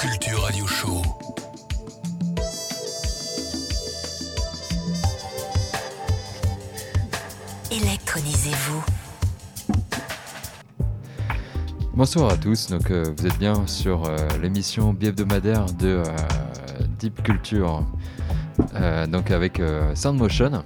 Culture 0.00 0.40
Radio 0.40 0.66
Show. 0.66 1.02
Électronisez-vous. 7.70 8.82
Bonsoir 11.92 12.32
à 12.32 12.38
tous, 12.38 12.68
donc 12.68 12.90
euh, 12.90 13.12
vous 13.14 13.26
êtes 13.26 13.38
bien 13.38 13.66
sur 13.66 14.06
euh, 14.06 14.16
l'émission 14.40 14.94
bi-hebdomadaire 14.94 15.66
de 15.66 15.88
euh, 15.88 16.04
Deep 16.98 17.22
Culture, 17.22 17.84
euh, 18.76 19.06
donc 19.06 19.30
avec 19.30 19.60
euh, 19.60 19.94
Soundmotion. 19.94 20.64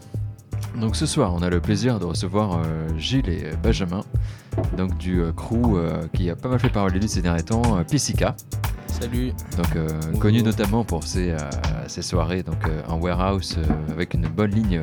Donc 0.77 0.95
ce 0.95 1.07
soir, 1.07 1.35
on 1.35 1.43
a 1.43 1.51
le 1.51 1.61
plaisir 1.61 1.99
de 1.99 2.05
recevoir 2.05 2.61
euh, 2.65 2.97
Gilles 2.97 3.29
et 3.29 3.51
Benjamin, 3.61 4.05
donc 4.77 4.97
du 4.97 5.21
euh, 5.21 5.33
crew 5.33 5.75
euh, 5.75 6.07
qui 6.13 6.31
a 6.31 6.37
pas 6.37 6.49
mal 6.49 6.61
fait 6.61 6.69
parler 6.69 6.95
de 6.95 7.01
lui 7.01 7.09
ces 7.09 7.21
derniers 7.21 7.43
temps, 7.43 7.79
euh, 7.79 7.83
Pisica, 7.83 8.37
Salut. 9.05 9.33
donc 9.59 9.77
euh, 9.77 9.89
connu 10.19 10.43
notamment 10.43 10.83
pour 10.83 11.05
ses, 11.05 11.33
euh, 11.33 11.39
ses 11.89 12.01
soirées 12.01 12.43
donc 12.43 12.67
euh, 12.67 12.81
en 12.89 12.99
warehouse 12.99 13.59
avec 13.91 14.15
une 14.15 14.27
bonne 14.29 14.51
ligne 14.51 14.81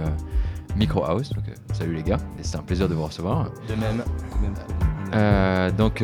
micro 0.76 1.04
house. 1.04 1.34
Donc 1.34 1.46
salut 1.74 1.96
les 1.96 2.04
gars, 2.04 2.20
et 2.40 2.44
c'est 2.44 2.56
un 2.58 2.62
plaisir 2.62 2.88
de 2.88 2.94
vous 2.94 3.04
recevoir. 3.04 3.50
De 3.68 3.74
même. 3.74 4.04
Même 4.42 5.76
donc, 5.76 6.04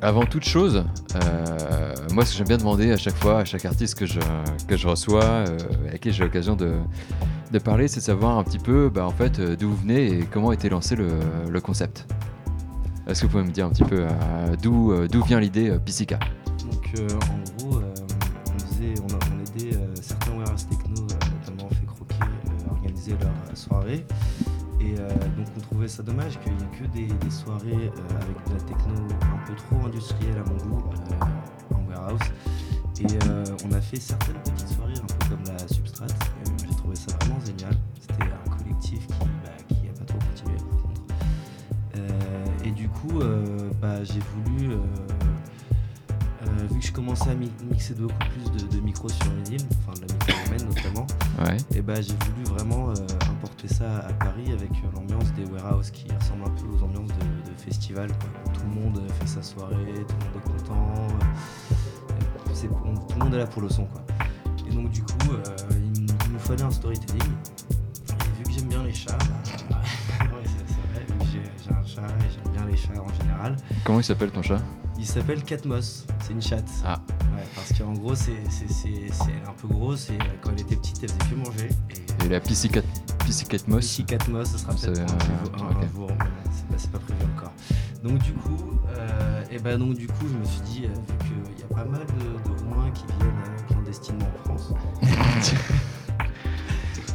avant 0.00 0.24
toute 0.24 0.44
chose, 0.44 0.84
moi, 2.12 2.24
ce 2.24 2.30
que 2.30 2.38
j'aime 2.38 2.48
bien 2.48 2.56
demander 2.58 2.92
à 2.92 2.96
chaque 2.96 3.16
fois, 3.16 3.40
à 3.40 3.44
chaque 3.44 3.64
artiste 3.64 3.98
que 3.98 4.06
je, 4.06 4.20
que 4.68 4.76
je 4.76 4.88
reçois, 4.88 5.44
avec 5.88 6.00
qui 6.00 6.12
j'ai 6.12 6.24
l'occasion 6.24 6.56
de, 6.56 6.74
de 7.50 7.58
parler, 7.58 7.88
c'est 7.88 8.00
de 8.00 8.04
savoir 8.04 8.38
un 8.38 8.44
petit 8.44 8.58
peu, 8.58 8.88
bah, 8.88 9.06
en 9.06 9.10
fait, 9.10 9.40
d'où 9.40 9.70
vous 9.70 9.76
venez 9.76 10.06
et 10.06 10.24
comment 10.24 10.50
a 10.50 10.54
été 10.54 10.68
lancé 10.70 10.96
le, 10.96 11.08
le 11.50 11.60
concept. 11.60 12.06
Est-ce 13.08 13.22
que 13.22 13.26
vous 13.26 13.32
pouvez 13.32 13.44
me 13.44 13.50
dire 13.50 13.66
un 13.66 13.70
petit 13.70 13.84
peu 13.84 13.98
euh, 14.00 14.56
d'où 14.62 14.92
euh, 14.92 15.08
d'où 15.08 15.22
vient 15.24 15.40
l'idée 15.40 15.70
euh, 15.70 15.78
Pisica 15.78 16.20
en 17.00 17.58
gros, 17.58 17.78
euh, 17.78 17.94
on, 18.54 18.58
faisait, 18.58 18.94
on, 19.00 19.14
a, 19.14 19.18
on 19.32 19.40
aidait 19.40 19.76
euh, 19.76 19.94
certains 20.00 20.32
warehouse 20.32 20.66
techno, 20.68 21.00
euh, 21.00 21.30
notamment 21.40 21.68
Fait 21.70 21.86
Croquer, 21.86 22.16
à 22.20 22.72
organiser 22.72 23.12
leurs 23.12 23.30
euh, 23.30 23.54
soirées. 23.54 24.04
Et 24.80 24.94
donc 25.36 25.46
on 25.56 25.60
trouvait 25.60 25.86
ça 25.86 26.02
dommage 26.02 26.40
qu'il 26.40 26.52
n'y 26.56 26.62
ait 26.64 26.76
que 26.76 27.24
des, 27.24 27.30
soirées 27.30 27.70
avec 28.20 28.48
de 28.48 28.54
la 28.54 28.60
techno 28.62 28.94
un 29.22 29.46
peu 29.46 29.54
trop 29.54 29.86
industrielle 29.86 30.38
à 30.38 30.50
mon 30.50 30.56
goût 30.56 30.82
en 31.72 31.88
warehouse. 31.88 32.20
Et 33.00 33.06
on 33.64 33.72
a 33.72 33.80
fait 33.80 34.00
certaines 34.00 34.40
petites 34.42 34.70
soirées 34.70 34.94
un 35.00 35.06
peu 35.06 35.28
comme 35.28 35.44
la 35.56 35.68
Substrat. 35.68 36.08
J'ai 36.68 36.74
trouvé 36.74 36.96
ça 36.96 37.16
vraiment 37.20 37.38
génial. 37.46 37.76
C'était 38.00 38.24
un 38.24 38.50
collectif 38.50 39.06
qui 39.06 39.14
bah, 39.44 39.50
qui 39.68 39.74
pas 39.76 40.04
trop 40.04 40.18
continué 40.18 40.56
par 40.56 40.82
contre. 40.82 41.00
Et 42.64 42.72
du 42.72 42.88
coup, 42.88 43.20
bah, 43.80 44.02
j'ai 44.02 44.20
voulu, 44.34 44.74
vu 46.70 46.78
que 46.80 46.86
je 46.86 46.92
commençais 46.92 47.30
à 47.30 47.34
mi- 47.34 47.50
mixer 47.70 47.94
beaucoup 47.94 48.14
plus 48.30 48.50
de, 48.68 48.76
de 48.76 48.80
micros 48.80 49.08
sur 49.08 49.30
vinyle, 49.30 49.60
enfin 49.80 49.92
de 50.00 50.06
la 50.06 50.14
micro 50.14 50.46
humaine 50.46 50.66
notamment, 50.68 51.06
Ouais. 51.44 51.56
et 51.74 51.82
bah, 51.82 52.00
j'ai 52.00 52.14
voulu 52.26 52.44
vraiment 52.44 52.90
euh, 52.90 52.94
importer 53.30 53.68
ça 53.68 53.98
à 54.00 54.12
Paris 54.12 54.52
avec 54.52 54.70
euh, 54.70 54.88
l'ambiance 54.94 55.32
des 55.34 55.44
warehouses 55.46 55.90
qui 55.90 56.06
ressemble 56.12 56.44
un 56.46 56.50
peu 56.50 56.66
aux 56.66 56.82
ambiances 56.84 57.08
de, 57.08 57.50
de 57.50 57.56
festival. 57.58 58.08
quoi. 58.08 58.52
Tout 58.52 58.60
le 58.64 58.80
monde 58.80 59.00
fait 59.20 59.26
sa 59.26 59.42
soirée, 59.42 59.74
tout 59.74 60.14
le 60.18 60.24
monde 60.24 60.36
est 60.36 60.64
content, 60.64 61.08
euh, 61.08 62.68
on- 62.84 62.94
tout 62.96 63.18
le 63.18 63.24
monde 63.24 63.34
est 63.34 63.38
là 63.38 63.46
pour 63.46 63.62
le 63.62 63.68
son. 63.68 63.84
Quoi. 63.86 64.02
Et 64.68 64.72
donc 64.74 64.90
du 64.90 65.02
coup, 65.02 65.32
euh, 65.32 65.42
il, 65.70 66.02
nous- 66.02 66.14
il 66.26 66.32
nous 66.32 66.38
fallait 66.38 66.62
un 66.62 66.70
storytelling. 66.70 67.22
Et 67.22 68.38
vu 68.38 68.44
que 68.44 68.50
j'aime 68.52 68.68
bien 68.68 68.82
les 68.84 68.92
chats, 68.94 69.16
bah, 69.70 69.71
chat 71.94 72.02
et 72.02 72.30
j'aime 72.32 72.52
bien 72.52 72.64
les 72.66 72.76
chats 72.76 72.90
en 73.00 73.22
général, 73.22 73.56
Comment 73.84 74.00
il 74.00 74.04
s'appelle 74.04 74.30
ton 74.30 74.42
chat? 74.42 74.60
Il 74.98 75.06
s'appelle 75.06 75.42
Catmos, 75.42 76.06
c'est 76.22 76.32
une 76.32 76.42
chatte. 76.42 76.68
Ah. 76.84 77.00
Ouais, 77.34 77.42
parce 77.54 77.72
qu'en 77.76 77.92
gros, 77.94 78.14
c'est, 78.14 78.32
c'est, 78.50 78.68
c'est, 78.70 79.10
c'est- 79.10 79.24
elle 79.30 79.42
est 79.42 79.48
un 79.48 79.52
peu 79.60 79.66
grosse 79.68 80.10
et 80.10 80.14
euh, 80.14 80.24
quand 80.42 80.50
elle 80.52 80.60
était 80.60 80.76
petite, 80.76 80.98
elle 81.02 81.08
faisait 81.08 81.30
que 81.30 81.34
manger. 81.34 81.68
Et, 81.90 82.24
Et 82.26 82.28
la 82.28 82.40
Pisicat 82.40 82.82
Moss 83.68 83.84
Ici 83.84 84.04
Catmos, 84.04 84.44
ce 84.44 84.58
sera 84.58 84.74
peut-être 84.74 85.00
un, 85.00 85.02
euh, 85.02 85.64
un- 85.64 85.70
ok. 85.70 85.84
un 85.84 85.94
jour, 85.94 86.08
mais 86.10 86.24
c'est 86.52 86.66
pas, 86.68 86.78
c'est 86.78 86.90
pas 86.90 86.98
prévu 86.98 87.20
encore. 87.36 87.52
Donc 88.04 88.18
du 88.18 88.32
coup, 88.32 88.78
euh, 88.96 89.42
et 89.50 89.58
ben 89.58 89.78
donc 89.78 89.94
du 89.94 90.06
coup, 90.08 90.26
je 90.30 90.36
me 90.36 90.44
suis 90.44 90.60
dit, 90.62 90.82
euh, 90.84 90.88
vu 90.88 91.16
qu'il 91.54 91.60
y 91.60 91.62
a 91.62 91.74
pas 91.74 91.84
mal 91.88 92.00
de, 92.06 92.50
de 92.50 92.58
Roumains 92.60 92.90
qui 92.90 93.04
viennent 93.18 93.66
clandestinement 93.68 94.26
en 94.26 94.56
France, 94.56 94.72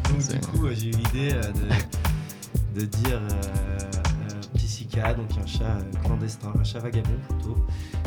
donc 0.10 0.28
du 0.28 0.40
coup, 0.48 0.68
j'ai 0.72 0.88
eu 0.88 0.92
l'idée 0.92 1.34
de, 1.34 2.80
de 2.82 2.86
dire 2.86 3.20
euh, 3.22 3.77
Donc 4.98 5.30
un 5.42 5.46
chat 5.46 5.64
euh, 5.64 5.84
clandestin, 6.04 6.52
un 6.60 6.64
chat 6.64 6.80
vagabond 6.80 7.10
plutôt, 7.30 7.56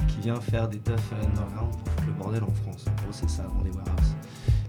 qui 0.09 0.19
vient 0.23 0.41
faire 0.41 0.69
des 0.69 0.79
teufs 0.79 1.13
à 1.13 1.25
underground 1.25 1.71
pour 1.77 1.89
foutre 1.93 2.07
le 2.07 2.13
bordel 2.13 2.43
en 2.45 2.51
France. 2.51 2.85
En 2.89 3.03
gros, 3.03 3.13
c'est 3.13 3.31
ça, 3.31 3.45
dans 3.45 3.63
les 3.63 3.71
warehouses. 3.71 4.15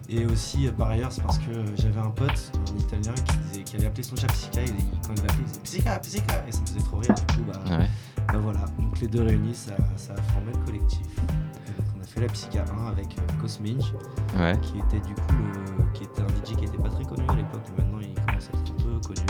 Et 0.08 0.26
aussi, 0.26 0.68
euh, 0.68 0.72
par 0.72 0.90
ailleurs, 0.92 1.12
c'est 1.12 1.24
parce 1.24 1.40
que 1.40 1.52
euh, 1.52 1.66
j'avais 1.78 2.00
un 2.00 2.12
pote, 2.12 2.52
un 2.74 2.78
italien, 2.80 3.14
qui, 3.14 3.38
disait, 3.38 3.64
qui 3.64 3.76
avait 3.78 3.88
appelé 3.88 4.04
son 4.04 4.16
chat 4.16 4.28
Pisica, 4.28 4.62
et 4.62 4.66
quand 5.06 5.14
il 5.16 5.22
l'appelait, 5.24 5.40
il 5.40 5.46
disait 5.46 5.60
Pisica, 5.62 6.00
Pisica, 6.00 6.44
et 6.48 6.52
ça 6.52 6.62
me 6.62 6.66
faisait 6.68 6.80
trop 6.80 6.98
rire. 6.98 7.16
Du 7.16 7.36
coup, 7.36 7.44
bah, 7.52 7.78
Ouais. 7.78 7.88
bah 8.28 8.40
voilà, 8.40 8.66
donc 8.80 9.00
les 9.00 9.08
deux 9.08 9.24
réunis, 9.24 9.56
ça, 9.56 9.74
ça 9.96 10.14
a 10.14 10.22
formé 10.34 10.52
le 10.54 10.60
collectif. 10.66 11.08
Donc 11.16 11.86
on 11.98 12.02
a 12.04 12.06
fait 12.06 12.22
la 12.22 12.28
Pisica 12.28 12.66
1 12.86 12.88
avec 12.88 13.18
euh, 13.18 13.42
Cosminch, 13.42 13.94
Ouais. 14.38 14.58
qui 14.62 14.78
était 14.80 15.06
du 15.08 15.14
coup 15.16 15.34
le, 15.40 15.92
qui 15.94 16.04
était 16.04 16.22
un 16.22 16.28
DJ 16.28 16.56
qui 16.58 16.66
était 16.66 16.78
pas 16.78 16.90
très 16.90 17.04
connu 17.04 17.24
à 17.30 17.34
l'époque, 17.36 17.64
mais 17.78 17.84
maintenant 17.84 18.00
il 18.00 18.14
commence 18.26 18.50
à 18.54 18.58
être 18.58 18.72
un 18.72 18.84
peu 18.84 19.00
connu. 19.08 19.22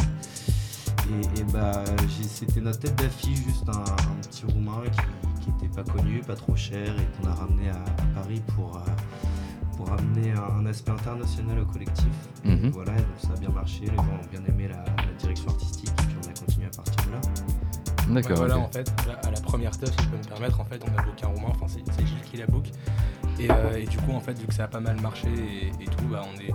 Et, 1.12 1.40
et 1.42 1.44
bah 1.52 1.84
c'était 2.28 2.62
notre 2.62 2.80
tête 2.80 2.96
d'affiche, 2.96 3.44
juste 3.44 3.68
un, 3.68 3.80
un 3.82 4.16
petit 4.22 4.46
roumain 4.46 4.82
qui, 4.92 5.46
qui 5.46 5.66
était 5.66 5.76
pas 5.76 5.84
connu, 5.84 6.22
pas 6.22 6.36
trop 6.36 6.56
cher 6.56 6.88
et 6.88 7.22
qu'on 7.22 7.30
a 7.30 7.34
ramené 7.34 7.70
à, 7.70 7.74
à 7.74 8.22
Paris 8.22 8.42
pour, 8.56 8.78
euh, 8.78 8.80
pour 9.76 9.92
amener 9.92 10.32
un, 10.32 10.62
un 10.62 10.66
aspect 10.68 10.92
international 10.92 11.60
au 11.60 11.66
collectif. 11.66 12.14
Mhm. 12.46 12.70
Voilà, 12.70 12.94
et 12.94 13.02
donc 13.02 13.20
ça 13.20 13.34
a 13.36 13.38
bien 13.38 13.50
marché, 13.50 13.82
les 13.82 13.96
gens 13.96 14.04
ont 14.04 14.32
bien 14.32 14.42
aimé 14.48 14.70
la, 14.70 14.84
la 15.04 15.14
direction 15.18 15.50
artistique 15.50 15.90
et 15.90 16.04
puis 16.06 16.16
on 16.26 16.30
a 16.30 16.34
continué 16.40 16.68
à 16.68 16.76
partir 16.76 17.06
de 17.06 17.12
là. 17.12 17.22
D'accord. 18.10 18.32
Ouais, 18.32 18.36
voilà, 18.38 18.58
en 18.58 18.68
fait, 18.70 18.92
là, 19.08 19.20
à 19.24 19.32
la 19.32 19.40
première 19.42 19.78
teuf, 19.78 19.90
si 19.92 20.04
je 20.04 20.10
peux 20.10 20.18
me 20.18 20.24
permettre, 20.24 20.60
en 20.60 20.66
fait, 20.66 20.82
on 20.84 20.98
a 21.00 21.04
booké 21.04 21.26
un 21.26 21.30
roumain, 21.30 21.50
enfin, 21.50 21.68
c'est 21.68 21.84
c'est 21.94 22.06
Gilles 22.06 22.22
qui 22.30 22.38
la 22.38 22.48
book. 22.48 22.70
Et, 23.40 23.50
euh, 23.50 23.78
et 23.78 23.86
du 23.86 23.98
coup, 24.00 24.12
en 24.12 24.20
fait, 24.20 24.38
vu 24.38 24.48
que 24.48 24.54
ça 24.54 24.66
a 24.66 24.68
pas 24.68 24.80
mal 24.80 25.00
marché 25.02 25.28
et, 25.30 25.84
et 25.84 25.86
tout, 25.86 26.06
bah, 26.12 26.24
on 26.26 26.40
est, 26.42 26.54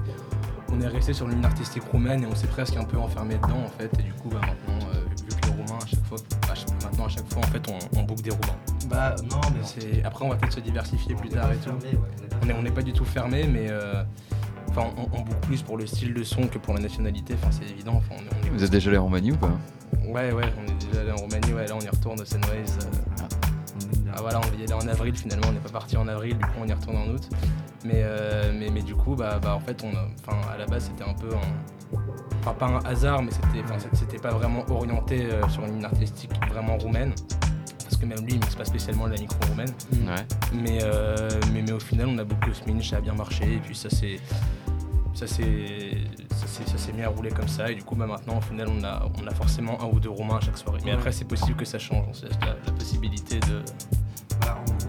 on 0.72 0.80
est 0.80 0.86
resté 0.88 1.12
sur 1.12 1.26
l'une 1.28 1.44
artistique 1.44 1.82
roumaine 1.84 2.22
et 2.22 2.26
on 2.26 2.34
s'est 2.34 2.46
presque 2.46 2.76
un 2.76 2.84
peu 2.84 2.96
enfermé 2.98 3.34
dedans, 3.36 3.62
en 3.64 3.68
fait. 3.78 3.90
Et 3.98 4.02
du 4.02 4.12
coup, 4.14 4.28
bah, 4.28 4.40
maintenant, 4.40 4.88
euh, 4.94 5.00
vu 5.20 5.40
que 5.40 5.46
le 5.46 5.52
roumain, 5.52 5.78
à 5.82 5.86
chaque 5.86 6.04
fois, 6.04 6.18
à 6.50 6.54
chaque- 6.54 6.82
maintenant, 6.84 7.06
à 7.06 7.08
chaque 7.08 7.32
fois, 7.32 7.42
en 7.42 7.46
fait, 7.46 7.62
on, 7.94 7.98
on 8.00 8.02
book 8.04 8.20
des 8.22 8.30
roumains. 8.30 8.56
Bah 8.88 9.14
non, 9.30 9.40
mais 9.52 9.60
C'est- 9.64 10.04
Après, 10.04 10.24
on 10.24 10.28
va 10.28 10.36
peut-être 10.36 10.54
se 10.54 10.60
diversifier 10.60 11.14
plus 11.14 11.28
est 11.28 11.32
tard 11.34 11.50
et 11.52 11.56
tout. 11.56 11.64
fermé, 11.64 11.84
ouais, 11.96 12.28
On 12.42 12.46
n'est 12.46 12.52
on 12.54 12.62
n'est 12.62 12.70
pas 12.70 12.82
du 12.82 12.92
tout 12.92 13.04
fermé, 13.04 13.46
mais. 13.46 13.66
euh, 13.70 14.02
Enfin, 14.78 14.90
on, 14.98 15.02
on 15.16 15.22
book 15.22 15.36
plus 15.42 15.62
pour 15.62 15.78
le 15.78 15.86
style 15.86 16.12
de 16.12 16.22
son 16.22 16.48
que 16.48 16.58
pour 16.58 16.74
la 16.74 16.80
nationalité, 16.80 17.34
enfin 17.40 17.50
c'est 17.50 17.70
évident. 17.70 17.94
Enfin, 17.96 18.16
on, 18.18 18.20
est- 18.20 18.42
on 18.42 18.46
est- 18.46 18.50
Vous 18.58 18.62
êtes 18.64 18.70
déjà 18.70 18.90
allé 18.90 18.98
en 18.98 19.04
Roumanie 19.04 19.32
ou 19.32 19.36
pas? 19.36 19.52
Ouais, 20.06 20.32
ouais, 20.32 20.44
on 20.60 20.64
est 20.70 20.86
déjà 20.86 21.00
allé 21.00 21.12
en 21.12 21.16
Roumanie, 21.16 21.52
ouais, 21.54 21.66
là 21.66 21.74
on 21.76 21.80
y 21.80 21.88
retourne 21.88 22.20
au 22.20 22.24
Sunways. 22.26 22.66
euh, 22.82 22.98
Ah 23.22 23.28
voilà, 24.20 24.40
on 24.40 24.58
y 24.58 24.62
allait 24.64 24.72
en 24.72 24.86
avril 24.88 25.14
finalement, 25.16 25.48
on 25.48 25.52
n'est 25.52 25.58
pas 25.60 25.68
parti 25.70 25.96
en 25.96 26.06
avril, 26.08 26.36
du 26.36 26.44
coup 26.44 26.50
on 26.60 26.66
y 26.66 26.72
retourne 26.72 26.96
en 26.96 27.06
août. 27.08 27.28
Mais, 27.84 28.02
euh, 28.02 28.52
mais, 28.58 28.70
mais 28.70 28.82
du 28.82 28.94
coup, 28.96 29.14
bah, 29.14 29.38
bah 29.40 29.54
en 29.54 29.60
fait, 29.60 29.82
on 29.84 29.90
enfin, 30.26 30.40
à 30.52 30.56
la 30.58 30.66
base 30.66 30.90
c'était 30.90 31.08
un 31.08 31.14
peu 31.14 31.28
un. 31.34 31.98
Enfin, 32.40 32.52
pas 32.58 32.66
un 32.66 32.78
hasard, 32.84 33.22
mais 33.22 33.30
c'était, 33.30 33.62
enfin, 33.64 33.78
c'était- 33.78 33.96
c'était 33.96 34.18
pas 34.18 34.30
vraiment 34.32 34.64
orienté 34.70 35.26
euh, 35.26 35.46
sur 35.48 35.64
une 35.64 35.74
ligne 35.74 35.84
artistique 35.84 36.30
vraiment 36.50 36.76
roumaine. 36.78 37.12
Parce 37.84 37.96
que 37.96 38.06
même 38.06 38.18
lui, 38.24 38.32
il 38.34 38.40
mixe 38.40 38.56
pas 38.56 38.64
spécialement 38.64 39.06
de 39.06 39.14
la 39.14 39.20
micro 39.20 39.36
roumaine. 39.48 39.70
Ouais. 39.92 40.26
Mais, 40.52 40.78
euh, 40.82 41.16
mais, 41.52 41.62
mais 41.62 41.72
au 41.72 41.78
final, 41.80 42.08
on 42.08 42.18
a 42.18 42.24
beaucoup 42.24 42.52
Sminch, 42.52 42.90
ça 42.90 42.96
a 42.96 43.00
bien 43.00 43.14
marché. 43.14 43.44
Et 43.54 43.58
puis 43.58 43.74
ça 43.76 43.88
s'est. 43.90 44.18
Ça 45.14 45.26
s'est 45.26 45.96
ça 46.34 46.46
s'est- 46.46 46.66
ça 46.70 46.76
s'est 46.76 46.92
mis 46.92 47.02
à 47.02 47.08
rouler 47.08 47.30
comme 47.30 47.48
ça 47.48 47.70
et 47.70 47.74
du 47.74 47.82
coup 47.82 47.94
bah 47.96 48.06
maintenant 48.06 48.36
au 48.36 48.40
final 48.42 48.68
on 48.68 48.84
a, 48.84 49.08
on 49.22 49.26
a 49.26 49.30
forcément 49.34 49.80
un 49.82 49.86
ou 49.86 49.98
deux 49.98 50.10
roumains 50.10 50.36
à 50.36 50.40
chaque 50.40 50.58
soirée. 50.58 50.78
Mais 50.84 50.90
après 50.92 51.10
c'est 51.10 51.24
possible 51.24 51.54
que 51.56 51.64
ça 51.64 51.78
change, 51.78 52.04
on 52.10 52.12
se 52.12 52.26
laisse 52.26 52.36
la, 52.42 52.48
la 52.66 52.72
possibilité 52.72 53.40
de. 53.40 53.62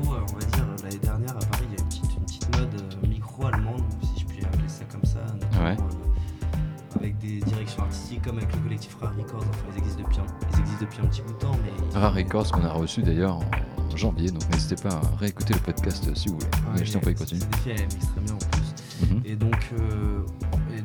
Gros, 0.02 0.14
euh, 0.14 0.20
on 0.30 0.34
va 0.40 0.46
dire, 0.46 0.66
l'année 0.84 0.98
dernière 0.98 1.32
à 1.36 1.40
Paris, 1.46 1.66
il 1.72 1.78
y 1.78 1.80
a 1.80 1.82
une 1.82 1.88
petite, 1.88 2.16
une 2.18 2.24
petite 2.26 2.58
mode 2.58 2.82
euh, 3.04 3.08
micro-allemande, 3.08 3.82
si 4.02 4.22
je 4.22 4.26
puis 4.26 4.44
appeler 4.46 4.68
ça 4.70 4.84
comme 4.86 5.04
ça, 5.06 5.20
Ouais. 5.62 5.76
euh, 5.80 7.00
avec 7.00 7.18
des 7.20 7.40
directions 7.42 7.84
artistiques 7.84 8.22
comme 8.24 8.38
avec 8.38 8.54
le 8.56 8.62
collectif 8.62 8.96
Rare 9.00 9.14
Records. 9.18 9.44
Enfin, 9.50 9.66
ils 9.74 9.78
existent 9.80 10.02
depuis 10.04 10.18
un, 10.20 10.26
ils 10.54 10.60
existent 10.60 10.82
depuis 10.82 11.00
un 11.02 11.08
petit 11.08 11.22
bout 11.22 11.34
de 11.34 11.38
temps, 11.38 11.56
mais. 11.64 12.00
Rare 12.00 12.14
Records 12.14 12.52
qu'on 12.52 12.64
a 12.66 12.70
reçu 12.72 13.02
d'ailleurs 13.04 13.38
en 13.38 13.96
janvier, 13.98 14.30
donc 14.32 14.48
n'hésitez 14.52 14.76
pas 14.76 14.96
à 14.96 15.02
réécouter 15.20 15.54
le 15.54 15.60
podcast 15.60 16.14
si 16.16 16.28
vous 16.30 16.36
voulez. 16.36 16.46
Ouais, 16.48 16.80
Mais 16.80 16.86
je 16.86 16.94
t'en 16.94 17.00
prie, 17.00 17.16
continue. 17.16 17.42
C'est 17.64 17.74
en 17.74 18.38
plus. 18.38 19.10
Mhm. 19.10 19.22
Et 19.26 19.36
donc, 19.36 19.56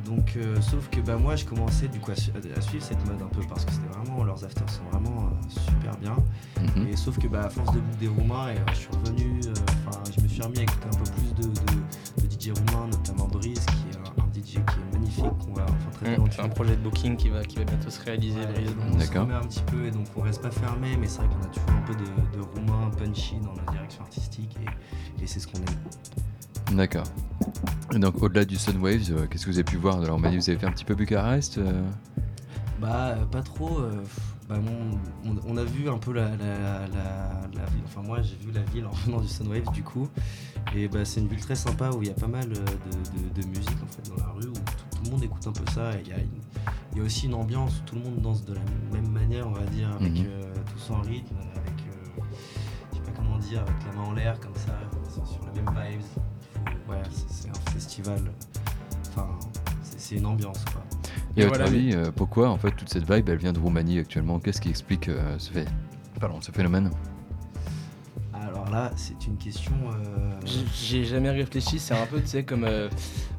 donc 0.04 0.34
euh, 0.36 0.60
sauf 0.60 0.88
que 0.90 1.00
bah, 1.00 1.16
moi, 1.16 1.36
je 1.36 1.44
commençais 1.44 1.88
du 1.88 1.98
coup 2.00 2.10
à, 2.10 2.16
su- 2.16 2.30
à 2.56 2.60
suivre 2.60 2.84
cette 2.84 3.04
mode 3.06 3.22
un 3.22 3.26
peu 3.26 3.40
parce 3.48 3.64
que 3.64 3.72
c'était 3.72 3.88
vraiment, 3.88 4.24
leurs 4.24 4.44
afters 4.44 4.68
sont 4.70 4.84
vraiment 4.90 5.26
euh, 5.28 5.48
super 5.48 5.96
bien. 5.98 6.16
Mhm. 6.76 6.88
Et 6.88 6.96
sauf 6.96 7.18
que 7.18 7.26
bah, 7.28 7.42
à 7.44 7.50
force 7.50 7.74
de 7.74 7.80
des 8.00 8.08
roumains, 8.08 8.48
et, 8.50 8.56
euh, 8.56 8.60
je 8.70 8.74
suis 8.74 8.88
revenu, 8.90 9.40
euh, 9.46 9.52
enfin 9.88 9.98
je 10.16 10.22
me 10.22 10.28
suis 10.28 10.42
remis 10.42 10.58
à 10.58 10.62
écouter 10.62 10.86
un 10.86 10.98
peu 10.98 11.10
plus 11.12 11.34
de, 11.34 11.48
de, 11.48 12.26
de 12.28 12.30
DJ 12.30 12.50
roumains, 12.58 12.86
notamment 12.88 13.26
Brice, 13.28 13.64
qui 13.66 13.88
est 13.90 13.96
un, 13.96 14.22
un 14.24 14.28
DJ 14.32 14.44
qui 14.54 14.58
est 14.58 14.92
magnifique, 14.92 15.24
qu'on 15.44 15.54
va 15.54 15.64
enfin 15.64 15.90
très 15.92 16.16
Mmh, 16.18 16.24
c'est 16.32 16.40
un 16.42 16.48
projet 16.48 16.76
de 16.76 16.82
booking 16.82 17.16
qui 17.16 17.28
va, 17.28 17.42
qui 17.44 17.58
va 17.58 17.64
bientôt 17.64 17.90
se 17.90 18.00
réaliser. 18.02 18.40
Ouais, 18.40 18.46
Brice. 18.52 18.66
donc 18.74 18.76
on 18.94 19.00
se 19.00 19.18
remet 19.18 19.34
un 19.34 19.40
petit 19.40 19.62
peu 19.62 19.86
et 19.86 19.90
donc 19.90 20.06
on 20.16 20.22
reste 20.22 20.42
pas 20.42 20.50
fermé, 20.50 20.96
mais 20.98 21.06
c'est 21.06 21.18
vrai 21.18 21.28
qu'on 21.28 21.42
a 21.42 21.46
toujours 21.48 21.70
un 21.70 21.82
peu 21.82 21.94
de, 21.94 22.36
de 22.38 22.42
roumains 22.42 22.90
punchy 22.90 23.36
dans 23.40 23.52
la 23.54 23.72
direction 23.72 24.02
artistique 24.02 24.56
et, 24.60 25.22
et 25.22 25.26
c'est 25.26 25.38
ce 25.40 25.46
qu'on 25.46 25.58
aime. 25.58 25.64
D'accord. 26.72 27.04
Et 27.94 27.98
donc 27.98 28.22
au-delà 28.22 28.44
du 28.44 28.56
Sunwaves, 28.56 29.10
euh, 29.12 29.26
qu'est-ce 29.26 29.44
que 29.46 29.50
vous 29.50 29.56
avez 29.58 29.64
pu 29.64 29.76
voir? 29.76 30.00
De 30.00 30.06
leur 30.06 30.18
manie 30.18 30.38
Vous 30.38 30.48
avez 30.48 30.58
fait 30.58 30.66
un 30.66 30.72
petit 30.72 30.84
peu 30.84 30.94
Bucarest 30.94 31.58
euh 31.58 31.82
Bah, 32.80 33.08
euh, 33.08 33.24
pas 33.26 33.42
trop. 33.42 33.80
bah, 34.48 34.56
on, 35.26 35.36
on 35.46 35.56
a 35.56 35.64
vu 35.64 35.88
un 35.90 35.98
peu 35.98 36.12
la, 36.12 36.30
la- 36.30 36.86
la- 36.88 37.40
la 37.54 37.64
ville. 37.70 37.82
Enfin, 37.84 38.02
moi, 38.02 38.22
j'ai 38.22 38.36
vu 38.36 38.52
la 38.52 38.62
ville 38.72 38.86
en 38.86 38.90
venant 39.06 39.20
du 39.20 39.28
Sunwave, 39.28 39.70
du 39.72 39.82
coup. 39.82 40.08
Et 40.74 40.88
bah, 40.88 41.04
c'est 41.04 41.20
une 41.20 41.28
ville 41.28 41.40
très 41.40 41.54
sympa 41.54 41.90
où 41.90 42.02
il 42.02 42.08
y 42.08 42.10
a 42.10 42.14
pas 42.14 42.26
mal 42.28 42.48
de, 42.48 42.54
de- 42.54 43.40
de 43.42 43.46
musique 43.48 43.76
en 43.82 43.86
fait 43.88 44.08
dans 44.08 44.16
la 44.24 44.30
rue 44.32 44.48
où 44.48 44.52
tout, 44.54 44.96
tout 44.96 45.04
le 45.04 45.10
monde 45.10 45.22
écoute 45.24 45.46
un 45.46 45.52
peu 45.52 45.70
ça. 45.72 45.92
Et 45.96 46.02
il 46.06 46.08
y 46.08 46.12
a, 46.12 46.98
y 46.98 47.00
aussi 47.02 47.26
une 47.26 47.34
ambiance 47.34 47.80
où 47.80 47.82
tout 47.84 47.94
le 47.96 48.02
monde 48.02 48.20
danse 48.22 48.44
de 48.46 48.54
la 48.54 48.60
même 48.92 49.10
manière, 49.10 49.46
on 49.46 49.52
va 49.52 49.64
dire, 49.66 49.90
avec 50.00 50.12
Mhm. 50.12 50.26
tous 50.72 50.92
en 50.92 51.00
rythme, 51.02 51.36
avec, 51.36 51.84
je 52.92 52.96
sais 52.96 53.02
pas 53.02 53.10
comment 53.16 53.38
dire, 53.38 53.60
avec 53.60 53.74
la 53.86 53.92
main 54.00 54.08
en 54.08 54.12
l'air 54.12 54.40
comme 54.40 54.54
ça, 54.54 54.78
sur 55.12 55.26
sur 55.26 55.44
la 55.44 55.52
même 55.52 55.66
vibes. 55.66 56.02
Ouais, 56.88 57.02
c'est 57.28 57.48
un 57.48 57.70
festival. 57.72 58.18
Enfin, 59.08 59.28
c'est 59.96 60.16
une 60.16 60.26
ambiance 60.26 60.64
quoi. 60.72 60.82
Et 61.36 61.42
à 61.42 61.46
votre 61.46 61.58
voilà, 61.58 61.70
avis, 61.70 61.92
euh, 61.94 62.10
pourquoi 62.14 62.50
en 62.50 62.58
fait 62.58 62.72
toute 62.72 62.88
cette 62.88 63.10
vibe 63.10 63.28
elle 63.28 63.38
vient 63.38 63.52
de 63.52 63.58
Roumanie 63.58 63.98
actuellement? 63.98 64.38
Qu'est-ce 64.38 64.60
qui 64.60 64.68
explique 64.68 65.08
euh, 65.08 65.34
ce, 65.38 65.50
fait... 65.50 65.66
Pardon, 66.20 66.40
ce 66.40 66.50
phénomène? 66.52 66.90
Alors 68.34 68.68
là, 68.70 68.90
c'est 68.96 69.26
une 69.26 69.36
question. 69.36 69.72
euh, 69.92 70.30
J- 70.44 70.66
J'y 70.74 70.96
ai 70.98 71.04
jamais 71.04 71.30
réfléchi, 71.30 71.78
c'est 71.78 71.94
un 71.94 72.06
peu, 72.06 72.20
tu 72.20 72.26
sais, 72.26 72.42
comme. 72.44 72.64
euh, 72.64 72.88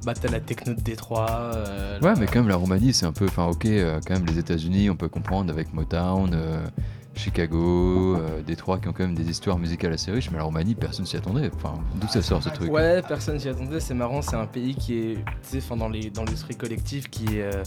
bah, 0.06 0.13
t'as 0.13 0.30
la 0.30 0.40
techno 0.40 0.74
de 0.74 0.81
Détroit. 0.81 1.30
euh, 1.56 2.00
Ouais, 2.00 2.13
mais 2.18 2.25
quand 2.25 2.40
même 2.40 2.48
la 2.48 2.56
Roumanie 2.56 2.94
c'est 2.94 3.06
un 3.06 3.12
peu, 3.12 3.25
enfin 3.25 3.45
ok, 3.45 3.66
euh, 3.66 4.00
quand 4.06 4.13
même 4.16 4.25
les 4.25 4.38
États-Unis 4.40 4.90
on 4.90 4.95
peut 4.95 5.10
comprendre 5.10 5.51
avec 5.51 5.74
Motown, 5.74 6.31
euh, 6.34 6.66
Chicago, 7.15 8.18
euh, 8.18 8.42
Détroit 8.42 8.80
qui 8.80 8.88
ont 8.88 8.94
quand 8.94 9.04
même 9.04 9.15
des 9.15 9.30
histoires 9.30 9.57
musicales 9.57 9.94
assez 9.94 10.12
riches, 10.12 10.31
mais 10.31 10.38
la 10.38 10.44
Roumanie 10.44 10.75
personne 10.75 11.06
s'y 11.06 11.15
attendait. 11.15 11.50
Enfin, 11.56 11.75
d'où 11.95 12.07
ça 12.07 12.21
sort 12.21 12.42
ce 12.42 12.50
truc? 12.50 12.71
Ouais, 12.71 13.01
personne 13.01 13.39
s'y 13.39 13.50
attendait, 13.50 13.80
c'est 13.80 13.94
marrant, 13.94 14.21
c'est 14.21 14.36
un 14.36 14.48
pays 14.48 14.75
qui 14.75 14.98
est, 14.98 15.15
tu 15.15 15.24
sais, 15.44 15.57
enfin, 15.57 15.77
dans 15.77 15.89
les 15.89 16.10
dans 16.10 16.24
l'esprit 16.24 16.56
collectif 16.56 17.10
qui 17.10 17.38
est, 17.38 17.44
euh, 17.44 17.63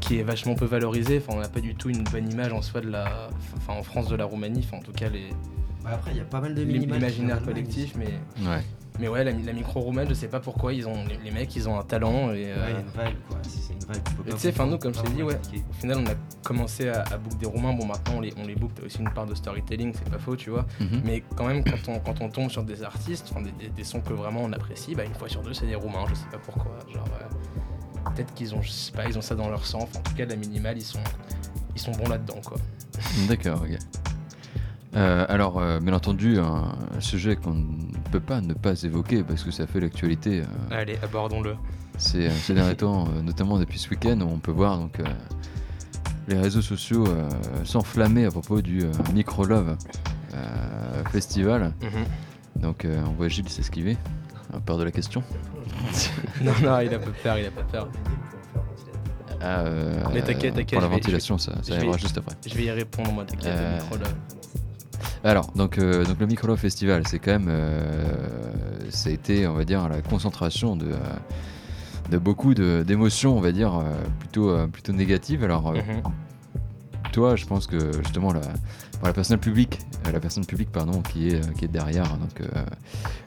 qui 0.00 0.18
est 0.18 0.22
vachement 0.22 0.54
peu 0.54 0.66
valorisé. 0.66 1.18
Enfin, 1.18 1.38
on 1.38 1.40
n'a 1.40 1.48
pas 1.48 1.60
du 1.60 1.74
tout 1.74 1.88
une 1.88 2.04
bonne 2.04 2.30
image 2.30 2.52
en 2.52 2.62
soi 2.62 2.80
de 2.80 2.90
la, 2.90 3.28
enfin, 3.56 3.78
en 3.78 3.82
France 3.82 4.08
de 4.08 4.16
la 4.16 4.24
Roumanie. 4.24 4.64
Enfin, 4.66 4.78
en 4.78 4.82
tout 4.82 4.92
cas, 4.92 5.08
les 5.08 5.30
bah 5.82 5.90
après, 5.94 6.12
il 6.12 6.18
y 6.18 6.20
a 6.20 6.24
pas 6.24 6.40
mal 6.40 6.54
de 6.54 6.62
l'imaginaire 6.62 7.42
collectif, 7.42 7.94
mais 7.96 8.06
Ouais. 8.48 8.62
Mais 9.00 9.08
ouais, 9.08 9.24
la, 9.24 9.32
la 9.32 9.52
micro 9.52 9.80
roumaine, 9.80 10.08
je 10.08 10.14
sais 10.14 10.28
pas 10.28 10.40
pourquoi 10.40 10.72
ils 10.74 10.86
ont 10.86 11.04
les, 11.08 11.16
les 11.24 11.30
mecs, 11.30 11.54
ils 11.56 11.68
ont 11.68 11.78
un 11.78 11.82
talent 11.82 12.30
et. 12.32 12.44
Ouais, 12.44 12.50
euh, 12.56 12.66
il 12.68 12.72
y 12.72 12.76
a 12.76 12.80
une 12.80 12.86
vibe 13.10 13.18
quoi. 13.28 13.38
C'est 13.42 13.72
une 13.72 13.78
vibe. 13.80 14.02
tu 14.30 14.38
sais, 14.38 14.48
enfin, 14.50 14.66
nous, 14.66 14.78
comme 14.78 14.94
je 14.94 15.00
t'ai 15.00 15.10
dit, 15.12 15.22
ouais. 15.22 15.38
Au 15.70 15.72
final, 15.72 15.98
on 15.98 16.06
a 16.06 16.14
commencé 16.44 16.88
à, 16.88 17.02
à 17.02 17.16
book 17.16 17.36
des 17.38 17.46
Roumains. 17.46 17.72
Bon, 17.72 17.86
maintenant, 17.86 18.14
on 18.16 18.20
les, 18.20 18.32
on 18.36 18.46
les 18.46 18.54
book. 18.54 18.70
T'as 18.74 18.84
aussi 18.86 18.98
une 19.00 19.10
part 19.10 19.26
de 19.26 19.34
storytelling, 19.34 19.92
c'est 19.94 20.08
pas 20.10 20.18
faux, 20.18 20.36
tu 20.36 20.50
vois. 20.50 20.66
Mhm. 20.80 21.02
Mais 21.04 21.22
quand 21.36 21.46
même, 21.46 21.64
quand 21.64 21.88
on, 21.88 21.98
quand 22.00 22.20
on 22.20 22.28
tombe 22.28 22.50
sur 22.50 22.62
des 22.64 22.82
artistes, 22.82 23.32
des, 23.42 23.50
des- 23.52 23.70
des 23.70 23.84
sons 23.84 24.00
que 24.00 24.12
vraiment 24.12 24.42
on 24.42 24.52
apprécie, 24.52 24.94
bah, 24.94 25.04
une 25.04 25.14
fois 25.14 25.28
sur 25.28 25.42
deux, 25.42 25.54
c'est 25.54 25.66
des 25.66 25.74
Roumains. 25.74 26.04
Je 26.08 26.14
sais 26.14 26.26
pas 26.30 26.38
pourquoi. 26.38 26.76
Genre, 26.92 27.04
euh, 27.20 28.10
peut-être 28.14 28.34
qu'ils 28.34 28.54
ont, 28.54 28.62
je 28.62 28.70
sais 28.70 28.92
pas, 28.92 29.06
ils 29.06 29.16
ont 29.16 29.22
ça 29.22 29.34
dans 29.34 29.48
leur 29.48 29.64
sang. 29.66 29.78
Enfin, 29.82 29.98
en 30.00 30.02
tout 30.02 30.14
cas, 30.14 30.26
la 30.26 30.36
minimal, 30.36 30.76
ils 30.76 30.82
sont, 30.84 31.00
ils 31.74 31.80
sont 31.80 31.92
bons 31.92 32.08
là-dedans, 32.08 32.40
quoi. 32.44 32.58
D'accord, 33.28 33.62
ok. 33.62 33.78
Euh, 34.94 35.24
alors, 35.28 35.58
euh, 35.58 35.80
bien 35.80 35.94
entendu, 35.94 36.38
un 36.38 36.74
sujet 37.00 37.36
qu'on 37.36 37.54
ne 37.54 37.96
peut 38.10 38.20
pas 38.20 38.40
ne 38.42 38.52
pas 38.52 38.82
évoquer 38.82 39.22
parce 39.22 39.42
que 39.42 39.50
ça 39.50 39.66
fait 39.66 39.80
l'actualité 39.80 40.40
euh, 40.42 40.44
Allez, 40.80 40.98
abordons-le. 41.02 41.56
ces, 41.96 42.28
ces 42.30 42.52
derniers 42.52 42.76
temps, 42.76 43.06
euh, 43.08 43.22
notamment 43.22 43.58
depuis 43.58 43.78
ce 43.78 43.88
week-end 43.88 44.20
où 44.20 44.28
on 44.28 44.38
peut 44.38 44.50
voir 44.52 44.76
donc, 44.78 45.00
euh, 45.00 45.04
les 46.28 46.38
réseaux 46.38 46.60
sociaux 46.60 47.06
euh, 47.06 47.28
s'enflammer 47.64 48.26
à 48.26 48.30
propos 48.30 48.60
du 48.60 48.82
euh, 48.82 48.92
Micro 49.14 49.44
Love 49.44 49.76
euh, 50.34 51.04
Festival. 51.10 51.72
Donc, 52.56 52.84
euh, 52.84 53.02
on 53.08 53.12
voit 53.12 53.28
Gilles 53.28 53.48
s'esquiver, 53.48 53.96
à 54.52 54.60
peur 54.60 54.76
de 54.76 54.84
la 54.84 54.90
question. 54.90 55.22
non, 56.42 56.52
non, 56.62 56.80
il 56.80 56.92
a 56.94 56.98
pas 56.98 57.10
peur, 57.22 57.38
il 57.38 57.46
a 57.46 57.50
pas 57.50 57.62
peur. 57.62 57.88
Ah, 59.40 59.60
euh, 59.60 60.04
Mais 60.12 60.20
t'inquiète, 60.20 60.54
t'inquiète, 60.54 60.72
Pour 60.78 60.82
la 60.82 60.88
vais- 60.88 60.94
ventilation, 60.96 61.38
ça, 61.38 61.52
ça 61.54 61.60
je 61.68 61.72
arrivera 61.72 61.96
vais- 61.96 62.02
juste 62.02 62.18
après. 62.18 62.36
Je 62.46 62.54
vais 62.54 62.64
y 62.64 62.70
répondre, 62.70 63.10
moi, 63.10 63.24
t'inquiète, 63.24 63.46
Euh, 63.56 63.80
micro 63.80 63.96
là. 63.96 64.04
Alors, 65.24 65.50
donc, 65.54 65.78
euh, 65.78 66.04
donc 66.04 66.18
le 66.20 66.26
Microlove 66.26 66.58
Festival, 66.58 67.06
c'est 67.06 67.18
quand 67.18 67.32
même, 67.32 67.48
euh, 67.48 68.16
ça 68.90 69.08
a 69.10 69.12
été, 69.12 69.46
on 69.46 69.54
va 69.54 69.64
dire, 69.64 69.88
la 69.88 70.00
concentration 70.02 70.76
de, 70.76 70.86
euh, 70.86 70.96
de 72.10 72.18
beaucoup 72.18 72.54
de- 72.54 72.84
d'émotions, 72.86 73.36
on 73.36 73.40
va 73.40 73.52
dire, 73.52 73.72
plutôt, 74.18 74.66
plutôt 74.68 74.92
négatives. 74.92 75.44
Alors, 75.44 75.72
Mhm. 75.72 76.02
toi, 77.12 77.36
je 77.36 77.46
pense 77.46 77.66
que 77.66 77.92
justement, 78.02 78.32
la, 78.32 78.40
la 79.08 79.12
personne 79.12 79.38
publique, 79.38 79.78
euh, 80.06 80.12
la 80.12 80.20
personne 80.20 80.44
publique, 80.44 80.70
pardon, 80.70 81.02
qui 81.02 81.28
est, 81.28 81.34
euh, 81.34 81.52
qui 81.58 81.64
est 81.64 81.68
derrière, 81.68 82.16
donc 82.16 82.40
euh, 82.40 82.46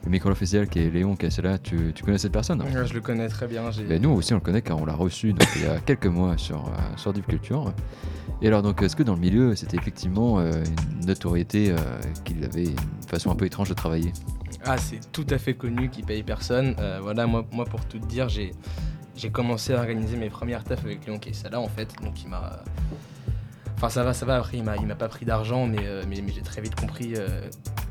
le 0.04 0.10
Microlove 0.10 0.38
Festival, 0.38 0.68
qui 0.68 0.80
est 0.80 0.90
Léon 0.90 1.16
Cassela, 1.16 1.58
tu, 1.58 1.92
tu 1.94 2.04
connais 2.04 2.18
cette 2.18 2.32
personne 2.32 2.62
Ouais, 2.62 2.86
Je 2.86 2.94
le 2.94 3.02
connais 3.02 3.28
très 3.28 3.48
bien. 3.48 3.64
Ben, 3.88 4.02
nous 4.02 4.12
aussi 4.12 4.34
on 4.34 4.38
le 4.38 4.42
connaît 4.42 4.62
car 4.62 4.80
on 4.80 4.86
l'a 4.86 4.94
reçu 4.94 5.34
donc, 5.34 5.48
il 5.56 5.64
y 5.64 5.66
a 5.66 5.80
quelques 5.86 6.08
mois 6.08 6.38
sur, 6.38 6.72
sur 6.98 7.14
Deep 7.14 7.28
Culture. 7.28 7.74
Et 8.42 8.48
alors 8.48 8.62
donc 8.62 8.82
est-ce 8.82 8.96
que 8.96 9.04
dans 9.04 9.16
le 9.16 9.22
milieu 9.22 9.56
c'était 9.56 9.78
effectivement 9.78 10.42
une 10.42 11.06
notoriété 11.06 11.74
qu'il 12.26 12.44
avait 12.44 12.66
une 12.66 13.08
façon 13.08 13.32
un 13.32 13.36
peu 13.36 13.46
étrange 13.46 13.70
de 13.70 13.74
travailler? 13.74 14.12
Ah, 14.68 14.78
c'est 14.80 15.12
tout 15.12 15.28
à 15.30 15.38
fait 15.38 15.54
connu 15.54 15.90
qu'il 15.90 16.06
paye 16.06 16.24
personne. 16.24 16.76
Euh, 16.80 17.00
voilà, 17.00 17.28
moi, 17.28 17.46
moi, 17.52 17.66
pour 17.66 17.86
tout 17.86 18.00
te 18.00 18.06
dire, 18.08 18.30
j'ai, 18.30 18.52
j'ai 19.16 19.30
commencé 19.30 19.74
à 19.74 19.78
organiser 19.78 20.18
mes 20.18 20.30
premières 20.30 20.64
tafs 20.64 20.84
avec 20.84 21.06
Léon 21.06 21.20
Quesala, 21.20 21.60
en 21.60 21.68
fait. 21.68 21.94
Donc, 22.02 22.24
il 22.24 22.30
m'a. 22.30 22.64
Enfin, 23.78 23.90
ça 23.90 24.04
va, 24.04 24.14
ça 24.14 24.26
va. 24.26 24.38
Après, 24.38 24.58
il 24.58 24.64
m'a, 24.64 24.78
il 24.78 24.86
m'a 24.86 24.96
pas 24.96 25.10
pris 25.10 25.26
d'argent, 25.26 25.68
mais, 25.68 25.80
euh, 25.84 26.04
mais, 26.08 26.22
mais 26.22 26.32
j'ai 26.32 26.42
très 26.42 26.62
vite 26.62 26.76
compris, 26.76 27.14
euh, 27.18 27.28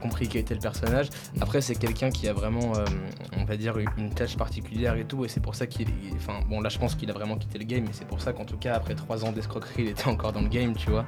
compris 0.01 0.29
qui 0.29 0.39
était 0.39 0.55
le 0.55 0.61
personnage. 0.61 1.09
Après, 1.41 1.61
c'est 1.61 1.75
quelqu'un 1.75 2.11
qui 2.11 2.27
a 2.27 2.33
vraiment, 2.33 2.75
euh, 2.77 2.85
on 3.37 3.45
va 3.45 3.57
dire, 3.59 3.75
une 3.99 4.11
tâche 4.11 4.37
particulière 4.37 4.97
et 4.97 5.05
tout. 5.05 5.25
Et 5.25 5.29
c'est 5.29 5.41
pour 5.41 5.55
ça 5.55 5.67
qu'il. 5.67 5.89
est- 5.89 5.93
Enfin, 6.17 6.41
bon, 6.49 6.61
là, 6.63 6.71
je 6.71 6.79
pense 6.79 6.95
qu'il 6.95 7.11
a 7.11 7.13
vraiment 7.13 7.37
quitté 7.37 7.59
le 7.59 7.65
game, 7.65 7.83
mais 7.85 7.93
c'est 7.93 8.07
pour 8.07 8.21
ça 8.23 8.33
qu'en 8.33 8.47
tout 8.47 8.57
cas, 8.57 8.75
après 8.75 8.95
trois 8.95 9.25
ans 9.27 9.33
d'escroquerie, 9.33 9.75
il 9.83 9.89
était 9.89 10.09
encore 10.09 10.33
dans 10.33 10.41
le 10.41 10.49
game, 10.49 10.75
tu 10.75 10.89
vois 10.91 11.05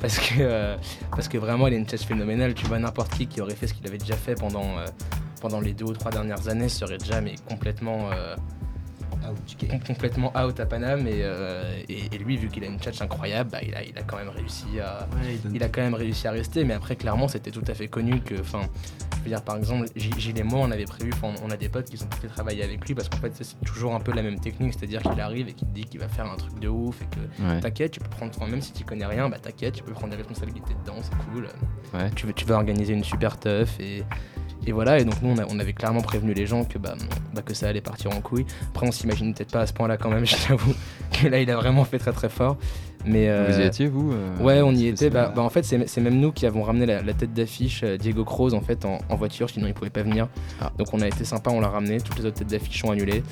parce 0.00 0.18
que, 0.18 0.34
euh, 0.40 0.76
parce 1.12 1.28
que 1.28 1.38
vraiment 1.38 1.68
il 1.68 1.74
a 1.74 1.76
une 1.76 1.86
tâche 1.86 2.00
phénoménale. 2.02 2.54
Tu 2.54 2.66
vois, 2.66 2.78
n'importe 2.80 3.12
qui 3.14 3.26
qui 3.28 3.40
aurait 3.40 3.54
fait 3.54 3.68
ce 3.68 3.74
qu'il 3.74 3.86
avait 3.86 3.98
déjà 3.98 4.16
fait 4.16 4.34
pendant, 4.34 4.76
euh, 4.78 4.86
pendant 5.40 5.60
les 5.60 5.72
deux 5.72 5.84
ou 5.84 5.92
trois 5.92 6.10
dernières 6.10 6.48
années 6.48 6.68
serait 6.68 6.98
déjà 6.98 7.20
mais 7.20 7.36
complètement, 7.48 8.10
euh, 8.12 8.34
com- 9.68 9.80
complètement 9.86 10.32
out 10.36 10.58
à 10.60 10.66
Paname. 10.66 11.06
Et, 11.06 11.20
euh, 11.22 11.62
et, 11.88 12.14
et 12.14 12.18
lui, 12.18 12.36
vu 12.36 12.48
qu'il 12.48 12.64
a 12.64 12.66
une 12.66 12.78
tâche 12.78 13.00
incroyable, 13.00 13.50
bah, 13.50 13.58
il, 13.62 13.74
a, 13.74 13.82
il 13.82 13.96
a 13.98 14.02
quand 14.02 14.16
même 14.16 14.28
réussi 14.30 14.80
à. 14.80 15.06
Ouais, 15.16 15.34
il 15.34 15.42
donne- 15.42 15.54
Il 15.54 15.62
a 15.62 15.68
quand 15.68 15.82
même 15.82 15.94
réussi 15.94 16.26
à 16.26 16.30
rester, 16.32 16.64
mais 16.64 16.74
après, 16.74 16.96
clairement, 16.96 17.28
c'était 17.28 17.50
tout 17.50 17.64
à 17.66 17.74
fait 17.74 17.88
connu 17.88 18.20
que, 18.20 18.34
enfin, 18.40 18.62
je 19.18 19.24
veux 19.24 19.28
dire, 19.30 19.42
par 19.42 19.56
exemple, 19.56 19.86
Gilles 19.96 20.38
et 20.38 20.42
moi, 20.42 20.60
on 20.62 20.70
avait 20.70 20.84
prévu, 20.86 21.10
on 21.22 21.50
a 21.50 21.56
des 21.56 21.68
potes 21.68 21.90
qui 21.90 21.98
sont 21.98 22.08
fait 22.20 22.28
travailler 22.28 22.62
avec 22.64 22.86
lui 22.86 22.94
parce 22.94 23.08
qu'en 23.08 23.18
fait, 23.18 23.32
c'est 23.34 23.60
toujours 23.64 23.94
un 23.94 24.00
peu 24.00 24.12
la 24.12 24.22
même 24.22 24.40
technique, 24.40 24.72
c'est-à-dire 24.78 25.02
qu'il 25.02 25.20
arrive 25.20 25.48
et 25.48 25.52
qu'il 25.52 25.68
te 25.68 25.74
dit 25.74 25.84
qu'il 25.84 26.00
va 26.00 26.08
faire 26.08 26.24
un 26.30 26.36
truc 26.36 26.58
de 26.58 26.68
ouf 26.68 27.00
et 27.02 27.04
que 27.06 27.20
Ouais. 27.42 27.60
T'inquiète, 27.60 27.92
tu 27.92 28.00
peux 28.00 28.08
prendre, 28.08 28.32
enfin, 28.36 28.50
même 28.50 28.60
si 28.62 28.72
tu 28.72 28.84
connais 28.84 29.06
rien, 29.06 29.28
bah 29.28 29.38
t'inquiète, 29.40 29.74
tu 29.74 29.82
peux 29.82 29.92
prendre 29.92 30.10
des 30.10 30.16
responsabilités 30.16 30.74
dedans, 30.84 30.96
c'est 31.02 31.16
cool. 31.32 31.48
Ouais. 31.94 32.10
Tu 32.14 32.26
veux, 32.26 32.32
tu 32.32 32.44
vas 32.44 32.54
organiser 32.56 32.92
une 32.94 33.04
super 33.04 33.38
teuf 33.38 33.78
et, 33.80 34.04
et 34.66 34.72
voilà. 34.72 34.98
Et 34.98 35.04
donc 35.04 35.14
nous, 35.22 35.30
on, 35.30 35.38
a- 35.38 35.46
on 35.48 35.58
avait 35.58 35.72
clairement 35.72 36.00
prévenu 36.02 36.34
les 36.34 36.46
gens 36.46 36.64
que, 36.64 36.78
bah, 36.78 36.94
bah, 37.34 37.42
que 37.42 37.54
ça 37.54 37.68
allait 37.68 37.80
partir 37.80 38.10
en 38.16 38.20
couille. 38.20 38.46
Après, 38.70 38.86
on 38.86 38.92
s'imagine 38.92 39.34
peut-être 39.34 39.52
pas 39.52 39.60
à 39.62 39.66
ce 39.66 39.72
point-là 39.72 39.96
quand 39.96 40.10
même, 40.10 40.26
je 40.26 40.36
t'avoue, 40.36 40.74
que 41.12 41.26
là, 41.28 41.40
il 41.40 41.50
a 41.50 41.56
vraiment 41.56 41.84
fait 41.84 41.98
très 41.98 42.12
très 42.12 42.28
fort. 42.28 42.56
Mais 43.06 43.30
euh, 43.30 43.48
Vous 43.50 43.58
y 43.60 43.62
étiez 43.64 43.86
vous 43.86 44.12
euh, 44.12 44.36
Ouais, 44.42 44.60
on 44.60 44.72
y 44.72 44.86
était. 44.86 45.08
Bah, 45.08 45.32
bah, 45.34 45.40
en 45.40 45.48
fait, 45.48 45.62
c'est 45.64 46.00
même 46.02 46.20
nous 46.20 46.32
qui 46.32 46.44
avons 46.44 46.62
ramené 46.62 46.84
la, 46.84 47.00
la 47.00 47.14
tête 47.14 47.32
d'affiche 47.32 47.80
euh, 47.82 47.96
Diego 47.96 48.24
Croze 48.26 48.52
en 48.52 48.60
fait 48.60 48.84
en, 48.84 48.98
en 49.08 49.16
voiture, 49.16 49.48
sinon 49.48 49.66
il 49.68 49.72
pouvait 49.72 49.88
pas 49.88 50.02
venir. 50.02 50.28
Ah. 50.60 50.70
Donc 50.76 50.88
on 50.92 51.00
a 51.00 51.06
été 51.08 51.24
sympa, 51.24 51.50
on 51.50 51.60
l'a 51.60 51.68
ramené. 51.68 51.98
Toutes 52.02 52.18
les 52.18 52.26
autres 52.26 52.40
têtes 52.40 52.48
d'affiche 52.48 52.78
sont 52.82 52.90
annulées. 52.90 53.22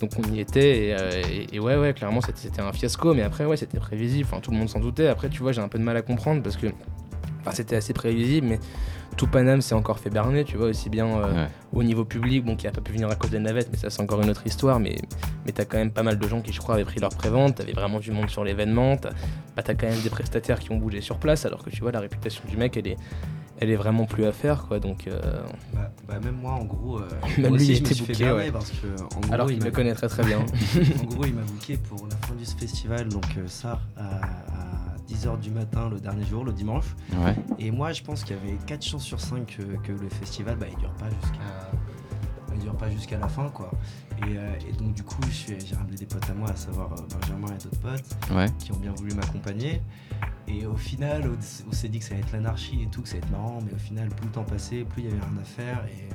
Donc 0.00 0.12
on 0.18 0.32
y 0.32 0.40
était 0.40 0.86
et, 0.86 0.94
euh, 0.98 1.22
et- 1.30 1.56
et 1.56 1.60
ouais, 1.60 1.76
ouais, 1.76 1.92
clairement 1.92 2.22
c'était 2.22 2.38
c'était 2.40 2.62
un 2.62 2.72
fiasco. 2.72 3.12
Mais 3.12 3.20
après, 3.22 3.44
ouais, 3.44 3.58
c'était 3.58 3.78
prévisible. 3.78 4.26
Enfin, 4.32 4.40
tout 4.40 4.50
le 4.50 4.56
monde 4.56 4.70
s'en 4.70 4.80
doutait. 4.80 5.08
Après, 5.08 5.28
tu 5.28 5.42
vois, 5.42 5.52
j'ai 5.52 5.60
un 5.60 5.68
peu 5.68 5.78
de 5.78 5.84
mal 5.84 5.96
à 5.98 6.00
comprendre 6.02 6.42
parce 6.42 6.56
que 6.56 6.68
enfin, 7.42 7.50
c'était 7.52 7.76
assez 7.76 7.92
prévisible, 7.92 8.46
mais 8.46 8.60
tout 9.16 9.26
Paname 9.26 9.60
s'est 9.60 9.74
encore 9.74 9.98
fait 9.98 10.10
berner, 10.10 10.44
tu 10.44 10.56
vois, 10.56 10.66
aussi 10.68 10.88
bien 10.90 11.06
euh, 11.06 11.32
Ouais. 11.32 11.48
au 11.72 11.82
niveau 11.82 12.04
public, 12.04 12.44
bon, 12.44 12.56
qui 12.56 12.66
a 12.66 12.72
pas 12.72 12.80
pu 12.80 12.92
venir 12.92 13.08
à 13.10 13.14
cause 13.14 13.30
des 13.30 13.38
navettes, 13.38 13.68
mais 13.70 13.78
ça 13.78 13.90
c'est 13.90 14.02
encore 14.02 14.20
une 14.22 14.30
autre 14.30 14.46
histoire. 14.46 14.80
Mais, 14.80 14.96
mais 15.46 15.52
t'as 15.52 15.64
quand 15.64 15.78
même 15.78 15.90
pas 15.92 16.02
mal 16.02 16.18
de 16.18 16.28
gens 16.28 16.40
qui, 16.40 16.52
je 16.52 16.60
crois, 16.60 16.74
avaient 16.76 16.84
pris 16.84 17.00
leur 17.00 17.10
prévente, 17.10 17.56
t'avais 17.56 17.72
vraiment 17.72 18.00
du 18.00 18.10
monde 18.10 18.28
sur 18.30 18.44
l'événement, 18.44 18.96
t'as 18.96 19.10
bah, 19.56 19.62
t'as 19.62 19.74
quand 19.74 19.86
même 19.88 20.00
des 20.00 20.10
prestataires 20.10 20.58
qui 20.58 20.70
ont 20.72 20.76
bougé 20.78 21.00
sur 21.00 21.18
place, 21.18 21.44
alors 21.46 21.62
que 21.62 21.70
tu 21.70 21.80
vois, 21.82 21.92
la 21.92 22.00
réputation 22.00 22.42
du 22.48 22.56
mec, 22.56 22.76
elle 22.76 22.86
est, 22.88 22.96
elle 23.60 23.70
est 23.70 23.76
vraiment 23.76 24.06
plus 24.06 24.24
à 24.24 24.32
faire, 24.32 24.64
quoi. 24.66 24.80
Donc, 24.80 25.06
euh, 25.06 25.20
Bah, 25.74 25.90
bah, 26.08 26.18
même 26.24 26.36
moi, 26.36 26.52
en 26.52 26.64
gros, 26.64 26.98
euh, 26.98 27.08
Même 27.38 27.54
lui, 27.56 27.74
je 27.76 27.80
me 27.82 27.86
suis 27.86 28.04
fait 28.04 28.12
booké, 28.14 28.32
ouais. 28.32 28.50
parce 28.50 28.70
que, 28.70 28.86
en 29.14 29.20
gros, 29.20 29.32
alors 29.32 29.50
il 29.50 29.58
qu'il 29.58 29.66
me 29.66 29.70
connaît 29.70 29.94
très 29.94 30.08
très 30.08 30.24
bien. 30.24 30.38
en 31.02 31.04
gros, 31.04 31.24
il 31.26 31.34
m'a 31.34 31.42
booké 31.42 31.76
pour 31.76 32.06
la 32.08 32.16
fin 32.26 32.34
du 32.34 32.44
festival, 32.46 33.08
donc 33.08 33.24
euh, 33.36 33.42
ça, 33.46 33.78
à, 33.96 34.20
10h 35.08 35.38
du 35.40 35.50
matin 35.50 35.88
le 35.88 36.00
dernier 36.00 36.24
jour, 36.24 36.44
le 36.44 36.52
dimanche. 36.52 36.94
Ouais. 37.16 37.34
Et 37.58 37.70
moi, 37.70 37.92
je 37.92 38.02
pense 38.02 38.24
qu'il 38.24 38.36
y 38.36 38.38
avait 38.38 38.56
4 38.66 38.84
chances 38.84 39.04
sur 39.04 39.20
5 39.20 39.46
que, 39.46 39.62
que 39.86 39.92
le 39.92 40.08
festival, 40.08 40.56
bah, 40.56 40.66
il 40.70 40.78
dure 40.78 40.92
pas 40.94 41.08
jusqu'à 41.10 41.70
dure 42.62 42.76
pas 42.76 42.90
jusqu'à 42.90 43.18
la 43.18 43.28
fin, 43.28 43.48
quoi. 43.50 43.70
Et, 44.18 44.36
euh, 44.36 44.54
et 44.68 44.72
donc, 44.72 44.94
du 44.94 45.02
coup, 45.02 45.22
j'ai 45.30 45.74
ramené 45.74 45.96
des 45.96 46.06
potes 46.06 46.28
à 46.30 46.34
moi, 46.34 46.50
à 46.50 46.56
savoir 46.56 46.92
euh, 46.92 46.96
Benjamin 47.18 47.48
et 47.48 47.62
d'autres 47.62 47.80
potes. 47.80 48.30
Ouais. 48.30 48.46
qui 48.58 48.72
ont 48.72 48.76
bien 48.76 48.92
voulu 48.92 49.14
m'accompagner. 49.14 49.82
Et 50.48 50.66
au 50.66 50.76
final, 50.76 51.30
on, 51.68 51.72
s'est 51.72 51.88
dit 51.88 51.98
que 51.98 52.04
ça 52.04 52.14
allait 52.14 52.22
être 52.22 52.32
l'anarchie 52.32 52.82
et 52.82 52.86
tout, 52.86 53.02
que 53.02 53.08
ça 53.08 53.16
allait 53.16 53.24
être 53.24 53.32
marrant, 53.32 53.60
mais 53.64 53.72
au 53.72 53.78
final, 53.78 54.08
plus 54.08 54.26
le 54.26 54.32
temps 54.32 54.44
passait, 54.44 54.84
plus 54.84 55.02
il 55.02 55.04
y 55.04 55.08
avait 55.08 55.20
rien 55.20 55.40
à 55.40 55.44
faire 55.44 55.84
et, 55.86 56.08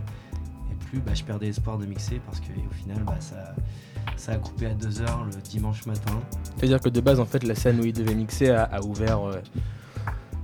et 0.71 0.75
plus 0.85 0.99
bah, 0.99 1.13
je 1.13 1.23
perdais 1.23 1.47
espoir 1.47 1.77
de 1.77 1.85
mixer 1.85 2.19
parce 2.25 2.39
qu'au 2.39 2.73
final, 2.73 3.03
bah, 3.03 3.17
ça, 3.19 3.55
ça 4.17 4.33
a 4.33 4.37
coupé 4.37 4.65
à 4.67 4.73
2h 4.73 5.25
le 5.25 5.41
dimanche 5.49 5.85
matin. 5.85 6.19
C'est-à-dire 6.57 6.81
que 6.81 6.89
de 6.89 6.99
base, 7.01 7.19
en 7.19 7.25
fait, 7.25 7.43
la 7.43 7.55
scène 7.55 7.79
où 7.79 7.85
il 7.85 7.93
devait 7.93 8.15
mixer 8.15 8.49
a, 8.49 8.63
a 8.63 8.81
ouvert. 8.81 9.27
euh, 9.27 9.41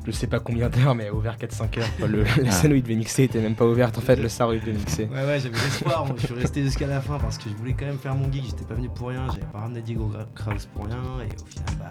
je 0.06 0.12
sais 0.12 0.28
pas 0.28 0.40
combien 0.42 0.70
d'heures, 0.70 0.96
mais 0.96 1.08
a 1.08 1.14
ouvert 1.14 1.38
4-5 1.38 1.80
heures. 1.80 1.88
quoi. 1.98 2.08
Le- 2.08 2.24
la 2.44 2.50
Ah. 2.50 2.52
scène 2.52 2.74
où 2.74 2.76
il 2.76 2.84
devait 2.84 2.96
mixer 2.96 3.24
était 3.24 3.40
même 3.42 3.56
pas 3.56 3.66
ouverte. 3.66 3.98
En 3.98 4.02
fait, 4.02 4.18
le 4.18 4.28
soir 4.30 4.50
où 4.50 4.54
il 4.54 4.60
devait 4.60 4.74
mixer. 4.74 5.06
Ouais, 5.06 5.26
ouais, 5.26 5.40
j'avais 5.40 5.56
l'espoir. 5.58 6.06
je 6.18 6.26
suis 6.26 6.34
resté 6.36 6.62
jusqu'à 6.64 6.88
la 6.88 7.00
fin 7.02 7.18
parce 7.20 7.38
que 7.38 7.50
je 7.50 7.56
voulais 7.56 7.74
quand 7.74 7.86
même 7.86 7.98
faire 7.98 8.14
mon 8.16 8.30
gig. 8.32 8.44
J'étais 8.46 8.66
pas 8.66 8.74
venu 8.76 8.90
pour 8.90 9.08
rien. 9.10 9.26
J'avais 9.28 9.46
pas 9.52 9.60
ramené 9.60 9.82
Diego 9.82 10.12
Kraus 10.36 10.66
pour 10.68 10.86
rien. 10.86 10.98
Et 11.22 11.42
au 11.42 11.46
final, 11.46 11.66
bah, 11.80 11.90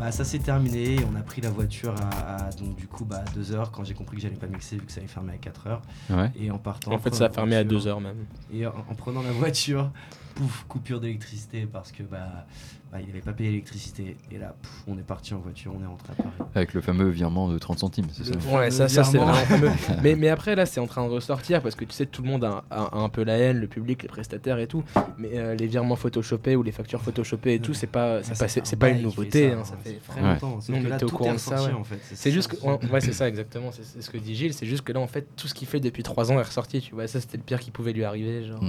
bah 0.00 0.10
ça 0.10 0.24
s'est 0.24 0.40
terminé. 0.40 0.96
On 1.12 1.14
a 1.16 1.22
pris 1.22 1.40
la 1.40 1.50
voiture 1.50 1.94
à, 1.94 2.46
à- 2.46 2.50
donc 2.52 2.74
du 2.74 2.88
coup 2.88 3.04
bah, 3.04 3.22
2h 3.38 3.70
quand 3.70 3.84
j'ai 3.84 3.94
compris 3.94 4.16
que 4.16 4.22
j'allais 4.22 4.34
pas 4.34 4.48
mixer 4.48 4.76
vu 4.76 4.82
que 4.86 4.90
ça 4.90 4.98
allait 4.98 5.06
fermer 5.08 5.34
à 5.34 5.36
4h. 5.36 5.78
Ouais. 6.10 6.30
Et 6.40 6.50
en 6.50 6.58
partant. 6.58 6.90
En 6.92 6.98
fait, 6.98 7.14
ça 7.14 7.26
a 7.26 7.30
fermé 7.30 7.54
à 7.54 7.62
voiture- 7.62 7.78
2 7.82 7.86
heures 7.86 8.00
même. 8.00 8.16
Et 8.52 8.66
en, 8.66 8.70
en 8.90 8.94
prenant 8.96 9.22
la 9.22 9.30
voiture, 9.30 9.92
pouf, 10.34 10.64
coupure 10.68 11.00
d'électricité 11.00 11.66
parce 11.70 11.92
que 11.92 12.02
bah, 12.02 12.46
bah, 12.90 12.98
il 13.02 13.08
avait 13.10 13.20
pas 13.20 13.32
payé 13.32 13.50
l'électricité. 13.50 14.16
Et 14.30 14.38
là, 14.38 14.54
pouf, 14.60 14.82
on 14.86 14.98
est 14.98 15.02
parti 15.02 15.32
en 15.34 15.38
voiture, 15.38 15.72
on 15.78 15.82
est 15.82 15.86
rentré 15.86 16.12
à 16.12 16.22
Paris. 16.22 16.34
Avec 16.54 16.74
le 16.74 16.80
fameux 16.80 17.08
virement 17.08 17.48
de 17.48 17.58
30 17.58 17.78
centimes, 17.78 18.06
c'est 18.12 18.24
ça 18.24 18.32
Le- 18.32 18.56
Ouais, 18.56 18.70
ça, 18.70 18.88
ça 18.88 19.04
c'est 19.04 19.18
vraiment 19.18 19.34
fameux. 19.34 19.70
mais, 20.02 20.14
mais 20.14 20.28
après, 20.28 20.54
là, 20.54 20.66
c'est 20.66 20.80
en 20.80 20.86
train 20.86 21.06
de 21.06 21.12
ressortir 21.12 21.62
parce 21.62 21.74
que 21.74 21.84
tu 21.84 21.92
sais, 21.92 22.06
tout 22.06 22.22
le 22.22 22.28
monde 22.28 22.44
a, 22.44 22.64
a- 22.70 22.82
a 22.84 22.98
un 22.98 23.08
peu 23.08 23.22
la 23.24 23.36
haine, 23.38 23.58
le 23.58 23.66
public, 23.66 24.02
les 24.02 24.08
prestataires 24.08 24.58
et 24.58 24.66
tout. 24.66 24.82
Mais 25.18 25.30
euh, 25.38 25.54
les 25.54 25.66
virements 25.66 25.96
photoshopés 25.96 26.56
ou 26.56 26.62
les 26.62 26.72
factures 26.72 27.00
photoshopées 27.02 27.54
et 27.54 27.60
tout, 27.60 27.74
c'est 27.74 27.86
pas, 27.86 28.22
c'est 28.22 28.38
pas, 28.38 28.48
c'est- 28.48 28.90
une 28.98 29.02
nouveauté. 29.02 29.50
ça, 29.50 29.56
hein, 29.58 29.64
ça 29.64 29.76
fait 29.82 30.00
très 30.06 30.20
Ouais. 30.20 30.32
longtemps. 30.34 30.60
Sauf 30.60 30.68
Nous, 30.74 30.80
on 30.80 30.84
que 30.84 30.88
là, 30.88 30.96
était 30.96 31.04
au 31.04 31.08
tout 31.08 31.16
courant 31.16 31.30
est 31.30 31.34
de 31.34 31.38
ça, 31.38 31.50
ressorti, 31.56 31.74
ouais. 31.74 31.80
en 31.80 31.84
fait. 31.84 31.98
C'est 32.14 32.30
juste 32.30 32.48
que, 32.48 32.56
ouais, 32.92 33.00
c'est 33.00 33.12
ça 33.12 33.28
exactement, 33.28 33.70
c'est 33.72 33.84
c'est 33.84 34.02
ce 34.02 34.10
que 34.10 34.18
dit 34.18 34.34
Gilles, 34.34 34.54
c'est 34.54 34.66
juste 34.66 34.82
que 34.84 34.92
là 34.92 35.00
en 35.00 35.06
fait 35.06 35.26
tout 35.36 35.48
ce 35.48 35.54
qu'il 35.54 35.66
fait 35.68 35.80
depuis 35.80 36.02
3 36.02 36.30
ans 36.32 36.38
est 36.38 36.42
ressorti, 36.42 36.80
tu 36.80 36.94
vois, 36.94 37.06
ça 37.06 37.20
c'était 37.20 37.36
le 37.36 37.42
pire 37.42 37.58
qui 37.60 37.70
pouvait 37.70 37.92
lui 37.92 38.04
arriver, 38.04 38.44
genre. 38.46 38.62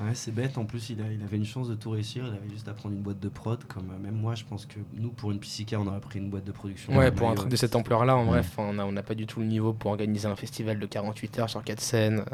Ouais, 0.00 0.14
c'est 0.14 0.30
bête. 0.32 0.58
En 0.58 0.64
plus, 0.64 0.90
il, 0.90 1.00
a- 1.00 1.10
il 1.12 1.22
avait 1.24 1.36
une 1.36 1.44
chance 1.44 1.68
de 1.68 1.74
tout 1.74 1.90
réussir. 1.90 2.24
Il 2.26 2.36
avait 2.36 2.48
juste 2.50 2.68
à 2.68 2.72
prendre 2.72 2.94
une 2.94 3.02
boîte 3.02 3.18
de 3.18 3.28
prod. 3.28 3.62
Comme 3.64 3.90
euh, 3.90 3.98
même 3.98 4.14
moi, 4.14 4.34
je 4.36 4.44
pense 4.44 4.64
que 4.64 4.78
nous, 4.94 5.10
pour 5.10 5.32
une 5.32 5.40
PCK, 5.40 5.74
on 5.76 5.86
aurait 5.88 5.98
pris 6.00 6.20
une 6.20 6.30
boîte 6.30 6.44
de 6.44 6.52
production. 6.52 6.96
Ouais, 6.96 7.10
pour 7.10 7.28
un 7.28 7.34
truc 7.34 7.48
de 7.48 7.56
cette 7.56 7.74
ampleur-là, 7.74 8.16
en 8.16 8.22
Ouais. 8.24 8.28
bref, 8.30 8.52
on 8.58 8.78
a- 8.78 8.84
on 8.84 8.92
n'a 8.92 9.02
pas 9.02 9.14
du 9.16 9.26
tout 9.26 9.40
le 9.40 9.46
niveau 9.46 9.72
pour 9.72 9.90
organiser 9.90 10.28
un 10.28 10.36
festival 10.36 10.78
de 10.78 10.86
48 10.86 11.38
heures 11.40 11.50
sur 11.50 11.64
4 11.64 11.80
scènes. 11.80 12.24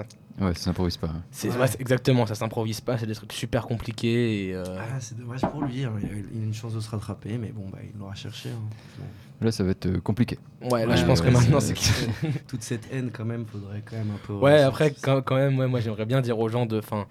Ouais, 0.41 0.53
ça 0.55 0.65
s'improvise 0.65 0.97
pas. 0.99 1.11
C'est 1.31 1.49
Ouais. 1.57 1.67
exactement, 1.79 2.27
ça 2.27 2.35
s'improvise 2.35 2.81
pas, 2.81 2.99
c'est 2.99 3.07
des 3.07 3.15
trucs 3.15 3.33
super 3.33 3.67
compliqués 3.67 4.49
et. 4.49 4.55
euh, 4.55 4.65
Ah, 4.79 5.01
c'est 5.01 5.17
dommage 5.17 5.41
pour 5.41 5.63
lui. 5.63 5.85
hein. 5.85 5.93
Il, 6.03 6.09
a, 6.09 6.45
une 6.45 6.53
chance 6.55 6.75
de 6.75 6.81
se 6.81 6.91
rattraper, 6.91 7.39
mais 7.39 7.49
bon, 7.53 7.69
bah, 7.73 7.79
il 7.83 7.99
l'aura 7.99 8.15
cherché. 8.15 8.51
hein. 8.51 8.61
Bon. 8.99 9.05
Là, 9.41 9.53
ça 9.53 9.65
va 9.65 9.71
être 9.71 9.87
euh, 9.87 10.01
compliqué. 10.01 10.39
Ouais, 10.71 10.85
là 10.87 10.93
Ouais, 10.93 10.97
je 10.97 11.05
pense 11.07 11.21
ouais, 11.21 11.27
que 11.29 11.33
maintenant 11.33 11.61
c'est- 11.61 11.77
c'est. 11.77 12.47
Toute 12.47 12.63
cette 12.63 12.89
haine, 12.93 13.11
quand 13.13 13.25
même, 13.25 13.47
faudrait 13.47 13.83
quand 13.85 13.97
même 13.97 14.11
un 14.11 14.27
peu. 14.27 14.33
Ouais, 14.35 14.61
après, 14.63 14.93
quand, 15.03 15.23
quand 15.23 15.37
même, 15.37 15.59
ouais, 15.59 15.67
moi 15.67 15.81
j'aimerais 15.81 16.07
bien 16.07 16.21
dire 16.21 16.39
aux 16.39 16.49
gens 16.49 16.67
de. 16.67 16.81
Fin, 16.81 17.07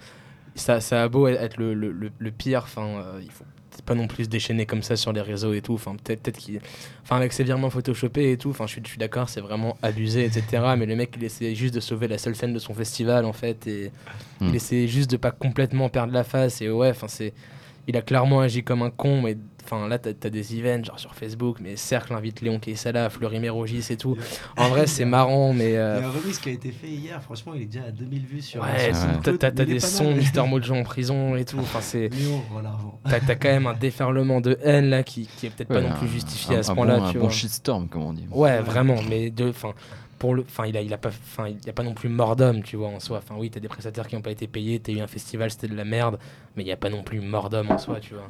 ça, 0.56 0.80
ça 0.82 1.04
a 1.04 1.08
beau 1.08 1.28
être 1.28 1.58
le, 1.58 1.74
le, 1.74 1.92
le- 1.92 2.12
le 2.18 2.32
pire, 2.32 2.62
enfin, 2.64 2.86
euh, 2.86 3.20
il 3.24 3.32
faut 3.32 3.44
pas 3.86 3.96
non 3.96 4.08
plus 4.08 4.26
se 4.26 4.30
déchaîner 4.30 4.66
comme 4.68 4.84
ça 4.84 4.96
sur 4.96 5.12
les 5.12 5.22
réseaux 5.22 5.52
et 5.54 5.62
tout. 5.62 5.74
Enfin, 5.74 5.96
peut-être 5.96 6.22
peut 6.22 6.32
qu'il. 6.32 6.60
Enfin, 7.02 7.18
avec 7.18 7.34
ses 7.34 7.44
virements 7.44 7.70
photoshopés 7.72 8.32
et 8.32 8.38
tout, 8.38 8.52
enfin, 8.52 8.66
je 8.68 8.74
suis, 8.74 8.82
je 8.84 8.88
suis 8.90 8.98
d'accord, 9.00 9.28
c'est 9.30 9.42
vraiment 9.42 9.78
abusé, 9.82 10.24
etc. 10.26 10.64
Mais 10.78 10.86
le 10.86 10.96
mec, 10.96 11.14
il 11.18 11.24
essayait 11.24 11.56
juste 11.56 11.74
de 11.74 11.80
sauver 11.80 12.08
la 12.08 12.18
seule 12.18 12.36
scène 12.36 12.54
de 12.54 12.60
son 12.60 12.74
festival, 12.74 13.26
en 13.26 13.34
fait, 13.34 13.66
et 13.68 13.92
Hmm. 14.40 14.50
il 14.50 14.56
essayait 14.56 14.88
juste 14.88 15.10
de 15.12 15.18
pas 15.18 15.32
complètement 15.32 15.90
perdre 15.90 16.14
la 16.14 16.24
face. 16.24 16.62
Et 16.62 16.70
ouais, 16.70 16.90
enfin, 16.92 17.08
c'est. 17.08 17.34
Il 17.88 17.98
a 17.98 18.02
clairement 18.02 18.40
agi 18.42 18.64
comme 18.64 18.82
un 18.84 18.90
con, 18.92 19.22
mais 19.22 19.36
enfin 19.64 19.88
là, 19.88 19.98
t'as 20.00 20.10
as 20.10 20.30
des 20.30 20.56
events 20.58 20.84
genre 20.84 21.00
sur 21.00 21.16
Facebook, 21.16 21.58
mais 21.62 21.76
Cercle 21.76 22.14
invite 22.14 22.42
Léon 22.42 22.60
Quesada, 22.60 23.10
Fleury 23.10 23.40
Mérogis 23.40 23.86
et 23.90 23.98
tout. 23.98 24.18
En 24.58 24.70
vrai, 24.70 24.88
c'est 24.88 25.06
marrant, 25.06 25.54
mais. 25.54 25.70
Il 25.70 25.74
y 25.74 25.78
euh, 25.78 26.02
a 26.02 26.06
un 26.08 26.12
remix 26.12 26.38
qui 26.40 26.50
a 26.50 26.52
été 26.52 26.72
fait 26.72 26.88
hier. 26.90 27.22
Franchement, 27.24 27.54
il 27.56 27.64
est 27.64 27.66
déjà 27.66 27.86
à 27.88 27.92
2000 27.92 28.26
vues 28.26 28.42
sur. 28.42 28.62
Ouais, 28.62 28.92
t'as- 29.24 29.50
il 29.50 29.66
des 29.66 29.80
sons 29.80 30.06
mal. 30.06 30.16
Mister 30.16 30.44
Mojo 30.48 30.74
en 30.76 30.84
prison 30.84 31.36
et 31.36 31.46
tout. 31.46 31.60
Enfin, 31.60 31.82
c'est 31.82 32.10
t'as 33.04 33.20
t'as 33.20 33.36
quand 33.36 33.50
même 33.50 33.68
un 33.68 33.74
déferlement 33.74 34.42
de 34.42 34.58
haine 34.64 34.90
là 34.90 35.04
qui, 35.04 35.28
qui 35.38 35.48
est 35.48 35.50
peut-être 35.50 35.70
pas 35.70 35.82
non 35.82 35.92
plus 35.94 36.08
justifié 36.08 36.56
un- 36.56 36.60
à 36.60 36.64
ce 36.64 36.72
un 36.72 36.76
point-là, 36.76 37.00
bon- 37.00 37.12
tu 37.12 37.18
Un 37.18 37.20
vois. 37.20 37.30
bon 37.30 37.30
shitstorm, 37.30 37.88
comme 37.88 38.04
on 38.04 38.14
dit. 38.14 38.28
Ouais, 38.32 38.60
vraiment, 38.62 38.98
mais 39.10 39.30
de, 39.30 39.50
enfin, 39.50 39.74
pour 40.20 40.36
le, 40.36 40.44
enfin, 40.44 40.66
il 40.66 40.78
a, 40.78 40.82
il 40.82 40.94
a 40.94 40.98
pas, 40.98 41.10
enfin, 41.10 41.50
il 41.50 41.66
y 41.66 41.70
a 41.70 41.74
pas 41.74 41.84
non 41.84 41.94
plus 41.94 42.10
mort 42.10 42.36
d'homme, 42.36 42.64
tu 42.64 42.78
vois, 42.78 42.88
en 42.88 43.00
soi. 43.00 43.18
Enfin, 43.18 43.36
oui, 43.38 43.50
t'as 43.50 43.60
des 43.60 43.68
prestataires 43.68 44.08
qui 44.08 44.16
n'ont 44.16 44.22
pas 44.22 44.32
été 44.32 44.48
payés, 44.48 44.80
t'as 44.80 44.92
eu 44.94 45.00
un 45.02 45.08
festival, 45.08 45.52
c'était 45.52 45.68
de 45.68 45.76
la 45.76 45.84
merde, 45.86 46.18
mais 46.56 46.64
il 46.64 46.68
y 46.68 46.72
a 46.72 46.78
pas 46.78 46.90
non 46.90 47.04
plus 47.04 47.20
mort 47.20 47.50
d'homme 47.50 47.72
en 47.72 47.78
soi, 47.78 48.00
tu 48.00 48.14
vois. 48.14 48.30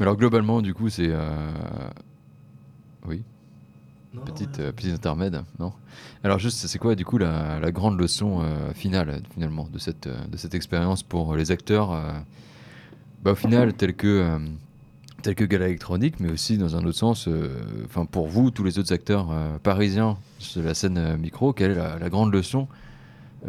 Mais 0.00 0.04
alors, 0.04 0.16
globalement, 0.16 0.62
du 0.62 0.74
coup, 0.74 0.90
c'est. 0.90 1.08
euh, 1.10 1.52
Oui, 3.06 3.22
Non, 4.14 4.22
petite, 4.22 4.58
non, 4.58 4.64
euh, 4.66 4.72
petite 4.72 4.94
intermède, 4.94 5.42
non? 5.58 5.72
Alors, 6.24 6.38
juste, 6.38 6.66
c'est 6.66 6.78
quoi, 6.78 6.94
du 6.96 7.04
coup, 7.04 7.18
la, 7.18 7.60
la 7.60 7.70
grande 7.72 8.00
leçon 8.00 8.40
euh, 8.42 8.72
finale, 8.74 9.22
finalement, 9.34 9.68
de 9.70 9.78
cette, 9.78 10.08
de 10.08 10.36
cette 10.38 10.54
expérience 10.54 11.02
pour 11.02 11.36
les 11.36 11.50
acteurs 11.50 11.90
bah, 13.22 13.32
Au 13.32 13.34
final, 13.34 13.74
tel 13.74 13.94
que. 13.94 14.38
tel 15.22 15.34
que 15.34 15.44
Gala 15.44 15.66
Électronique, 15.68 16.20
mais 16.20 16.30
aussi 16.32 16.58
dans 16.58 16.76
un 16.76 16.84
autre 16.84 16.98
sens, 16.98 17.28
euh, 17.28 17.60
pour 18.10 18.28
vous, 18.28 18.50
tous 18.50 18.64
les 18.64 18.78
autres 18.78 18.92
acteurs 18.92 19.30
euh, 19.30 19.58
parisiens 19.58 20.18
de 20.56 20.62
la 20.62 20.74
scène 20.74 20.98
euh, 20.98 21.16
micro, 21.18 21.52
quelle 21.52 21.72
est 21.72 21.74
la, 21.74 21.98
la 21.98 22.08
grande 22.10 22.32
leçon 22.32 22.68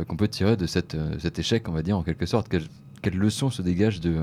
qu'on 0.07 0.17
peut 0.17 0.27
tirer 0.29 0.57
de 0.57 0.67
cette, 0.67 0.97
cet 1.19 1.39
échec, 1.39 1.67
on 1.69 1.73
va 1.73 1.83
dire, 1.83 1.97
en 1.97 2.03
quelque 2.03 2.25
sorte? 2.25 2.49
Quelle, 2.49 2.67
quelle 3.01 3.17
leçon 3.17 3.49
se 3.49 3.61
dégage 3.61 4.01
de, 4.01 4.15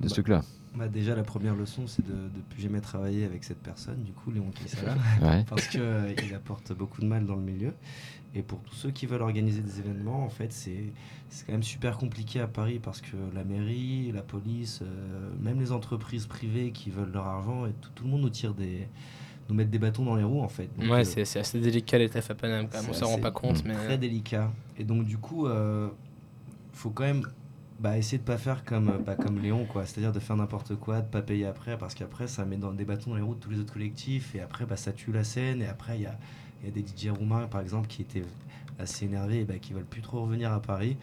de 0.00 0.08
ce 0.08 0.10
Bah, 0.10 0.14
truc-là 0.14 0.44
Bah, 0.74 0.88
déjà, 0.88 1.14
la 1.14 1.22
première 1.22 1.54
leçon, 1.54 1.86
c'est 1.86 2.04
de 2.04 2.14
ne 2.14 2.42
plus 2.48 2.62
jamais 2.62 2.80
travailler 2.80 3.24
avec 3.24 3.44
cette 3.44 3.62
personne, 3.62 4.02
du 4.02 4.12
coup, 4.12 4.30
Léon 4.30 4.50
Quesada. 4.50 4.94
Ouais. 5.22 5.44
parce 5.48 5.66
qu'il 5.68 6.34
apporte 6.34 6.72
beaucoup 6.72 7.00
de 7.02 7.06
mal 7.06 7.26
dans 7.26 7.36
le 7.36 7.42
milieu. 7.42 7.74
Et 8.34 8.42
pour 8.42 8.60
tous 8.60 8.74
ceux 8.74 8.90
qui 8.90 9.04
veulent 9.04 9.22
organiser 9.22 9.60
des 9.60 9.78
événements, 9.80 10.24
en 10.24 10.30
fait, 10.30 10.52
c'est 10.52 10.84
c'est 11.28 11.46
quand 11.46 11.52
même 11.52 11.62
super 11.62 11.96
compliqué 11.98 12.40
à 12.40 12.46
Paris 12.46 12.78
parce 12.82 13.00
que 13.00 13.16
la 13.34 13.44
mairie, 13.44 14.10
la 14.12 14.22
police, 14.22 14.80
euh, 14.82 15.30
même 15.40 15.60
les 15.60 15.72
entreprises 15.72 16.26
privées 16.26 16.72
qui 16.72 16.90
veulent 16.90 17.12
leur 17.12 17.26
argent, 17.26 17.66
et 17.66 17.72
tout, 17.80 17.90
tout 17.94 18.04
le 18.04 18.10
monde 18.10 18.22
nous 18.22 18.30
tire 18.30 18.54
des 18.54 18.88
nous 19.48 19.54
mettre 19.54 19.70
des 19.70 19.78
bâtons 19.78 20.04
dans 20.04 20.16
les 20.16 20.24
roues 20.24 20.42
en 20.42 20.48
fait. 20.48 20.68
Donc, 20.78 20.90
ouais, 20.90 21.00
euh, 21.00 21.04
c'est 21.04 21.24
c'est 21.24 21.40
assez 21.40 21.60
délicat 21.60 21.98
les 21.98 22.08
TF 22.08 22.30
à 22.30 22.34
Paname, 22.34 22.68
quand 22.68 22.80
même, 22.80 22.90
on 22.90 22.94
s'en 22.94 23.06
rend 23.08 23.18
pas 23.18 23.30
compte, 23.30 23.64
mais. 23.64 23.74
très 23.74 23.98
délicat. 23.98 24.50
Et 24.78 24.84
donc 24.84 25.04
du 25.04 25.18
coup, 25.18 25.46
euh, 25.46 25.88
faut 26.72 26.90
quand 26.90 27.04
même 27.04 27.26
bah, 27.82 27.98
essayer 27.98 28.18
de 28.18 28.22
pas 28.22 28.38
faire 28.38 28.64
comme, 28.64 28.88
euh, 28.90 28.98
bah, 28.98 29.16
comme 29.16 29.40
Léon, 29.42 29.64
quoi. 29.66 29.84
C'est-à-dire 29.86 30.12
de 30.12 30.20
faire 30.20 30.36
n'importe 30.36 30.76
quoi, 30.76 31.00
de 31.00 31.08
pas 31.08 31.20
payer 31.22 31.46
après, 31.46 31.76
parce 31.76 31.94
qu'après 31.94 32.28
ça 32.28 32.44
met 32.44 32.56
dans 32.56 32.72
des 32.72 32.84
bâtons 32.84 33.10
dans 33.10 33.16
les 33.16 33.22
roues 33.22 33.34
de 33.34 33.40
tous 33.40 33.50
les 33.50 33.58
autres 33.58 33.72
collectifs, 33.72 34.34
et 34.34 34.40
après 34.40 34.64
bah, 34.66 34.76
ça 34.76 34.92
tue 34.92 35.10
la 35.12 35.24
scène, 35.24 35.60
et 35.62 35.66
après 35.66 35.96
il 35.98 36.02
y 36.02 36.06
a, 36.06 36.16
il 36.62 36.66
y 36.66 36.68
a 36.68 36.72
des 36.72 36.82
DJ 36.86 37.10
roumains 37.10 37.46
par 37.48 37.60
exemple 37.60 37.88
qui 37.88 38.02
étaient 38.02 38.22
assez 38.78 39.06
énervés, 39.06 39.40
et 39.40 39.44
bah, 39.44 39.58
qui 39.60 39.72
veulent 39.72 39.84
plus 39.84 40.00
trop 40.02 40.22
revenir 40.22 40.52
à 40.52 40.62
Paris. 40.62 40.96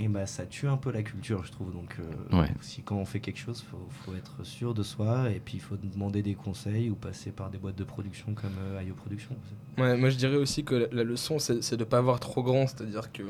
Et 0.00 0.06
bah, 0.06 0.26
ça 0.26 0.46
tue 0.46 0.68
un 0.68 0.76
peu 0.76 0.92
la 0.92 1.02
culture, 1.02 1.42
je 1.44 1.50
trouve. 1.50 1.72
Donc, 1.72 1.96
euh, 1.98 2.40
Ouais. 2.40 2.48
si 2.60 2.82
quand 2.82 2.94
on 2.94 3.04
fait 3.04 3.18
quelque 3.18 3.40
chose, 3.40 3.64
faut, 3.68 3.88
faut 3.90 4.14
être 4.14 4.44
sûr 4.44 4.72
de 4.72 4.84
soi, 4.84 5.28
et 5.30 5.40
puis 5.40 5.54
il 5.56 5.60
faut 5.60 5.76
demander 5.76 6.22
des 6.22 6.34
conseils 6.36 6.88
ou 6.88 6.94
passer 6.94 7.32
par 7.32 7.50
des 7.50 7.58
boîtes 7.58 7.74
de 7.76 7.82
production 7.82 8.32
comme 8.34 8.52
euh, 8.60 8.80
IO 8.84 8.94
Production. 8.94 9.34
Ouais, 9.76 9.96
moi 9.96 10.08
je 10.10 10.16
dirais 10.16 10.36
aussi 10.36 10.62
que 10.62 10.76
la, 10.76 10.86
la 10.92 11.02
leçon 11.04 11.40
c'est 11.40 11.62
c'est 11.64 11.76
de 11.76 11.82
pas 11.82 11.98
avoir 11.98 12.20
trop 12.20 12.44
grand, 12.44 12.68
c'est-à-dire 12.68 13.10
que 13.10 13.24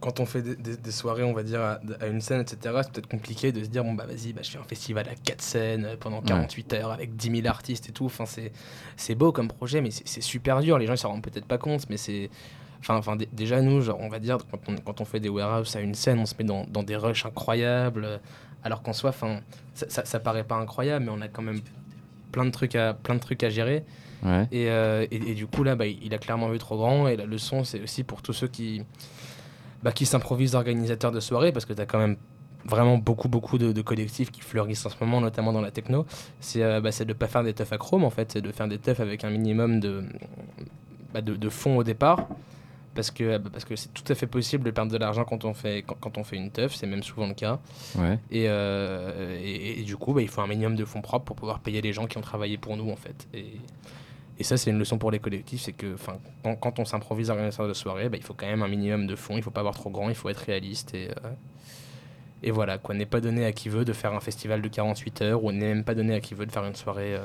quand 0.00 0.20
on 0.20 0.26
fait 0.26 0.42
des, 0.42 0.54
des- 0.56 0.76
des 0.76 0.90
soirées, 0.92 1.24
on 1.24 1.32
va 1.32 1.42
dire, 1.42 1.60
à, 1.60 1.80
à 2.00 2.06
une 2.06 2.20
scène, 2.20 2.40
etc., 2.40 2.58
c'est 2.82 2.92
peut-être 2.92 3.08
compliqué 3.08 3.50
de 3.52 3.62
se 3.64 3.68
dire, 3.68 3.82
bon 3.84 3.94
bah 3.94 4.06
vas-y, 4.06 4.32
bah, 4.32 4.42
je 4.44 4.50
fais 4.50 4.58
un 4.58 4.62
festival 4.64 5.08
à 5.08 5.14
4 5.14 5.42
scènes 5.42 5.84
euh, 5.84 5.96
pendant 5.98 6.20
48 6.22 6.72
heures 6.74 6.90
avec 6.92 7.16
10 7.16 7.30
000 7.42 7.46
artistes 7.48 7.88
et 7.88 7.92
tout. 7.92 8.04
Enfin, 8.06 8.24
c'est 8.26 8.52
c'est 8.96 9.14
beau 9.14 9.32
comme 9.32 9.48
projet, 9.48 9.80
mais 9.80 9.90
c'est 9.90 10.20
super 10.22 10.60
dur. 10.60 10.78
Les 10.78 10.86
gens 10.86 10.94
ils 10.94 10.98
s'en 10.98 11.08
rendent 11.10 11.22
peut-être 11.22 11.46
pas 11.46 11.58
compte, 11.58 11.88
mais 11.90 11.96
c'est. 11.96 12.30
Enfin, 12.80 12.96
enfin, 12.96 13.16
dé- 13.16 13.28
déjà, 13.32 13.60
nous, 13.60 13.80
genre, 13.80 13.98
on 14.00 14.08
va 14.08 14.20
dire, 14.20 14.38
quand 14.50 14.60
on, 14.68 14.76
quand 14.76 15.00
on 15.00 15.04
fait 15.04 15.18
des 15.18 15.28
warehouse 15.28 15.74
à 15.74 15.80
une 15.80 15.94
scène, 15.94 16.20
on 16.20 16.26
se 16.26 16.34
met 16.38 16.44
dans, 16.44 16.64
dans 16.68 16.84
des 16.84 16.94
rushs 16.94 17.26
incroyables, 17.26 18.04
euh, 18.04 18.18
alors 18.62 18.82
qu'en 18.82 18.92
soi, 18.92 19.10
enfin, 19.10 19.40
ça, 19.74 19.86
ça, 19.88 20.04
ça 20.04 20.20
paraît 20.20 20.44
pas 20.44 20.54
incroyable, 20.54 21.06
mais 21.06 21.10
on 21.10 21.20
a 21.20 21.26
quand 21.26 21.42
même 21.42 21.60
plein 22.30 22.44
de 22.44 22.50
trucs 22.50 22.76
à, 22.76 22.94
plein 22.94 23.16
de 23.16 23.20
trucs 23.20 23.42
à 23.42 23.50
gérer. 23.50 23.84
Ouais. 24.22 24.46
Et, 24.52 24.68
euh, 24.70 25.06
et, 25.10 25.16
et 25.16 25.34
du 25.34 25.46
coup, 25.48 25.64
là, 25.64 25.74
bah, 25.74 25.86
il 25.86 26.14
a 26.14 26.18
clairement 26.18 26.48
vu 26.50 26.58
trop 26.58 26.76
grand. 26.76 27.08
Et 27.08 27.16
la 27.16 27.24
leçon, 27.26 27.64
c'est 27.64 27.80
aussi 27.80 28.04
pour 28.04 28.22
tous 28.22 28.32
ceux 28.32 28.48
qui, 28.48 28.82
bah, 29.82 29.92
qui 29.92 30.06
s'improvisent 30.06 30.54
organisateurs 30.54 31.12
de 31.12 31.20
soirée, 31.20 31.52
parce 31.52 31.64
que 31.64 31.72
tu 31.72 31.80
as 31.80 31.86
quand 31.86 31.98
même 31.98 32.16
vraiment 32.64 32.98
beaucoup, 32.98 33.28
beaucoup 33.28 33.56
de, 33.56 33.72
de 33.72 33.82
collectifs 33.82 34.30
qui 34.30 34.40
fleurissent 34.40 34.84
en 34.84 34.90
ce 34.90 34.96
moment, 35.00 35.20
notamment 35.20 35.52
dans 35.52 35.60
la 35.60 35.70
techno. 35.70 36.06
C'est 36.40 36.62
euh, 36.62 36.80
bah, 36.80 36.90
de 36.90 37.04
ne 37.04 37.12
pas 37.12 37.28
faire 37.28 37.44
des 37.44 37.54
teufs 37.54 37.72
à 37.72 37.78
chrome, 37.78 38.04
en 38.04 38.10
fait. 38.10 38.32
C'est 38.32 38.40
de 38.42 38.52
faire 38.52 38.68
des 38.68 38.78
teufs 38.78 39.00
avec 39.00 39.24
un 39.24 39.30
minimum 39.30 39.80
de, 39.80 40.04
bah, 41.14 41.20
de, 41.20 41.34
de 41.36 41.48
fonds 41.48 41.76
au 41.78 41.84
départ. 41.84 42.26
Parce 42.94 43.12
que 43.12 43.38
bah, 43.38 43.48
parce 43.52 43.64
que 43.64 43.76
c'est 43.76 43.94
tout 43.94 44.10
à 44.10 44.14
fait 44.16 44.26
possible 44.26 44.64
de 44.64 44.72
perdre 44.72 44.90
de 44.90 44.98
l'argent 44.98 45.24
quand 45.24 45.44
on 45.44 45.54
fait 45.54 45.84
quand, 45.86 45.94
quand 46.00 46.18
on 46.18 46.24
fait 46.24 46.36
une 46.36 46.50
teuf, 46.50 46.74
c'est 46.74 46.88
même 46.88 47.04
souvent 47.04 47.28
le 47.28 47.34
cas. 47.34 47.60
Ouais. 47.96 48.18
Et, 48.32 48.46
euh, 48.48 49.38
et, 49.40 49.80
et 49.80 49.82
du 49.84 49.96
coup, 49.96 50.12
bah, 50.12 50.22
il 50.22 50.28
faut 50.28 50.40
un 50.40 50.48
minimum 50.48 50.74
de 50.74 50.84
fonds 50.84 51.00
propres 51.00 51.26
pour 51.26 51.36
pouvoir 51.36 51.60
payer 51.60 51.80
les 51.80 51.92
gens 51.92 52.06
qui 52.06 52.18
ont 52.18 52.22
travaillé 52.22 52.58
pour 52.58 52.76
nous, 52.76 52.90
en 52.90 52.96
fait. 52.96 53.28
Et, 53.32 53.60
et 54.38 54.44
ça, 54.44 54.56
c'est 54.56 54.70
une 54.70 54.78
leçon 54.78 54.98
pour 54.98 55.10
les 55.10 55.18
collectifs, 55.18 55.62
c'est 55.62 55.72
que 55.72 55.96
quand, 56.42 56.56
quand 56.56 56.78
on 56.78 56.84
s'improvise 56.84 57.30
organisateur 57.30 57.66
de 57.68 57.74
soirée, 57.74 58.08
bah, 58.08 58.16
il 58.16 58.22
faut 58.22 58.34
quand 58.34 58.46
même 58.46 58.62
un 58.62 58.68
minimum 58.68 59.06
de 59.06 59.16
fonds, 59.16 59.36
il 59.36 59.42
faut 59.42 59.50
pas 59.50 59.60
avoir 59.60 59.74
trop 59.74 59.90
grand, 59.90 60.08
il 60.08 60.14
faut 60.14 60.28
être 60.28 60.38
réaliste. 60.46 60.94
Et, 60.94 61.10
euh, 61.10 61.30
et 62.42 62.50
voilà, 62.52 62.78
quoi, 62.78 62.94
n'est 62.94 63.06
pas 63.06 63.20
donné 63.20 63.44
à 63.44 63.52
qui 63.52 63.68
veut 63.68 63.84
de 63.84 63.92
faire 63.92 64.12
un 64.14 64.20
festival 64.20 64.62
de 64.62 64.68
48 64.68 65.22
heures, 65.22 65.42
ou 65.44 65.50
n'est 65.50 65.74
même 65.74 65.84
pas 65.84 65.94
donné 65.94 66.14
à 66.14 66.20
qui 66.20 66.34
veut 66.34 66.46
de 66.46 66.52
faire 66.52 66.64
une 66.64 66.76
soirée. 66.76 67.14
euh, 67.16 67.24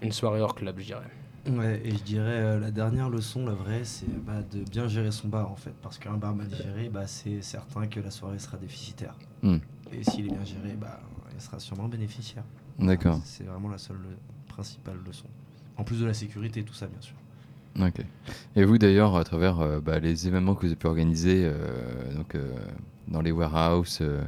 une 0.00 0.12
soirée 0.12 0.40
hors 0.40 0.54
club, 0.54 0.78
je 0.78 0.84
dirais. 0.84 1.10
Ouais, 1.50 1.80
et 1.84 1.90
je 1.90 2.02
dirais 2.04 2.40
euh, 2.40 2.60
la 2.60 2.70
dernière 2.70 3.08
leçon, 3.10 3.44
la 3.46 3.54
vraie, 3.54 3.82
c'est 3.82 4.06
bah, 4.24 4.42
de 4.52 4.60
bien 4.70 4.86
gérer 4.86 5.10
son 5.10 5.26
bar 5.28 5.50
en 5.50 5.56
fait. 5.56 5.72
Parce 5.82 5.98
qu'un 5.98 6.12
bar 6.16 6.34
mal 6.36 6.48
géré, 6.54 6.88
bah, 6.88 7.06
c'est 7.08 7.42
certain 7.42 7.86
que 7.88 7.98
la 7.98 8.10
soirée 8.12 8.38
sera 8.38 8.58
déficitaire. 8.58 9.14
Hmm. 9.42 9.56
Et 9.92 10.04
s'il 10.04 10.26
est 10.26 10.30
bien 10.30 10.44
géré, 10.44 10.74
bah, 10.80 11.00
il 11.34 11.40
sera 11.40 11.58
sûrement 11.58 11.88
bénéficiaire. 11.88 12.44
D'accord. 12.78 13.20
C'est 13.24 13.44
vraiment 13.44 13.70
la 13.70 13.78
seule 13.78 13.96
le- 13.96 14.16
principale 14.46 14.98
leçon. 15.06 15.26
En 15.78 15.84
plus 15.84 16.00
de 16.00 16.06
la 16.06 16.14
sécurité, 16.14 16.62
tout 16.62 16.74
ça, 16.74 16.86
bien 16.86 17.00
sûr. 17.00 17.14
Ok. 17.80 18.04
Et 18.56 18.64
vous 18.64 18.78
d'ailleurs, 18.78 19.16
à 19.16 19.24
travers 19.24 19.60
euh, 19.60 19.80
bah, 19.80 19.98
les 20.00 20.26
événements 20.26 20.54
que 20.54 20.60
vous 20.62 20.66
avez 20.66 20.76
pu 20.76 20.86
organiser 20.88 21.42
euh, 21.44 22.12
donc, 22.16 22.34
euh, 22.34 22.52
dans 23.06 23.20
les 23.22 23.30
warehouses 23.30 23.98
euh, 24.00 24.20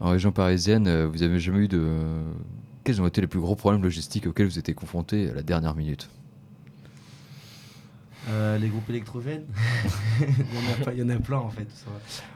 en 0.00 0.10
région 0.10 0.32
parisienne, 0.32 0.88
euh, 0.88 1.06
vous 1.06 1.22
avez 1.22 1.38
jamais 1.38 1.60
eu 1.60 1.68
de. 1.68 1.86
Quels 2.82 3.00
ont 3.00 3.06
été 3.06 3.20
les 3.20 3.26
plus 3.28 3.38
gros 3.40 3.54
problèmes 3.54 3.82
logistiques 3.82 4.26
auxquels 4.26 4.46
vous 4.46 4.58
étiez 4.58 4.74
confrontés 4.74 5.30
à 5.30 5.34
la 5.34 5.42
dernière 5.42 5.76
minute? 5.76 6.08
Euh, 8.28 8.58
les 8.58 8.68
groupes 8.68 8.88
électrogènes, 8.90 9.44
il, 10.20 10.26
y 10.28 10.58
en 10.58 10.72
a 10.82 10.84
pas- 10.84 10.92
il 10.92 10.98
y 10.98 11.02
en 11.02 11.08
a 11.08 11.16
plein 11.16 11.38
en 11.38 11.48
fait. 11.50 11.66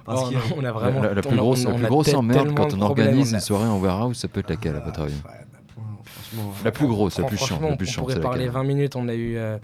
Parce 0.04 0.30
Oh, 0.32 0.36
a- 0.36 0.54
on 0.56 0.58
a 0.60 0.62
La, 0.62 0.72
vraiment. 0.72 1.02
la- 1.02 1.14
plus 1.22 1.36
grosse, 1.36 1.66
on 1.66 1.70
a- 1.70 1.72
la 1.72 1.78
plus 1.78 1.86
grosse 1.88 2.14
emmerde 2.14 2.54
quand 2.54 2.72
on 2.74 2.80
organise 2.82 3.32
une 3.32 3.40
soirée 3.40 3.66
en 3.66 3.78
warehouse, 3.80 4.16
ça 4.18 4.28
peut 4.28 4.40
être 4.40 4.50
laquelle 4.50 4.76
à 4.76 4.80
votre 4.80 5.00
avis? 5.00 5.14
Franchement. 6.04 6.52
La 6.64 6.70
plus 6.72 6.86
grosse, 6.86 7.18
la 7.18 7.24
plus 7.24 7.36
chiante, 7.36 7.60
on 7.62 7.76
pourrait 7.76 8.20
parler 8.20 8.46
laquelle 8.46 8.50
20 8.54 8.64
minutes. 8.64 8.96
On 8.96 9.08
a 9.08 9.14
eu, 9.14 9.36
euh, 9.36 9.58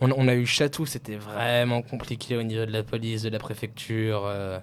on, 0.00 0.10
on 0.12 0.28
a 0.28 0.34
eu 0.34 0.46
Chatou, 0.46 0.86
c'était 0.86 1.16
vraiment 1.16 1.82
compliqué 1.82 2.36
au 2.36 2.42
niveau 2.42 2.66
de 2.66 2.72
la 2.72 2.82
police, 2.82 3.22
de 3.22 3.28
la 3.30 3.38
préfecture, 3.38 4.22
euh, 4.26 4.58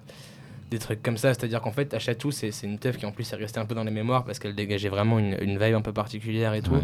des 0.72 0.80
trucs 0.80 1.04
comme 1.04 1.18
ça. 1.18 1.34
C'est-à-dire 1.34 1.62
qu'en 1.62 1.72
fait, 1.72 1.94
à 1.94 2.00
Chatou, 2.00 2.32
c'est 2.32 2.52
une 2.64 2.80
teuf 2.80 2.98
qui 2.98 3.06
en 3.06 3.12
plus 3.12 3.32
est 3.32 3.36
restée 3.36 3.60
un 3.60 3.66
peu 3.66 3.76
dans 3.76 3.84
les 3.84 3.92
mémoires 3.92 4.24
parce 4.26 4.40
qu'elle 4.40 4.56
dégageait 4.56 4.90
vraiment 4.90 5.20
une, 5.20 5.38
une 5.42 5.58
vibe 5.60 5.76
un 5.76 5.82
peu 5.82 5.94
particulière 5.94 6.54
et 6.54 6.62
tout. 6.62 6.72
Ouais. 6.74 6.82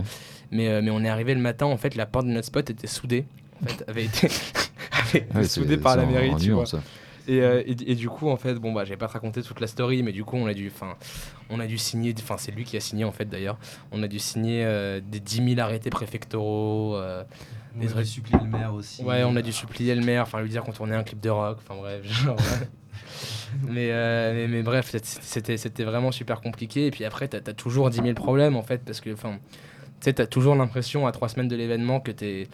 Mais, 0.51 0.67
euh, 0.67 0.81
mais 0.83 0.91
on 0.91 1.03
est 1.03 1.09
arrivé 1.09 1.33
le 1.33 1.41
matin, 1.41 1.65
en 1.65 1.77
fait, 1.77 1.95
la 1.95 2.05
porte 2.05 2.25
de 2.25 2.31
notre 2.31 2.47
spot 2.47 2.69
était 2.69 2.87
soudée. 2.87 3.25
En 3.63 3.67
fait, 3.67 3.83
avait 3.87 4.05
été, 4.05 4.27
avait 4.91 5.19
été 5.19 5.37
Ouais, 5.37 5.43
soudée 5.45 5.77
par 5.77 5.95
la 5.95 6.05
mairie, 6.05 6.33
tu 6.39 6.51
vois. 6.51 6.65
ça. 6.65 6.81
Et, 7.27 7.41
euh, 7.41 7.61
et, 7.65 7.91
et 7.91 7.95
du 7.95 8.09
coup, 8.09 8.29
en 8.29 8.37
fait, 8.37 8.55
bon, 8.55 8.73
bah, 8.73 8.83
j'ai 8.85 8.97
pas 8.97 9.07
te 9.07 9.13
raconter 9.13 9.41
toute 9.43 9.59
la 9.59 9.67
story, 9.67 10.03
mais 10.03 10.11
du 10.11 10.23
coup, 10.23 10.37
on 10.37 10.47
a 10.47 10.53
dû, 10.53 10.71
enfin, 10.73 10.95
on 11.49 11.59
a 11.59 11.67
dû 11.67 11.77
signer, 11.77 12.13
enfin, 12.19 12.37
c'est 12.37 12.51
lui 12.51 12.63
qui 12.63 12.77
a 12.77 12.79
signé, 12.79 13.03
en 13.05 13.11
fait, 13.11 13.25
d'ailleurs. 13.25 13.57
On 13.91 14.01
a 14.03 14.07
dû 14.07 14.19
signer 14.19 14.63
euh, 14.65 14.99
des 15.03 15.19
10 15.19 15.49
000 15.55 15.59
arrêtés 15.59 15.89
préfectoraux. 15.89 16.95
euh, 16.95 17.23
On 17.75 17.79
Des 17.79 17.91
a 17.93 18.01
dû 18.01 18.05
supplier 18.05 18.39
le 18.43 18.49
maire 18.49 18.73
aussi. 18.73 19.03
ouais, 19.03 19.23
on 19.23 19.35
a 19.35 19.41
dû 19.41 19.51
supplier 19.51 19.93
le 19.95 20.03
maire, 20.03 20.23
enfin, 20.23 20.41
lui 20.41 20.49
dire 20.49 20.63
qu'on 20.63 20.71
tournait 20.71 20.95
un 20.95 21.03
clip 21.03 21.19
de 21.19 21.29
rock, 21.29 21.59
enfin, 21.61 21.75
bref. 21.79 22.01
genre, 22.05 22.35
ouais. 22.37 22.67
mais, 23.67 23.89
euh, 23.91 24.33
mais, 24.33 24.47
mais 24.47 24.63
bref, 24.63 24.91
c'était, 25.21 25.57
c'était 25.57 25.83
vraiment 25.83 26.11
super 26.11 26.41
compliqué. 26.41 26.87
Et 26.87 26.91
puis 26.91 27.05
après, 27.05 27.27
t'as, 27.27 27.37
as 27.37 27.53
toujours 27.53 27.89
10 27.89 27.97
000 28.01 28.13
problèmes, 28.13 28.55
en 28.55 28.63
fait, 28.63 28.81
parce 28.85 28.99
que, 29.01 29.11
enfin, 29.13 29.37
tu 29.99 30.05
sais, 30.05 30.13
t'as 30.13 30.25
toujours 30.27 30.55
l'impression, 30.55 31.05
à 31.07 31.11
trois 31.11 31.29
semaines 31.29 31.47
de 31.47 31.55
l'événement, 31.55 31.99
que 31.99 32.11
t'es 32.11 32.47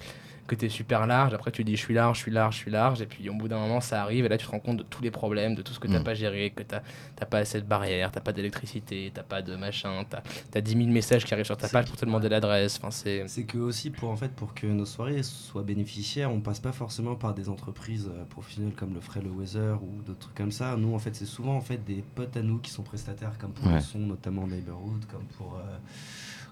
que 0.47 0.55
tu 0.55 0.65
es 0.65 0.69
super 0.69 1.05
large, 1.07 1.33
après 1.33 1.51
tu 1.51 1.63
dis 1.63 1.75
je 1.75 1.81
suis 1.81 1.93
large, 1.93 2.17
je 2.17 2.21
suis 2.23 2.31
large, 2.31 2.55
je 2.55 2.59
suis 2.59 2.71
large, 2.71 3.01
et 3.01 3.05
puis 3.05 3.29
au 3.29 3.33
bout 3.33 3.47
d'un 3.47 3.59
moment 3.59 3.81
ça 3.81 4.01
arrive, 4.01 4.25
et 4.25 4.29
là 4.29 4.37
tu 4.37 4.45
te 4.45 4.51
rends 4.51 4.59
compte 4.59 4.77
de 4.77 4.83
tous 4.83 5.03
les 5.03 5.11
problèmes, 5.11 5.55
de 5.55 5.61
tout 5.61 5.73
ce 5.73 5.79
que 5.79 5.87
tu 5.87 5.93
n'as 5.93 5.99
Mm. 5.99 6.03
pas 6.03 6.13
géré, 6.15 6.49
que 6.55 6.63
tu 6.63 6.73
n'as 6.75 7.25
pas 7.27 7.39
assez 7.39 7.59
de 7.61 7.65
barrières, 7.65 8.11
tu 8.11 8.19
pas 8.21 8.31
d'électricité, 8.33 9.11
tu 9.13 9.21
pas 9.23 9.41
de 9.41 9.55
machin, 9.55 10.03
tu 10.09 10.57
as, 10.57 10.61
10 10.61 10.71
000 10.77 10.85
messages 10.89 11.25
qui 11.25 11.33
arrivent 11.33 11.45
sur 11.45 11.57
ta 11.57 11.67
page 11.69 11.85
pour 11.87 11.97
te 11.97 12.05
demander 12.05 12.29
l'adresse, 12.29 12.77
enfin 12.77 12.91
c'est... 12.91 13.27
C'est 13.27 13.43
que 13.43 13.57
aussi 13.57 13.89
pour 13.91 14.09
en 14.09 14.15
fait 14.17 14.31
pour 14.33 14.53
que 14.53 14.65
nos 14.67 14.85
soirées 14.85 15.21
soient 15.23 15.63
bénéficiaires, 15.63 16.31
on 16.31 16.39
passe 16.39 16.59
pas 16.59 16.71
forcément 16.71 17.15
par 17.15 17.33
des 17.33 17.49
entreprises 17.49 18.09
euh, 18.09 18.23
professionnelles 18.25 18.73
comme 18.75 18.93
le 18.93 19.01
ferait 19.01 19.21
le 19.21 19.29
Weather 19.29 19.81
ou 19.83 20.01
d'autres 20.05 20.19
trucs 20.19 20.35
comme 20.35 20.51
ça. 20.51 20.75
Nous 20.77 20.93
en 20.93 20.99
fait 20.99 21.15
c'est 21.15 21.25
souvent 21.25 21.55
en 21.55 21.61
fait 21.61 21.83
des 21.85 22.03
potes 22.15 22.37
à 22.37 22.41
nous 22.41 22.59
qui 22.59 22.71
sont 22.71 22.83
prestataires 22.83 23.37
comme 23.37 23.51
pour 23.51 23.67
Ouais. 23.67 23.75
le 23.75 23.81
son 23.81 23.99
notamment 23.99 24.47
Neighborhood, 24.47 25.03
comme 25.11 25.25
pour 25.37 25.55
euh, 25.57 25.77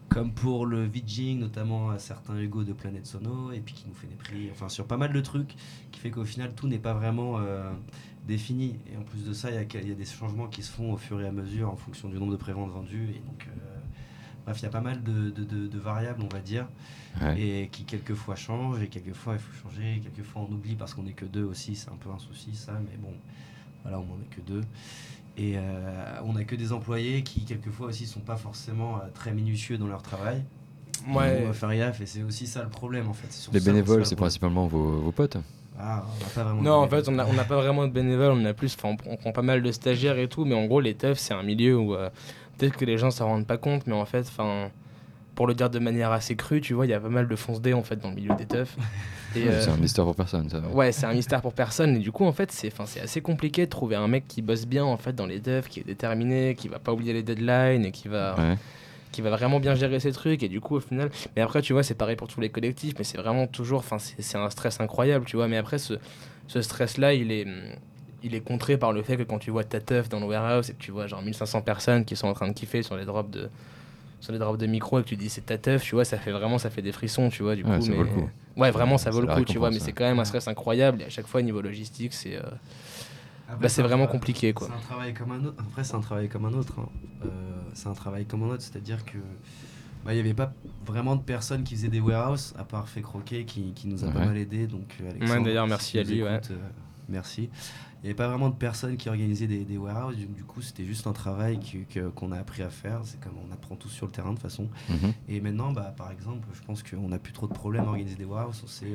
comme 0.10 0.32
pour 0.34 0.66
le 0.66 0.86
VJing 0.86 1.40
notamment 1.40 1.90
à 1.90 2.00
certains 2.00 2.40
Hugo 2.40 2.64
de 2.64 2.74
Planète 2.74 3.06
Sono 3.06 3.52
et 3.52 3.60
puis 3.60 3.74
qui 3.74 3.86
nous 3.88 3.94
fait 3.96 4.08
des 4.08 4.16
prix, 4.16 4.50
enfin 4.52 4.70
sur 4.70 4.86
pas 4.86 4.98
mal 4.98 5.12
de 5.12 5.22
trucs 5.22 5.56
qui 5.92 6.00
fait 6.00 6.12
qu'au 6.12 6.26
final 6.26 6.54
tout 6.56 6.68
n'est 6.68 6.80
pas 6.80 6.94
vraiment 6.94 7.40
euh, 7.40 7.72
défini 8.28 8.78
et 8.92 8.98
en 8.98 9.02
plus 9.04 9.26
de 9.26 9.34
ça 9.34 9.50
il 9.52 9.56
y, 9.56 9.88
y 9.88 9.92
a 9.92 9.96
des 9.96 10.06
changements 10.06 10.48
qui 10.48 10.62
se 10.64 10.72
font 10.72 10.94
au 10.94 10.98
fur 10.98 11.20
et 11.22 11.28
à 11.28 11.32
mesure 11.32 11.70
en 11.72 11.76
fonction 11.76 12.08
du 12.08 12.18
nombre 12.18 12.32
de 12.32 12.38
préventes 12.38 12.72
vendues 12.72 13.10
et 13.16 13.20
donc 13.20 13.48
euh, 13.48 13.80
bref 14.46 14.60
il 14.60 14.64
y 14.64 14.68
a 14.68 14.70
pas 14.72 14.82
mal 14.82 15.04
de- 15.04 15.32
de- 15.32 15.44
de- 15.44 15.68
de 15.68 15.80
variables 15.80 16.22
on 16.24 16.34
va 16.34 16.40
dire 16.42 16.68
Ouais. 17.22 17.40
et 17.42 17.68
qui 17.70 17.86
quelquefois 17.86 18.36
change 18.36 18.82
et 18.84 18.90
quelquefois 18.90 19.34
il 19.36 19.40
faut 19.40 19.70
changer, 19.70 20.02
quelquefois 20.04 20.46
on 20.50 20.54
oublie 20.54 20.76
parce 20.76 20.94
qu'on 20.94 21.04
n'est 21.04 21.14
que 21.14 21.24
deux 21.24 21.46
aussi, 21.46 21.74
c'est 21.78 21.90
un 21.90 21.96
peu 21.96 22.10
un 22.10 22.20
souci 22.20 22.54
ça, 22.56 22.74
mais 22.74 22.98
bon, 22.98 23.14
voilà, 23.84 24.00
on 24.02 24.06
n'en 24.06 24.16
est 24.22 24.36
que 24.36 24.42
deux. 24.42 24.60
Et 25.38 25.58
euh, 25.58 25.62
on 26.24 26.34
n'a 26.34 26.44
que 26.46 26.56
des 26.56 26.72
employés 26.72 27.22
qui 27.24 27.44
quelquefois 27.44 27.88
aussi 27.88 28.06
sont 28.06 28.22
pas 28.22 28.38
forcément 28.38 28.98
euh, 28.98 29.00
très 29.14 29.32
minutieux 29.34 29.78
dans 29.78 29.88
leur 29.88 30.02
travail. 30.02 30.44
Ouais. 31.10 31.42
On 31.44 31.48
va 31.48 31.54
faire 31.54 31.76
gaffe 31.76 32.02
et 32.02 32.06
c'est 32.06 32.24
aussi 32.24 32.48
ça 32.48 32.64
le 32.64 32.70
problème 32.70 33.08
en 33.10 33.14
fait. 33.14 33.50
Les 33.54 33.60
bénévoles, 33.60 34.06
c'est 34.06 34.16
principalement 34.16 34.66
vos, 34.66 35.00
vos 35.02 35.12
potes 35.12 35.38
Ah, 35.78 36.04
on 36.08 36.24
n'a 36.24 36.30
pas 36.34 36.44
vraiment. 36.44 36.62
de 36.62 36.66
Non, 36.66 36.72
en 36.76 36.82
bénévoles. 36.88 37.04
fait, 37.04 37.12
on 37.12 37.16
n'a 37.16 37.28
on 37.28 37.38
a 37.38 37.44
pas 37.44 37.58
vraiment 37.58 37.86
de 37.86 37.92
bénévoles, 37.92 38.32
on 38.32 38.46
a 38.46 38.54
plus, 38.54 38.76
enfin, 38.76 38.96
on, 39.06 39.12
on 39.14 39.18
prend 39.18 39.32
pas 39.34 39.42
mal 39.42 39.62
de 39.62 39.72
stagiaires 39.72 40.18
et 40.18 40.30
tout, 40.30 40.46
mais 40.46 40.56
en 40.56 40.66
gros, 40.66 40.80
les 40.80 40.96
teufs, 40.96 41.20
c'est 41.20 41.34
un 41.34 41.44
milieu 41.44 41.78
où 41.78 41.94
euh, 41.96 42.10
peut-être 42.58 42.78
que 42.78 42.86
les 42.86 42.98
gens 42.98 43.12
s'en 43.12 43.28
rendent 43.28 43.46
pas 43.46 43.58
compte, 43.58 43.86
mais 43.88 43.94
en 43.94 44.06
fait, 44.06 44.22
enfin, 44.22 44.72
pour 45.36 45.48
le 45.48 45.54
dire 45.54 45.70
de 45.70 45.80
manière 45.80 46.12
assez 46.12 46.36
crue, 46.36 46.62
tu 46.62 46.74
vois, 46.74 46.86
il 46.86 46.90
y 46.90 46.94
a 46.94 47.00
pas 47.00 47.10
mal 47.10 47.28
de 47.28 47.36
fonce-dés 47.36 47.74
en 47.74 47.84
fait 47.84 47.98
dans 47.98 48.10
le 48.10 48.16
milieu 48.16 48.34
des 48.36 48.46
teufs. 48.46 48.76
Ouais, 49.36 49.48
euh, 49.50 49.60
C'est 49.62 49.70
un 49.72 49.76
mystère 49.76 50.06
pour 50.06 50.16
personne, 50.16 50.50
ça. 50.50 50.60
Ouais, 50.72 50.94
c'est 50.94 51.06
un 51.06 51.12
mystère 51.14 51.42
pour 51.42 51.52
personne. 51.52 51.98
Et 51.98 52.00
du 52.00 52.10
coup, 52.14 52.24
en 52.24 52.32
fait, 52.32 52.54
c'est 52.54 52.72
c'est 52.86 53.02
assez 53.02 53.20
compliqué 53.20 53.66
de 53.66 53.70
trouver 53.70 53.98
un 53.98 54.08
mec 54.08 54.26
qui 54.30 54.42
bosse 54.42 54.66
bien 54.66 54.86
en 54.86 54.96
fait 54.96 55.12
dans 55.14 55.26
les 55.26 55.42
devs, 55.42 55.68
qui 55.68 55.82
est 55.82 55.84
déterminé, 55.84 56.56
qui 56.56 56.70
va 56.70 56.80
pas 56.80 56.94
oublier 56.94 57.12
les 57.12 57.22
deadlines 57.22 57.84
et 57.84 57.92
qui 57.92 58.08
va, 58.08 58.36
Ouais. 58.40 58.56
qui 59.12 59.22
va 59.22 59.32
vraiment 59.32 59.60
bien 59.60 59.76
gérer 59.76 60.00
ses 60.00 60.14
trucs. 60.14 60.42
Et 60.42 60.48
du 60.48 60.62
coup, 60.62 60.78
au 60.78 60.80
final, 60.80 61.10
mais 61.36 61.42
après, 61.42 61.62
tu 61.62 61.74
vois, 61.74 61.84
c'est 61.84 61.96
pareil 61.96 62.16
pour 62.16 62.30
tous 62.30 62.40
les 62.40 62.48
collectifs, 62.50 62.94
mais 62.98 63.04
c'est 63.04 63.18
vraiment 63.18 63.46
toujours, 63.46 63.80
enfin, 63.80 64.00
c'est 64.00 64.22
c'est 64.22 64.38
un 64.38 64.50
stress 64.50 64.80
incroyable, 64.80 65.26
tu 65.26 65.36
vois. 65.36 65.50
Mais 65.50 65.58
après, 65.58 65.80
ce, 65.80 65.96
ce 66.48 66.62
stress-là, 66.62 67.14
il 67.14 67.30
est, 67.34 67.46
il 68.24 68.36
est 68.36 68.42
contré 68.42 68.78
par 68.78 68.94
le 68.94 69.04
fait 69.04 69.18
que 69.18 69.24
quand 69.24 69.40
tu 69.40 69.52
vois 69.52 69.66
ta 69.66 69.82
teuf 69.82 70.08
dans 70.08 70.22
le 70.22 70.28
warehouse 70.28 70.70
et 70.70 70.74
que 70.74 70.82
tu 70.82 70.92
vois 70.92 71.08
genre 71.08 71.22
1500 71.22 71.62
personnes 71.62 72.06
qui 72.06 72.16
sont 72.16 72.28
en 72.30 72.34
train 72.34 72.48
de 72.48 72.54
kiffer 72.54 72.84
sur 72.84 72.96
les 72.96 73.04
drops 73.04 73.32
de 73.32 73.50
sur 74.26 74.34
les 74.34 74.40
drops 74.40 74.58
de 74.60 74.66
micro 74.68 75.00
et 75.00 75.04
que 75.04 75.08
tu 75.08 75.16
dis 75.16 75.30
c'est 75.30 75.46
ta 75.46 75.58
teuf, 75.58 75.84
tu 75.84 75.96
vois, 75.96 76.04
ça 76.04 76.18
fait 76.18 76.32
vraiment 76.32 76.58
ça 76.58 76.70
fait 76.70 76.82
des 76.82 76.92
frissons, 76.92 77.30
tu 77.30 77.44
vois, 77.44 77.56
du 77.56 77.64
Ouais, 77.64 77.78
coup. 77.78 77.82
ça 77.86 77.92
mais... 77.92 77.98
vaut 77.98 78.04
le 78.04 78.10
coup. 78.10 78.30
Ouais, 78.58 78.72
vraiment, 78.72 78.98
ça 78.98 79.10
vaut 79.12 79.22
le 79.22 79.28
coup, 79.28 79.44
tu 79.46 79.58
vois, 79.58 79.70
mais 79.70 79.80
c'est 79.80 79.88
ouais. 79.88 79.92
quand 79.94 80.04
même 80.06 80.20
un 80.20 80.26
stress 80.26 80.48
incroyable 80.48 81.02
et 81.02 81.06
à 81.06 81.10
chaque 81.10 81.28
fois, 81.28 81.42
niveau 81.42 81.62
logistique, 81.62 82.14
c'est. 82.14 82.36
euh, 82.38 82.42
bah, 83.62 83.70
c'est 83.70 83.84
vraiment 83.84 84.08
compliqué, 84.08 84.54
quoi. 84.54 84.68
C'est 84.68 84.74
un 84.74 84.80
travail 84.80 85.14
comme 85.14 85.32
un 85.32 85.44
autre. 85.46 85.56
Après, 85.60 85.84
c'est 85.84 85.96
un 85.96 86.00
travail 86.02 86.28
comme 86.30 86.46
un 86.46 86.54
autre. 86.54 86.74
hein. 86.80 86.90
Euh, 87.26 87.28
c'est 87.74 87.88
un 87.90 87.94
travail 87.94 88.26
comme 88.26 88.44
un 88.44 88.48
autre, 88.48 88.62
c'est-à-dire 88.64 89.04
que 89.06 89.18
bah, 90.04 90.14
il 90.14 90.16
n'y 90.16 90.20
avait 90.22 90.34
pas 90.34 90.54
vraiment 90.86 91.16
de 91.16 91.22
personnes 91.22 91.64
qui 91.64 91.76
faisaient 91.76 91.88
des 91.90 92.00
warehouses, 92.00 92.54
à 92.58 92.64
part 92.64 92.88
Fait 92.90 93.02
Croquet 93.02 93.44
qui, 93.46 93.74
qui 93.74 93.88
nous 93.88 94.04
a 94.04 94.10
pas 94.10 94.20
Ouais. 94.20 94.26
mal 94.28 94.38
aidé. 94.38 94.68
Donc, 94.68 94.96
euh, 95.02 95.44
d'ailleurs, 95.44 95.66
si 95.66 95.70
merci 95.70 95.92
tu 95.92 96.00
à 96.00 96.04
lui, 96.04 96.24
ouais. 96.24 96.30
euh, 96.30 96.56
merci. 97.10 97.50
Il 98.06 98.10
n'y 98.10 98.12
avait 98.12 98.18
pas 98.18 98.28
vraiment 98.28 98.50
de 98.50 98.56
personnes 98.56 98.98
qui 98.98 99.10
organisaient 99.10 99.48
des, 99.48 99.66
des 99.66 99.78
warehouses. 99.80 100.16
Du, 100.16 100.28
du 100.28 100.44
coup, 100.44 100.62
c'était 100.62 100.86
juste 100.86 101.08
un 101.08 101.12
travail 101.12 101.60
qu'on 102.14 102.32
a 102.32 102.38
appris 102.38 102.62
à 102.62 102.70
faire. 102.70 103.00
C'est 103.04 103.20
comme 103.20 103.34
on 103.50 103.52
apprend 103.52 103.76
tous 103.76 103.90
sur 103.90 104.06
le 104.06 104.12
terrain 104.12 104.30
de 104.30 104.36
toute 104.36 104.44
façon. 104.44 104.70
Mhm. 104.90 105.14
Et 105.28 105.42
maintenant, 105.42 105.72
bah, 105.72 105.92
par 105.98 106.12
exemple, 106.12 106.48
je 106.54 106.62
pense 106.62 106.84
qu'on 106.84 107.10
n'a 107.10 107.18
plus 107.18 107.34
trop 107.34 107.48
de 107.48 107.54
problèmes 107.54 107.86
à 107.86 107.88
organiser 107.88 108.14
des 108.16 108.26
warehouses. 108.26 108.62
On 108.64 108.68
sait, 108.68 108.94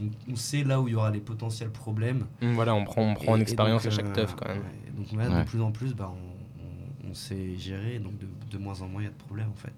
on, 0.00 0.06
on 0.32 0.34
sait 0.34 0.64
là 0.64 0.80
où 0.80 0.88
il 0.88 0.90
y 0.90 0.94
aura 0.96 1.12
les 1.12 1.20
potentiels 1.20 1.70
problèmes. 1.70 2.26
Voilà, 2.40 2.74
on 2.74 2.82
prend, 2.82 3.02
on 3.02 3.14
prend 3.14 3.34
Et- 3.34 3.36
une 3.36 3.42
expérience 3.42 3.84
donc, 3.84 3.92
à 3.92 3.94
chaque 3.94 4.06
euh, 4.06 4.12
teuf 4.12 4.34
quand 4.34 4.48
même. 4.48 4.62
donc 4.96 5.12
là, 5.12 5.30
Ouais. 5.30 5.44
de 5.44 5.48
plus 5.48 5.60
en 5.62 5.70
plus, 5.70 5.94
bah, 5.94 6.12
on, 6.12 7.08
on- 7.08 7.14
sait 7.14 7.56
gérer, 7.58 8.00
donc 8.00 8.18
de, 8.18 8.26
de 8.50 8.58
moins 8.58 8.80
en 8.82 8.88
moins, 8.88 9.02
il 9.02 9.04
y 9.04 9.08
a 9.08 9.10
de 9.10 9.14
problèmes 9.16 9.50
en 9.50 9.54
fait. 9.54 9.72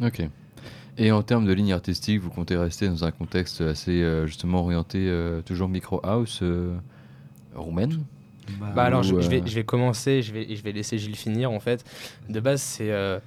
Ça. 0.00 0.06
Ok. 0.06 0.22
Et 0.98 1.10
en 1.10 1.22
termes 1.24 1.46
de 1.46 1.52
ligne 1.52 1.72
artistique, 1.72 2.20
vous 2.20 2.30
comptez 2.30 2.56
rester 2.56 2.88
dans 2.88 3.04
un 3.04 3.10
contexte 3.10 3.60
assez 3.62 4.02
euh, 4.02 4.26
justement 4.26 4.60
orienté 4.60 5.08
euh, 5.08 5.40
toujours 5.42 5.68
micro 5.68 5.98
house 6.06 6.40
euh, 6.42 6.76
roumaine 7.60 8.04
Bah 8.74 8.84
alors, 8.84 9.02
je, 9.02 9.14
vais, 9.14 9.40
euh, 9.42 9.46
je 9.46 9.54
vais 9.54 9.64
commencer, 9.64 10.22
je 10.22 10.32
vais, 10.32 10.54
je 10.56 10.62
vais 10.62 10.72
laisser 10.72 10.96
Gilles 10.98 11.16
finir 11.16 11.50
en 11.50 11.60
fait. 11.60 11.84
De 12.28 12.40
base, 12.40 12.62
c'est 12.62 12.90
euh, 12.90 13.18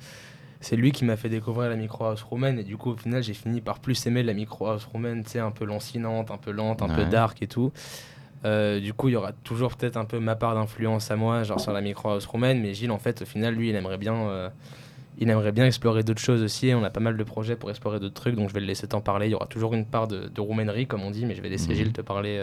c'est 0.60 0.76
lui 0.76 0.91
qui 0.91 1.06
m'a 1.06 1.15
fait 1.17 1.30
découvrir 1.30 1.70
la 1.70 1.76
micro 1.76 2.06
house 2.06 2.22
roumaine 2.22 2.60
et 2.60 2.63
du 2.63 2.78
coup, 2.78 2.91
au 2.91 2.96
final, 2.98 3.24
j'ai 3.24 3.34
fini 3.34 3.62
par 3.62 3.80
plus 3.80 4.06
aimer 4.06 4.22
la 4.24 4.34
micro 4.34 4.67
house 4.67 4.86
roumaine, 4.86 5.24
tu 5.24 5.32
sais, 5.32 5.39
un 5.39 5.50
peu 5.52 5.65
lancinante, 5.65 6.30
un 6.32 6.38
peu 6.38 6.52
lente, 6.52 6.82
un 6.84 6.88
peu 6.96 7.06
dark 7.06 7.41
et 7.41 7.48
tout. 7.48 7.72
Euh, 8.46 8.80
du 8.80 8.94
coup, 8.94 9.08
il 9.10 9.12
y 9.12 9.15
aura 9.15 9.32
toujours 9.44 9.76
peut-être 9.76 9.98
un 9.98 10.06
peu 10.06 10.20
ma 10.20 10.36
part 10.36 10.56
d'influence 10.56 11.12
à 11.12 11.15
moi, 11.15 11.44
genre 11.44 11.60
sur 11.60 11.72
la 11.74 11.82
micro 11.82 12.10
house 12.10 12.26
roumaine, 12.26 12.60
mais 12.62 12.74
Gilles, 12.74 12.91
en 12.91 12.98
fait, 13.00 13.22
au 13.22 13.26
final, 13.26 13.54
lui, 13.56 13.70
il 13.70 13.76
aimerait 13.76 13.98
bien, 14.00 14.15
euh, 14.15 14.50
il 15.20 15.30
aimerait 15.30 15.52
bien 15.52 15.65
explorer 15.67 16.04
d'autres 16.04 16.22
choses 16.22 16.41
aussi. 16.44 16.67
Et 16.70 16.76
on 16.76 16.84
a 16.84 16.89
pas 16.89 17.00
mal 17.00 17.17
de 17.17 17.24
projets 17.24 17.56
pour 17.56 17.70
explorer 17.70 18.00
d'autres 18.00 18.13
trucs, 18.15 18.36
donc 18.36 18.50
je 18.50 18.54
vais 18.56 18.60
le 18.60 18.65
laisser 18.67 18.88
t'en 18.88 19.02
parler. 19.02 19.28
Il 19.28 19.32
y 19.32 19.36
aura 19.36 19.46
toujours 19.48 19.74
une 19.76 19.86
part 19.86 20.08
de, 20.08 20.28
de 20.28 20.41
roumainerie, 20.41 20.86
comme 20.88 21.02
on 21.04 21.12
dit, 21.12 21.26
mais 21.26 21.36
je 21.36 21.41
vais 21.41 21.50
laisser 21.50 21.70
Mhm. 21.70 21.76
Gilles 21.76 21.91
te 21.94 22.02
parler, 22.02 22.38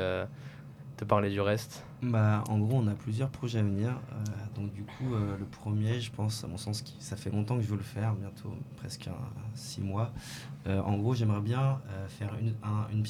te 0.99 1.05
parler 1.05 1.31
du 1.31 1.41
reste. 1.41 1.85
Bah, 2.03 2.45
en 2.49 2.59
gros, 2.59 2.77
on 2.77 2.87
a 2.89 2.95
plusieurs 2.95 3.31
projets 3.31 3.61
à 3.61 3.63
venir. 3.63 3.89
euh, 4.13 4.25
donc, 4.61 4.73
du 4.73 4.83
coup, 4.83 5.15
euh, 5.15 5.37
le 5.39 5.45
premier, 5.47 6.01
je 6.01 6.11
pense, 6.11 6.45
à 6.45 6.49
mon 6.49 6.57
sens, 6.59 6.83
qui, 6.83 6.97
ça 6.99 7.17
fait 7.17 7.31
longtemps 7.31 7.57
que 7.57 7.63
je 7.63 7.69
veux 7.69 7.77
le 7.77 7.83
faire, 7.83 8.15
bientôt 8.15 8.53
presque 8.77 9.07
un- 9.09 9.15
six 9.55 9.81
mois. 9.81 10.13
Euh, 10.67 10.81
en 10.83 10.97
gros, 10.99 11.15
j'aimerais 11.15 11.41
bien 11.41 11.81
euh, 11.91 12.09
faire 12.09 12.35
une, 12.41 12.55
un- 12.63 12.87
une 12.93 13.03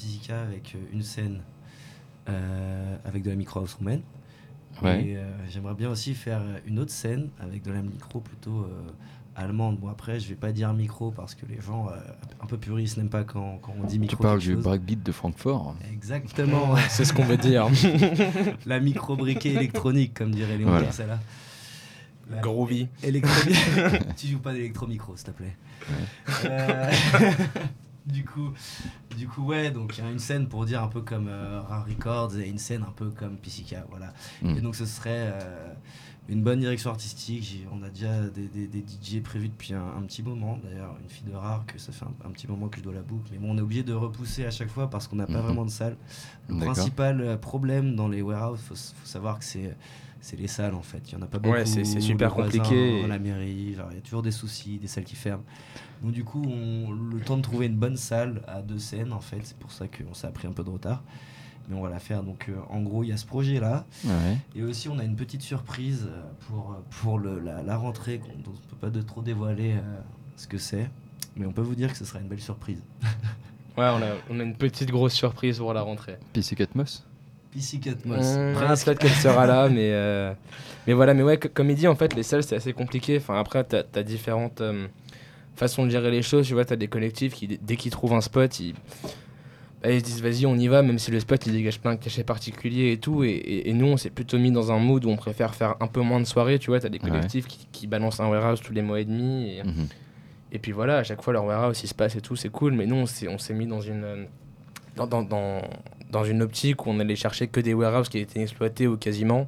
avec 0.43 0.75
euh, 0.75 0.79
une 0.93 1.01
scène 1.01 1.41
euh, 2.29 2.95
avec 3.05 3.23
de 3.23 3.29
la 3.31 3.35
micro 3.35 3.59
house 3.59 3.73
roumaine. 3.73 4.01
Ouais. 4.83 5.03
Et 5.03 5.17
euh, 5.17 5.23
j'aimerais 5.49 5.73
bien 5.73 5.89
aussi 5.89 6.13
faire 6.13 6.41
une 6.65 6.79
autre 6.79 6.91
scène 6.91 7.29
avec 7.39 7.63
de 7.63 7.71
la 7.71 7.81
micro 7.81 8.19
plutôt 8.19 8.61
euh, 8.63 8.91
allemande. 9.39 9.79
Bon, 9.79 9.87
après, 9.89 10.19
je 10.19 10.29
vais 10.29 10.35
pas 10.35 10.51
dire 10.51 10.71
micro 10.73 11.11
parce 11.11 11.35
que 11.35 11.45
les 11.45 11.59
gens 11.61 11.87
euh, 11.89 11.95
un 12.41 12.45
peu 12.45 12.57
puristes 12.57 12.97
n'aiment 12.97 13.09
pas 13.09 13.23
quand, 13.23 13.57
quand 13.61 13.73
on 13.79 13.83
dit 13.85 13.99
micro. 13.99 14.15
Tu 14.17 14.21
parles 14.21 14.39
du 14.39 14.55
breakbeat 14.55 15.03
de 15.03 15.11
Francfort. 15.11 15.75
Exactement. 15.91 16.75
C'est 16.89 17.05
ce 17.05 17.13
qu'on 17.13 17.23
veut 17.25 17.37
dire. 17.37 17.67
La 18.65 18.79
micro-briquet 18.79 19.49
électronique, 19.53 20.13
comme 20.13 20.31
dirait 20.31 20.57
Léon 20.57 20.69
Voilà. 20.69 20.85
Cassala. 20.87 21.19
La- 22.29 22.41
Groovy. 22.41 22.87
Électro- 23.03 23.49
tu 24.17 24.27
joues 24.27 24.39
pas 24.39 24.53
d'électro-micro, 24.53 25.15
s'il 25.15 25.25
te 25.25 25.31
plaît. 25.31 25.57
Euh, 26.45 26.91
du 28.05 28.23
coup, 28.23 28.51
du 29.17 29.27
coup, 29.27 29.45
ouais, 29.45 29.71
donc 29.71 29.97
il 29.97 30.03
y 30.03 30.07
a 30.07 30.11
une 30.11 30.19
scène 30.19 30.47
pour 30.47 30.65
dire 30.65 30.83
un 30.83 30.87
peu 30.87 31.01
comme 31.01 31.27
euh, 31.27 31.61
Rare 31.61 31.85
Records 31.87 32.37
et 32.37 32.47
une 32.47 32.57
scène 32.59 32.83
un 32.87 32.91
peu 32.91 33.09
comme 33.09 33.37
Pisica, 33.37 33.85
voilà. 33.89 34.13
Mm. 34.41 34.57
Et 34.57 34.61
donc 34.61 34.75
ce 34.75 34.85
serait 34.85 35.31
euh, 35.33 35.73
une 36.29 36.41
bonne 36.43 36.59
direction 36.59 36.89
artistique. 36.91 37.43
J'ai- 37.43 37.67
On 37.71 37.83
a 37.83 37.89
déjà 37.89 38.21
des, 38.29 38.47
des, 38.47 38.67
des 38.67 38.79
DJ 38.87 39.21
prévus 39.21 39.49
depuis 39.49 39.73
un, 39.73 39.83
un 39.97 40.01
petit 40.03 40.21
moment. 40.23 40.59
D'ailleurs, 40.63 40.95
une 41.03 41.09
fille 41.09 41.27
de 41.29 41.35
Rare 41.35 41.65
que 41.65 41.77
ça 41.79 41.91
fait 41.91 42.05
un, 42.05 42.27
un 42.27 42.31
petit 42.31 42.47
moment 42.47 42.67
que 42.69 42.77
je 42.77 42.83
dois 42.83 42.93
la 42.93 43.01
boucle. 43.01 43.29
Mais 43.31 43.37
bon, 43.37 43.51
on 43.51 43.57
est 43.57 43.61
obligé 43.61 43.83
de 43.83 43.93
repousser 43.93 44.45
à 44.45 44.51
chaque 44.51 44.69
fois 44.69 44.89
parce 44.89 45.07
qu'on 45.07 45.15
n'a 45.17 45.27
pas 45.27 45.39
Mhm. 45.39 45.43
vraiment 45.45 45.65
de 45.65 45.71
salle. 45.71 45.97
Le 46.47 46.55
principal 46.57 47.21
euh, 47.21 47.37
problème 47.37 47.95
dans 47.95 48.07
les 48.07 48.21
warehouses, 48.21 48.59
faut, 48.61 48.75
faut 48.75 49.05
savoir 49.05 49.39
que 49.39 49.45
c'est 49.45 49.75
c'est 50.21 50.35
les 50.35 50.47
salles 50.47 50.73
en 50.75 50.81
fait. 50.81 51.01
Il 51.09 51.13
y 51.13 51.15
en 51.15 51.21
a 51.21 51.27
pas 51.27 51.39
beaucoup. 51.39 51.55
Ouais, 51.55 51.65
c'est- 51.65 51.85
c'est 51.85 52.01
super 52.01 52.33
voisins, 52.35 52.51
compliqué 52.59 53.07
La 53.07 53.19
mairie, 53.19 53.69
il 53.71 53.95
y 53.95 53.97
a 53.97 54.01
toujours 54.03 54.21
des 54.21 54.31
soucis, 54.31 54.77
des 54.77 54.87
salles 54.87 55.05
qui 55.05 55.15
ferment. 55.15 55.45
Donc 56.03 56.11
du 56.11 56.25
coup, 56.25 56.43
on, 56.45 56.91
le 56.91 57.21
temps 57.21 57.37
de 57.37 57.41
trouver 57.41 57.67
une 57.67 57.77
bonne 57.77 57.95
salle 57.95 58.41
à 58.45 58.61
deux 58.61 58.79
scènes 58.79 59.13
en 59.13 59.21
fait, 59.21 59.39
c'est 59.43 59.55
pour 59.57 59.71
ça 59.71 59.85
qu'on 59.87 60.13
s'est 60.13 60.29
pris 60.31 60.45
un 60.47 60.51
peu 60.51 60.63
de 60.65 60.69
retard. 60.69 61.03
Mais 61.69 61.75
on 61.77 61.81
va 61.81 61.89
la 61.89 61.99
faire. 61.99 62.23
Donc 62.23 62.47
euh, 62.49 62.55
en 62.69 62.81
gros, 62.81 63.03
il 63.03 63.09
y 63.09 63.11
a 63.13 63.17
ce 63.17 63.25
projet 63.27 63.59
là. 63.59 63.85
Ouais. 64.03 64.37
Et 64.55 64.63
aussi, 64.63 64.89
on 64.89 64.97
a 64.99 65.03
une 65.03 65.15
petite 65.15 65.41
surprise 65.43 66.07
euh, 66.09 66.21
pour, 66.47 66.75
pour 67.01 67.19
le, 67.19 67.39
la, 67.39 67.61
la 67.61 67.77
rentrée 67.77 68.17
qu'on- 68.19 68.27
dont 68.43 68.51
on 68.51 68.65
ne 68.65 68.69
peut 68.71 68.75
pas 68.81 68.89
de 68.89 69.01
trop 69.01 69.21
dévoiler 69.21 69.73
euh, 69.73 69.99
ce 70.35 70.47
que 70.47 70.57
c'est. 70.57 70.89
Mais 71.35 71.45
on 71.45 71.51
peut 71.51 71.61
vous 71.61 71.75
dire 71.75 71.91
que 71.91 71.97
ce 71.97 72.05
sera 72.05 72.19
une 72.19 72.27
belle 72.27 72.41
surprise. 72.41 72.81
Ouais, 73.77 73.85
on 73.85 74.01
a, 74.01 74.09
on 74.29 74.39
a 74.41 74.43
une 74.43 74.55
petite 74.55 74.91
grosse 74.91 75.13
surprise 75.13 75.59
pour 75.59 75.73
la 75.73 75.81
rentrée. 75.81 76.17
PC 76.33 76.53
Catmos 76.57 77.05
PC 77.53 77.79
Catmos. 77.79 78.17
Mmh, 78.17 78.53
Presque. 78.55 78.85
Peut-être 78.85 78.99
qu'elle 78.99 79.11
sera 79.11 79.45
là, 79.47 79.69
mais, 79.69 79.91
euh, 79.93 80.33
mais 80.85 80.91
voilà. 80.93 81.13
Mais 81.13 81.23
ouais, 81.23 81.37
co- 81.39 81.47
comme 81.53 81.69
il 81.69 81.77
dit, 81.77 81.87
en 81.87 81.95
fait, 81.95 82.13
les 82.13 82.23
salles, 82.23 82.43
c'est 82.43 82.57
assez 82.57 82.73
compliqué. 82.73 83.17
Enfin, 83.17 83.39
après, 83.39 83.63
tu 83.65 83.77
as, 83.77 84.03
différentes 84.03 84.59
euh, 84.59 84.87
façons 85.55 85.85
de 85.85 85.91
gérer 85.91 86.11
les 86.11 86.21
choses. 86.23 86.45
Tu 86.47 86.53
vois, 86.55 86.65
tu 86.65 86.73
as 86.73 86.75
des 86.75 86.89
collectifs 86.89 87.33
qui, 87.35 87.47
dès 87.47 87.77
qu'ils 87.77 87.91
trouvent 87.91 88.13
un 88.15 88.21
spot, 88.21 88.59
ils, 88.59 88.73
bah, 89.81 89.91
ils 89.91 89.99
se 90.01 90.05
disent 90.05 90.21
vas-y, 90.21 90.45
on 90.45 90.55
y 90.57 90.67
va, 90.67 90.81
même 90.81 90.99
si 90.99 91.09
le 91.11 91.19
spot 91.19 91.45
il 91.45 91.53
dégage 91.53 91.79
plein 91.79 91.95
de 91.95 91.99
cachets 91.99 92.23
particuliers 92.23 92.91
et 92.91 92.97
tout. 92.97 93.23
Et, 93.23 93.29
et- 93.29 93.69
et 93.69 93.73
nous, 93.73 93.85
on 93.87 93.97
s'est 93.97 94.09
plutôt 94.09 94.37
mis 94.37 94.51
dans 94.51 94.71
un 94.71 94.77
mood 94.79 95.05
où 95.05 95.09
on 95.09 95.15
préfère 95.15 95.55
faire 95.55 95.75
un 95.79 95.87
peu 95.87 96.01
moins 96.01 96.19
de 96.19 96.25
soirées. 96.25 96.59
Tu 96.59 96.69
vois, 96.69 96.79
tu 96.79 96.85
as 96.85 96.89
des 96.89 96.99
Ouais. 97.01 97.09
collectifs 97.09 97.47
qui, 97.47 97.67
qui 97.71 97.87
balancent 97.87 98.19
un 98.19 98.27
warehouse 98.27 98.59
tous 98.61 98.73
les 98.73 98.81
mois 98.81 98.99
et 98.99 99.05
demi. 99.05 99.57
Et, 99.57 99.63
Mhm. 99.63 99.87
et 100.51 100.59
puis 100.59 100.71
voilà, 100.73 100.97
à 100.97 101.03
chaque 101.03 101.21
fois, 101.21 101.31
leur 101.33 101.45
warehouse, 101.45 101.79
il 101.83 101.87
se 101.87 101.93
passe 101.95 102.15
et 102.15 102.21
tout, 102.21 102.35
c'est 102.35 102.49
cool. 102.49 102.73
Mais 102.73 102.85
nous, 102.85 102.95
on 102.97 103.05
s'est, 103.05 103.27
on 103.29 103.37
s'est 103.37 103.53
mis 103.53 103.67
dans 103.67 103.81
une, 103.81 104.27
dans, 104.97 105.07
dans, 105.07 105.21
dans, 105.23 105.61
dans 106.11 106.23
une 106.25 106.41
optique 106.41 106.85
où 106.85 106.89
on 106.89 106.99
allait 106.99 107.15
chercher 107.15 107.47
que 107.47 107.61
des 107.61 107.73
warehouses 107.73 108.09
qui 108.09 108.17
étaient 108.19 108.41
exploités 108.41 108.85
ou 108.87 108.97
quasiment. 108.97 109.47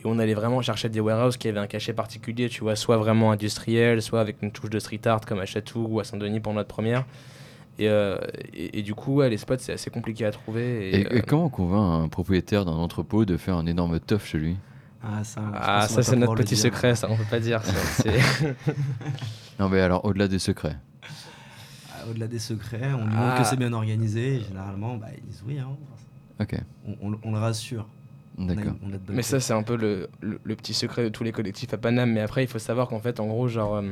Et 0.00 0.02
on 0.04 0.18
allait 0.18 0.34
vraiment 0.34 0.60
chercher 0.62 0.88
des 0.88 0.98
warehouses 1.00 1.36
qui 1.36 1.46
avaient 1.48 1.60
un 1.60 1.68
cachet 1.68 1.92
particulier, 1.92 2.48
tu 2.48 2.60
vois, 2.62 2.74
soit 2.76 2.96
vraiment 2.98 3.30
industriel, 3.30 4.02
soit 4.02 4.20
avec 4.20 4.36
une 4.42 4.50
touche 4.50 4.68
de 4.68 4.80
street 4.80 5.00
art 5.06 5.20
comme 5.20 5.38
à 5.38 5.46
Chatou 5.46 5.86
ou 5.88 6.00
à 6.00 6.04
Saint-Denis 6.04 6.40
pour 6.40 6.52
notre 6.52 6.68
première. 6.68 7.04
Et, 7.78 7.88
euh, 7.88 8.16
et, 8.52 8.78
et 8.80 8.82
du 8.82 8.94
coup, 8.94 9.14
ouais, 9.16 9.30
les 9.30 9.38
spots, 9.38 9.54
c'est 9.58 9.72
assez 9.72 9.90
compliqué 9.90 10.24
à 10.26 10.30
trouver. 10.30 10.90
Et, 10.90 10.94
Et, 10.96 11.00
et 11.00 11.18
euh, 11.18 11.22
comment 11.26 11.46
on 11.46 11.48
convainc 11.48 12.04
un 12.04 12.08
propriétaire 12.08 12.64
d'un 12.64 12.72
entrepôt 12.72 13.24
de 13.24 13.36
faire 13.36 13.56
un 13.56 13.66
énorme 13.66 13.98
tof 13.98 14.26
chez 14.26 14.38
lui? 14.38 14.56
Ah, 15.02 15.24
ça, 15.24 15.40
ah, 15.54 15.88
ça, 15.88 16.02
c'est 16.02 16.14
notre 16.16 16.34
petit 16.36 16.54
dire. 16.54 16.64
secret, 16.64 16.94
ça, 16.94 17.08
on 17.10 17.16
peut 17.16 17.24
pas 17.28 17.40
dire. 17.40 17.62
ça. 17.64 17.72
C'est- 18.02 18.54
Non, 19.58 19.68
mais 19.68 19.80
alors, 19.80 20.04
au-delà 20.04 20.28
des 20.28 20.38
secrets. 20.38 20.76
Ah, 21.92 22.06
Au-delà 22.10 22.26
des 22.28 22.38
secrets, 22.38 22.92
on 22.94 23.06
lui 23.06 23.14
Ah. 23.16 23.20
montre 23.20 23.42
que 23.42 23.44
c'est 23.48 23.56
bien 23.56 23.72
organisé. 23.72 24.36
et 24.36 24.40
généralement, 24.40 24.96
bah, 24.96 25.08
ils 25.16 25.24
disent 25.24 25.42
oui. 25.46 25.58
hein. 25.58 25.68
Ok, 26.40 26.54
On, 26.86 27.10
on- 27.12 27.18
on 27.24 27.32
le 27.32 27.38
rassure. 27.38 27.86
D'accord. 28.38 28.72
Mais 29.10 29.22
ça, 29.22 29.40
c'est 29.40 29.52
un 29.52 29.62
peu 29.62 29.76
le, 29.76 30.08
le- 30.20 30.40
le 30.42 30.56
petit 30.56 30.72
secret 30.74 31.04
de 31.04 31.08
tous 31.10 31.22
les 31.22 31.32
collectifs 31.32 31.72
à 31.74 31.78
Paname. 31.78 32.12
Mais 32.12 32.20
après, 32.20 32.42
il 32.44 32.46
faut 32.48 32.58
savoir 32.58 32.88
qu'en 32.88 32.98
fait, 33.00 33.20
en 33.20 33.26
gros, 33.26 33.46
genre, 33.48 33.74
euh, 33.76 33.82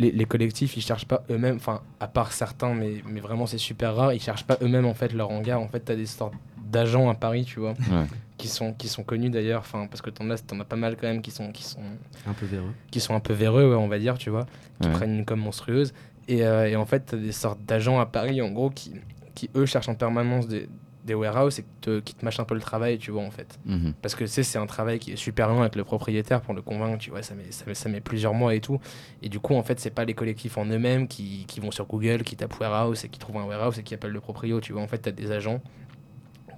les, 0.00 0.10
les 0.10 0.24
collectifs, 0.24 0.76
ils 0.76 0.80
cherchent 0.82 1.06
pas 1.06 1.22
eux-mêmes, 1.30 1.56
enfin, 1.56 1.82
à 2.00 2.08
part 2.08 2.32
certains, 2.32 2.74
mais, 2.74 3.02
mais 3.06 3.20
vraiment, 3.20 3.46
c'est 3.46 3.58
super 3.58 3.94
rare, 3.94 4.12
ils 4.12 4.20
cherchent 4.20 4.44
pas 4.46 4.56
eux-mêmes, 4.62 4.86
en 4.86 4.94
fait, 4.94 5.12
leur 5.12 5.30
hangar. 5.30 5.60
En 5.60 5.68
fait, 5.68 5.80
t'as 5.80 5.94
des 5.94 6.06
sortes 6.06 6.34
d'agents 6.70 7.08
à 7.10 7.14
Paris, 7.14 7.44
tu 7.44 7.60
vois, 7.60 7.70
Ouais. 7.90 8.06
qui 8.38 8.48
sont, 8.48 8.72
qui 8.72 8.88
sont 8.88 9.02
connus 9.04 9.30
d'ailleurs, 9.30 9.60
enfin, 9.60 9.86
parce 9.86 10.00
que 10.02 10.10
t'en 10.10 10.28
as, 10.30 10.38
t'en 10.38 10.58
as 10.60 10.64
pas 10.64 10.76
mal 10.76 10.96
quand 10.96 11.06
même 11.06 11.20
qui 11.22 11.30
sont, 11.30 11.52
qui 11.52 11.62
sont, 11.64 11.80
un 12.26 12.32
peu 12.32 12.46
véreux. 12.46 12.72
qui 12.90 13.00
sont 13.00 13.14
un 13.14 13.20
peu 13.20 13.32
véreux, 13.34 13.68
ouais, 13.70 13.76
on 13.76 13.88
va 13.88 13.98
dire, 13.98 14.16
tu 14.18 14.30
vois, 14.30 14.46
qui 14.80 14.88
Ouais. 14.88 14.94
prennent 14.94 15.18
une 15.18 15.24
com 15.24 15.38
monstrueuse. 15.38 15.92
Et, 16.28 16.44
euh, 16.44 16.68
et 16.68 16.76
en 16.76 16.86
fait, 16.86 17.00
t'as 17.06 17.16
des 17.16 17.32
sortes 17.32 17.60
d'agents 17.64 18.00
à 18.00 18.06
Paris, 18.06 18.40
en 18.40 18.50
gros, 18.50 18.70
qui, 18.70 18.94
qui 19.34 19.50
eux 19.56 19.66
cherchent 19.66 19.88
en 19.88 19.94
permanence 19.94 20.46
des, 20.48 20.68
des 21.04 21.14
warehouses 21.14 21.58
et 21.58 21.62
qui 21.62 21.68
te, 21.80 22.00
qui 22.00 22.14
te 22.14 22.24
mâchent 22.24 22.40
un 22.40 22.44
peu 22.44 22.54
le 22.54 22.60
travail, 22.60 22.98
tu 22.98 23.10
vois, 23.10 23.22
en 23.22 23.30
fait. 23.30 23.58
Mhm. 23.64 23.94
Parce 24.02 24.14
que 24.14 24.24
tu 24.24 24.30
sais, 24.30 24.42
c'est 24.42 24.58
un 24.58 24.66
travail 24.66 24.98
qui 24.98 25.12
est 25.12 25.16
super 25.16 25.48
long 25.48 25.60
avec 25.62 25.74
le 25.76 25.84
propriétaire 25.84 26.40
pour 26.42 26.52
le 26.54 26.62
convaincre, 26.62 26.98
tu 26.98 27.10
vois, 27.10 27.22
ça 27.22 27.34
met, 27.34 27.50
ça 27.50 27.64
met, 27.66 27.74
ça 27.74 27.88
met 27.88 28.00
plusieurs 28.00 28.34
mois 28.34 28.54
et 28.54 28.60
tout. 28.60 28.78
Et 29.22 29.28
du 29.28 29.40
coup, 29.40 29.54
en 29.54 29.62
fait, 29.62 29.80
c'est 29.80 29.90
pas 29.90 30.04
les 30.04 30.14
collectifs 30.14 30.58
en 30.58 30.66
eux-mêmes 30.66 31.08
qui, 31.08 31.44
qui 31.46 31.60
vont 31.60 31.70
sur 31.70 31.86
Google, 31.86 32.22
qui 32.22 32.36
tapent 32.36 32.58
warehouse 32.60 33.04
et 33.04 33.08
qui 33.08 33.18
trouvent 33.18 33.38
un 33.38 33.44
warehouse 33.44 33.78
et 33.78 33.82
qui 33.82 33.94
appellent 33.94 34.12
le 34.12 34.20
proprio, 34.20 34.60
tu 34.60 34.72
vois. 34.72 34.82
En 34.82 34.86
fait, 34.88 34.98
t'as 34.98 35.10
des 35.10 35.32
agents 35.32 35.62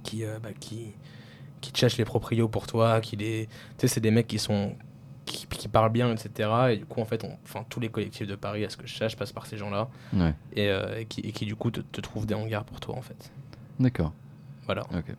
qui, 0.02 0.24
euh, 0.24 0.38
bah, 0.42 0.50
qui, 0.58 0.92
qui 1.60 1.70
te 1.72 1.78
cherchent 1.78 1.98
les 1.98 2.04
proprios 2.04 2.48
pour 2.48 2.66
toi, 2.66 3.00
qui 3.00 3.16
les... 3.16 3.46
Tu 3.46 3.86
sais, 3.86 3.88
c'est 3.88 4.00
des 4.00 4.10
mecs 4.10 4.26
qui 4.26 4.38
sont... 4.38 4.74
Qui, 5.24 5.46
qui 5.46 5.68
parlent 5.68 5.92
bien, 5.92 6.12
etc. 6.12 6.50
Et 6.72 6.76
du 6.78 6.84
coup, 6.84 7.00
en 7.00 7.04
fait, 7.04 7.24
enfin, 7.44 7.64
tous 7.68 7.78
les 7.78 7.88
collectifs 7.88 8.26
de 8.26 8.34
Paris, 8.34 8.64
à 8.64 8.68
ce 8.70 8.76
que 8.76 8.88
je 8.88 8.94
sache, 8.96 9.16
passent 9.16 9.32
par 9.32 9.46
ces 9.46 9.56
gens-là. 9.56 9.88
Ouais, 10.12 10.34
Et, 10.56 10.68
euh, 10.68 10.98
et 10.98 11.04
qui, 11.04 11.20
et 11.20 11.30
qui, 11.30 11.46
du 11.46 11.54
coup, 11.54 11.70
te, 11.70 11.80
te 11.80 12.00
trouvent 12.00 12.26
des 12.26 12.34
hangars 12.34 12.64
pour 12.64 12.80
toi, 12.80 12.96
en 12.96 13.02
fait. 13.02 13.30
d'accord. 13.78 14.12
Voilà. 14.66 14.82
Ok. 14.94 15.14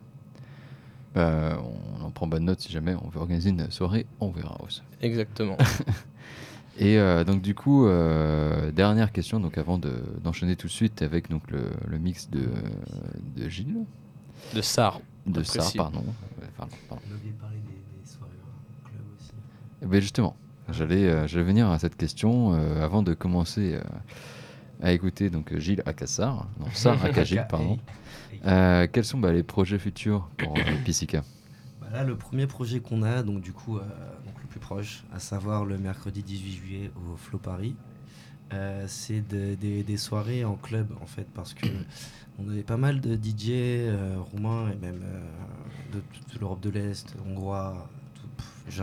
Bah, 1.14 1.58
on 2.00 2.04
en 2.04 2.10
prend 2.10 2.26
bonne 2.26 2.44
note 2.44 2.60
si 2.60 2.72
jamais 2.72 2.94
on 3.02 3.08
veut 3.08 3.20
organiser 3.20 3.50
une 3.50 3.70
soirée 3.70 4.06
en 4.20 4.26
warehouse. 4.28 4.82
Exactement. 5.00 5.56
Et 6.78 6.98
euh, 6.98 7.22
donc 7.22 7.40
du 7.40 7.54
coup, 7.54 7.86
euh, 7.86 8.72
dernière 8.72 9.12
question, 9.12 9.38
donc 9.38 9.58
avant 9.58 9.78
de- 9.78 10.02
d'enchaîner 10.24 10.56
tout 10.56 10.66
de 10.66 10.72
suite 10.72 11.02
avec 11.02 11.30
donc 11.30 11.48
le, 11.52 11.70
le 11.86 11.98
mix 11.98 12.28
de, 12.30 12.48
de 13.36 13.48
Gilles, 13.48 13.84
de 14.54 14.60
SAR. 14.60 15.00
de 15.26 15.40
précis. 15.40 15.76
pardon. 15.78 16.02
Pardon, 16.56 16.76
pardon. 16.88 17.02
On 17.08 17.12
a 17.12 17.16
oublié 17.16 17.32
de 17.32 17.38
parler 17.40 17.56
des, 17.58 18.00
des 18.02 18.08
soirées 18.10 18.32
au 18.42 18.88
club 18.88 19.02
aussi. 19.20 19.30
Eh 19.82 19.86
ben 19.86 20.00
justement, 20.00 20.34
j'allais 20.68 21.06
euh, 21.08 21.28
j'allais 21.28 21.44
venir 21.44 21.68
à 21.70 21.78
cette 21.78 21.96
question 21.96 22.54
euh, 22.54 22.84
avant 22.84 23.04
de 23.04 23.14
commencer 23.14 23.74
euh, 23.74 23.80
à 24.82 24.90
écouter 24.90 25.30
donc 25.30 25.56
Gilles 25.58 25.82
Akassar, 25.86 26.48
non 26.58 26.66
Sarah 26.72 27.06
Akagil, 27.06 27.46
pardon. 27.48 27.78
Euh, 28.46 28.86
quels 28.92 29.04
sont 29.04 29.18
bah, 29.18 29.32
les 29.32 29.42
projets 29.42 29.78
futurs 29.78 30.28
pour 30.36 30.56
euh, 30.58 30.62
Pisica 30.84 31.22
Bah 31.80 31.88
là, 31.92 32.04
le 32.04 32.16
premier 32.16 32.46
projet 32.46 32.80
qu'on 32.80 33.02
a, 33.02 33.22
donc 33.22 33.40
du 33.40 33.52
coup, 33.52 33.78
euh, 33.78 33.80
donc 34.26 34.34
le 34.42 34.48
plus 34.48 34.60
proche, 34.60 35.04
à 35.12 35.18
savoir 35.18 35.64
le 35.64 35.78
mercredi 35.78 36.22
18 36.22 36.52
juillet 36.52 36.90
au 36.96 37.16
Flow 37.16 37.38
Paris, 37.38 37.74
euh, 38.52 38.84
c'est 38.88 39.26
de- 39.26 39.54
des- 39.54 39.82
des 39.82 39.96
soirées 39.96 40.44
en 40.44 40.54
club 40.56 40.88
en 41.02 41.06
fait, 41.06 41.26
parce 41.34 41.54
que 41.54 41.66
on 42.38 42.48
avait 42.50 42.62
pas 42.62 42.76
mal 42.76 43.00
de 43.00 43.14
DJ 43.16 43.88
roumains 44.32 44.70
et 44.70 44.76
même 44.76 45.00
de 45.92 46.00
toute 46.12 46.40
l'Europe 46.40 46.60
de 46.60 46.70
l'Est, 46.70 47.14
hongrois, 47.26 47.88
tout, 48.14 48.28
pff, 48.36 48.80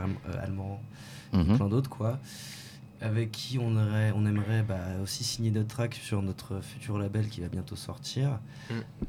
Mhm. 1.34 1.56
plein 1.58 1.68
d'autres 1.70 1.90
quoi, 1.90 2.20
avec 3.02 3.32
qui 3.32 3.58
on, 3.60 3.76
aurait, 3.76 4.12
on 4.16 4.26
aimerait 4.26 4.62
bah, 4.64 4.78
aussi 5.02 5.24
signer 5.24 5.50
notre 5.52 5.68
track 5.70 5.96
sur 5.96 6.22
notre 6.22 6.62
futur 6.62 6.98
label 7.00 7.28
qui 7.30 7.42
va 7.42 7.48
bientôt 7.48 7.76
sortir. 7.76 8.40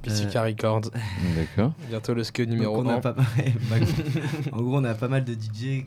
Pisica 0.01 0.43
Records. 0.43 0.91
D'accord. 1.37 1.73
Bientôt 1.89 2.15
le 2.15 2.25
SKE 2.25 2.41
numéro 2.41 2.77
Donc 2.83 2.87
on 2.87 2.89
a 2.89 2.97
1. 2.97 3.01
pas 3.01 3.13
mal- 3.15 3.27
bah, 3.71 3.77
en 4.53 4.63
gros, 4.63 4.79
on 4.79 4.85
a 4.85 4.95
pas 4.95 5.09
mal 5.09 5.25
de 5.25 5.35
DJ 5.35 5.85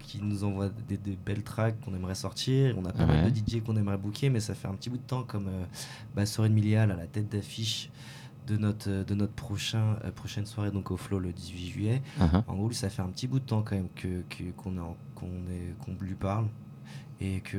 qui, 0.00 0.20
nous 0.22 0.44
envoient 0.44 0.70
des, 0.88 0.96
des 0.96 1.16
belles 1.16 1.42
tracks 1.42 1.78
qu'on 1.80 1.94
aimerait 1.94 2.14
sortir. 2.14 2.74
On 2.78 2.84
a 2.84 2.92
pas 2.92 3.06
mal 3.06 3.30
de 3.30 3.36
DJ 3.38 3.62
qu'on 3.62 3.76
aimerait 3.76 3.98
booker, 3.98 4.30
mais 4.30 4.40
ça 4.40 4.54
fait 4.54 4.68
un 4.68 4.74
petit 4.74 4.88
bout 4.90 4.98
de 4.98 5.02
temps 5.02 5.22
comme 5.22 5.48
euh, 5.48 5.64
bah, 6.14 6.24
Soren 6.26 6.52
Milial 6.52 6.90
à 6.90 6.96
la 6.96 7.06
tête 7.06 7.28
d'affiche 7.30 7.90
de 8.46 8.56
notre, 8.56 8.90
euh, 8.90 9.04
de 9.04 9.14
notre 9.14 9.34
prochain, 9.34 9.96
euh, 10.04 10.10
prochaine 10.10 10.46
soirée 10.46 10.70
donc 10.70 10.90
au 10.90 10.96
Flow 10.96 11.18
le 11.18 11.32
18 11.32 11.66
juillet. 11.68 12.02
Uh-huh. 12.18 12.42
En 12.48 12.54
gros, 12.54 12.72
ça 12.72 12.88
fait 12.90 13.02
un 13.02 13.08
petit 13.08 13.28
bout 13.28 13.38
de 13.40 13.44
temps 13.44 13.62
quand 13.62 13.76
même 13.76 13.88
que 13.94 14.22
que- 14.30 14.50
qu'on 14.56 14.74
qu'on 15.14 15.26
est 15.50 15.74
qu'on 15.84 15.94
lui 16.04 16.14
parle 16.14 16.46
et 17.24 17.40
que 17.40 17.56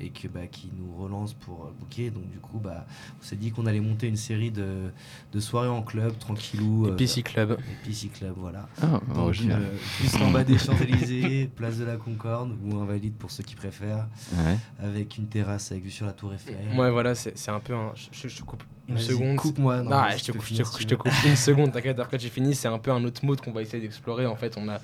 et 0.00 0.10
que 0.10 0.26
bah 0.28 0.46
qui 0.46 0.70
nous 0.76 0.94
relance 1.02 1.34
pour 1.34 1.66
euh, 1.66 1.74
booker. 1.78 2.10
Donc 2.10 2.28
du 2.30 2.38
coup, 2.38 2.58
bah 2.58 2.86
on 3.20 3.24
s'est 3.24 3.36
dit 3.36 3.50
qu'on 3.52 3.66
allait 3.66 3.80
monter 3.80 4.08
une 4.08 4.16
série 4.16 4.50
de, 4.50 4.90
de 5.32 5.40
soirées 5.40 5.68
en 5.68 5.82
club 5.82 6.18
tranquillou. 6.18 6.86
euh, 6.88 6.96
PC 6.96 7.22
Club. 7.22 7.56
et 7.60 7.86
PC 7.88 8.08
Club, 8.08 8.34
voilà. 8.36 8.68
Ah, 8.82 9.00
euh, 9.16 9.32
juste 9.32 10.16
en 10.20 10.30
bas 10.30 10.42
des 10.44 10.58
Champs-Élysées, 10.58 11.50
place 11.56 11.78
de 11.78 11.84
la 11.84 11.96
Concorde 11.96 12.56
ou 12.64 12.76
Invalide 12.78 13.14
pour 13.14 13.30
ceux 13.30 13.42
qui 13.44 13.54
préfèrent, 13.54 14.06
Ouais. 14.32 14.56
avec 14.82 15.16
une 15.18 15.26
terrasse 15.26 15.70
avec 15.72 15.84
vue 15.84 15.90
sur 15.90 16.06
la 16.06 16.12
Tour 16.12 16.34
Eiffel. 16.34 16.56
Ouais, 16.76 16.90
voilà, 16.90 17.14
c'est 17.14 17.36
c'est 17.38 17.50
un 17.50 17.60
peu 17.60 17.74
un. 17.74 17.92
Je, 17.94 18.06
je- 18.12 18.28
je 18.28 18.36
te 18.38 18.42
coupe 18.42 18.62
une 18.88 18.98
seconde. 18.98 19.36
Coupe-moi. 19.36 19.82
Non, 19.82 20.02
je 20.16 20.24
te, 20.24 20.32
coupe, 20.32 20.42
je, 20.42 20.46
finir 20.48 20.70
te, 20.70 20.82
je 20.88 20.94
coupe 20.94 21.12
une 21.24 21.36
seconde, 21.48 21.72
t'inquiète, 21.72 21.98
après 22.00 22.18
tu 22.18 22.28
finis, 22.28 22.54
c'est 22.54 22.68
un 22.68 22.78
peu 22.78 22.90
un 22.90 23.02
autre 23.04 23.24
mode 23.24 23.40
qu'on 23.40 23.52
va 23.52 23.62
essayer 23.62 23.80
d'explorer. 23.82 24.26
En 24.26 24.36
fait, 24.36 24.56
on 24.58 24.68
a, 24.68 24.78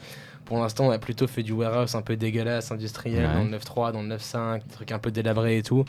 Pour 0.50 0.58
l'instant, 0.58 0.88
on 0.88 0.90
a 0.90 0.98
plutôt 0.98 1.28
fait 1.28 1.44
du 1.44 1.52
warehouse 1.52 1.94
un 1.94 2.02
peu 2.02 2.16
dégueulasse, 2.16 2.72
industriel, 2.72 3.24
Ouais. 3.24 3.32
dans 3.34 3.44
le 3.44 3.50
9.3, 3.50 3.92
dans 3.92 4.02
le 4.02 4.08
9.5, 4.08 4.64
des 4.66 4.74
trucs 4.74 4.90
un 4.90 4.98
peu 4.98 5.12
délabrés 5.12 5.58
et 5.58 5.62
tout. 5.62 5.84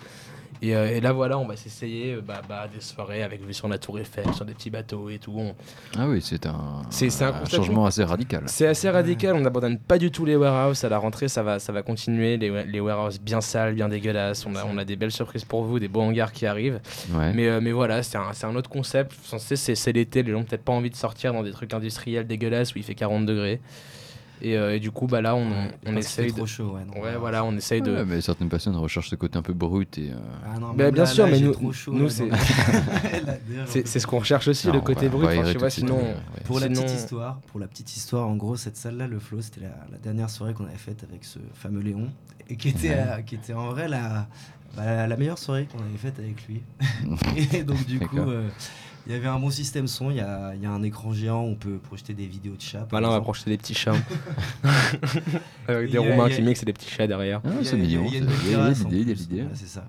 Et, 0.61 0.75
euh, 0.75 0.95
et 0.95 1.01
là, 1.01 1.11
voilà, 1.13 1.39
on 1.39 1.47
va 1.47 1.55
s'essayer 1.55 2.13
euh, 2.13 2.21
bah, 2.21 2.43
bah, 2.47 2.67
des 2.71 2.81
soirées 2.81 3.23
avec 3.23 3.43
vue 3.43 3.53
sur 3.55 3.67
la 3.67 3.79
Tour 3.79 3.97
Eiffel, 3.97 4.31
sur 4.35 4.45
des 4.45 4.53
petits 4.53 4.69
bateaux 4.69 5.09
et 5.09 5.17
tout. 5.17 5.33
On- 5.35 5.55
Ah 5.97 6.07
oui, 6.07 6.21
c'est 6.21 6.45
un, 6.45 6.83
C'est- 6.91 7.09
c'est 7.09 7.23
un 7.23 7.43
changement 7.45 7.87
assez 7.87 8.03
radical. 8.03 8.43
C'est 8.45 8.67
assez 8.67 8.87
radical, 8.87 9.33
on 9.35 9.39
n'abandonne 9.39 9.79
pas 9.79 9.97
du 9.97 10.11
tout 10.11 10.23
les 10.25 10.35
warehouses. 10.35 10.83
À 10.83 10.89
la 10.89 10.99
rentrée, 10.99 11.27
ça 11.29 11.41
va, 11.41 11.57
ça 11.57 11.71
va 11.73 11.81
continuer. 11.81 12.37
Les, 12.37 12.63
les 12.65 12.79
warehouses 12.79 13.19
bien 13.19 13.41
sales, 13.41 13.73
bien 13.73 13.89
dégueulasses. 13.89 14.45
On 14.45 14.55
a, 14.55 14.63
on 14.65 14.77
a 14.77 14.85
des 14.85 14.95
belles 14.95 15.09
surprises 15.11 15.45
pour 15.45 15.63
vous, 15.63 15.79
des 15.79 15.87
beaux 15.87 16.01
hangars 16.01 16.31
qui 16.31 16.45
arrivent. 16.45 16.79
Ouais. 17.11 17.33
Mais, 17.33 17.47
euh, 17.47 17.59
mais 17.59 17.71
voilà, 17.71 18.03
c'est 18.03 18.19
un, 18.19 18.31
c'est 18.33 18.45
un 18.45 18.55
autre 18.55 18.69
concept. 18.69 19.13
C'est- 19.39 19.55
c'est 19.55 19.73
c'est 19.73 19.93
l'été, 19.93 20.21
les 20.21 20.31
gens 20.31 20.41
ont 20.41 20.43
peut-être 20.43 20.65
pas 20.65 20.73
envie 20.73 20.91
de 20.91 20.95
sortir 20.95 21.33
dans 21.33 21.41
des 21.41 21.51
trucs 21.53 21.73
industriels 21.73 22.27
dégueulasses 22.27 22.75
où 22.75 22.77
il 22.77 22.83
fait 22.83 22.93
40 22.93 23.25
degrés. 23.25 23.59
Et, 24.43 24.57
euh, 24.57 24.75
et 24.75 24.79
du 24.79 24.89
coup, 24.89 25.05
bah 25.05 25.21
là, 25.21 25.35
on, 25.35 25.47
on 25.85 25.95
essaye 25.95 26.25
fait 26.25 26.31
de. 26.31 26.37
trop 26.37 26.45
chaud, 26.47 26.73
ouais. 26.75 26.99
Ouais, 26.99 27.09
euh, 27.09 27.17
voilà, 27.19 27.43
on 27.45 27.55
essaye 27.55 27.81
de. 27.81 27.91
Ouais, 27.93 28.05
mais 28.05 28.21
certaines 28.21 28.49
personnes 28.49 28.75
recherchent 28.75 29.09
ce 29.09 29.15
côté 29.15 29.37
un 29.37 29.43
peu 29.43 29.53
brut 29.53 29.97
et. 29.99 30.09
euh, 30.11 30.15
Ah 30.45 30.57
non, 30.59 30.69
Bah, 30.69 30.85
même 30.85 30.93
bien 30.93 31.03
là- 31.03 31.09
sûr, 31.09 31.25
là, 31.25 31.31
mais 31.31 31.39
nous- 31.39 31.51
trop 31.51 31.71
chaud, 31.71 31.93
nous, 31.93 32.09
c'est- 33.67 33.87
C'est 33.87 33.99
ce 33.99 34.07
qu'on 34.07 34.19
recherche 34.19 34.47
aussi, 34.47 34.67
non, 34.67 34.73
le 34.73 34.81
côté 34.81 35.07
va- 35.07 35.17
brut. 35.17 35.27
Enfin, 35.55 35.69
sinon. 35.69 35.97
ouais. 35.97 36.15
Pour 36.45 36.59
la 36.59 36.67
petite 36.69 36.89
histoire, 36.91 37.39
pour 37.47 37.59
la 37.59 37.67
petite 37.67 37.95
histoire, 37.95 38.27
en 38.27 38.35
gros, 38.35 38.55
cette 38.55 38.77
salle-là, 38.77 39.07
le 39.07 39.19
flow, 39.19 39.41
c'était 39.41 39.61
la, 39.61 39.75
la 39.91 39.97
dernière 39.97 40.29
soirée 40.29 40.53
qu'on 40.53 40.65
avait 40.65 40.75
faite 40.77 41.03
avec 41.07 41.23
ce 41.23 41.39
fameux 41.53 41.81
Léon, 41.81 42.09
et 42.49 42.55
qui 42.55 42.69
était, 42.69 42.89
Ouais. 42.89 42.95
euh, 42.97 43.21
qui 43.21 43.35
était 43.35 43.53
en 43.53 43.69
vrai 43.69 43.87
la, 43.87 44.27
bah, 44.75 45.07
la 45.07 45.17
meilleure 45.17 45.37
soirée 45.37 45.67
qu'on 45.71 45.79
avait 45.79 45.97
faite 45.97 46.19
avec 46.19 46.47
lui. 46.47 46.61
et 47.53 47.63
donc 47.63 47.85
du 47.85 47.99
coup, 47.99 48.17
euh, 48.19 48.47
il 49.07 49.13
y 49.13 49.15
avait 49.15 49.27
un 49.27 49.39
bon 49.39 49.49
système 49.49 49.87
son, 49.87 50.11
il 50.11 50.17
y 50.17 50.21
a, 50.21 50.53
il 50.55 50.61
y 50.61 50.65
a 50.65 50.69
un 50.69 50.83
écran 50.83 51.11
géant, 51.11 51.41
on 51.41 51.55
peut 51.55 51.77
projeter 51.77 52.13
des 52.13 52.27
vidéos 52.27 52.55
de 52.55 52.61
chats. 52.61 52.87
Voilà, 52.91 53.09
on 53.09 53.11
va 53.11 53.21
projeter 53.21 53.49
des 53.49 53.57
petits 53.57 53.73
chats. 53.73 53.95
Avec 55.67 55.91
des 55.91 55.97
Roumains 55.97 56.29
qui 56.29 56.41
mixent 56.41 56.63
et 56.63 56.65
des 56.65 56.73
petits 56.73 56.89
chats 56.89 57.07
derrière. 57.07 57.41
Ah, 57.43 57.49
c'est 57.63 57.77
mignon. 57.77 58.03
Il 58.07 58.13
y 58.13 58.17
a 58.17 58.19
l'idée. 58.19 59.41
Voilà, 59.41 59.55
c'est 59.55 59.67
ça. 59.67 59.85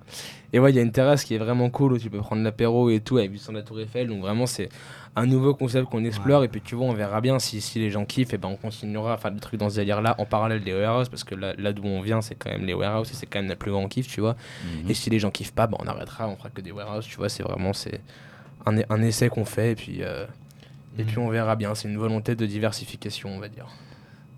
Et 0.51 0.59
ouais, 0.59 0.71
il 0.71 0.75
y 0.75 0.79
a 0.79 0.83
une 0.83 0.91
terrasse 0.91 1.23
qui 1.23 1.33
est 1.33 1.39
vraiment 1.39 1.69
cool 1.69 1.93
où 1.93 1.97
tu 1.97 2.09
peux 2.11 2.19
prendre 2.19 2.43
l'apéro 2.43 2.89
et 2.91 2.99
tout 2.99 3.17
avec 3.17 3.31
vue 3.31 3.39
sur 3.39 3.51
la 3.51 3.63
Tour 3.63 3.79
Eiffel. 3.79 4.07
Donc 4.07 4.21
vraiment, 4.21 4.45
c'est 4.45 4.69
un 5.15 5.25
nouveau 5.25 5.55
concept 5.55 5.89
qu'on 5.89 6.05
explore. 6.05 6.41
Ouais. 6.41 6.45
Et 6.45 6.49
puis 6.49 6.61
tu 6.61 6.75
vois, 6.75 6.85
on 6.85 6.93
verra 6.93 7.21
bien 7.21 7.39
si, 7.39 7.59
si 7.59 7.79
les 7.79 7.89
gens 7.89 8.05
kiffent. 8.05 8.33
Et 8.33 8.37
ben 8.37 8.49
on 8.49 8.55
continuera 8.55 9.13
à 9.13 9.17
faire 9.17 9.31
des 9.31 9.39
trucs 9.39 9.59
dans 9.59 9.69
ce 9.69 9.77
délire-là 9.77 10.15
en 10.19 10.25
parallèle 10.25 10.63
des 10.63 10.73
warehouses. 10.73 11.09
Parce 11.09 11.23
que 11.23 11.33
là, 11.33 11.53
là 11.57 11.73
d'où 11.73 11.83
on 11.85 12.01
vient, 12.01 12.21
c'est 12.21 12.35
quand 12.35 12.51
même 12.51 12.65
les 12.65 12.75
warehouses 12.75 13.09
et 13.11 13.15
c'est 13.15 13.25
quand 13.25 13.39
même 13.39 13.49
la 13.49 13.55
plus 13.55 13.71
grande 13.71 13.89
kiff, 13.89 14.07
tu 14.07 14.21
vois. 14.21 14.35
Mhm. 14.63 14.91
Et 14.91 14.93
si 14.93 15.09
les 15.09 15.17
gens 15.17 15.31
kiffent 15.31 15.53
pas, 15.53 15.65
ben 15.65 15.77
on 15.79 15.87
arrêtera. 15.87 16.27
On 16.27 16.35
fera 16.35 16.49
que 16.49 16.61
des 16.61 16.71
warehouses, 16.71 17.07
tu 17.07 17.17
vois. 17.17 17.29
C'est 17.29 17.43
vraiment 17.43 17.73
c'est 17.73 17.99
un, 18.65 18.77
un 18.89 19.01
essai 19.01 19.29
qu'on 19.29 19.45
fait. 19.45 19.71
Et 19.71 19.75
puis, 19.75 19.97
euh, 20.01 20.25
et 20.97 21.03
puis 21.03 21.17
on 21.17 21.29
verra 21.29 21.55
bien. 21.55 21.73
C'est 21.75 21.87
une 21.87 21.97
volonté 21.97 22.35
de 22.35 22.45
diversification, 22.45 23.29
on 23.29 23.39
va 23.39 23.47
dire. 23.49 23.67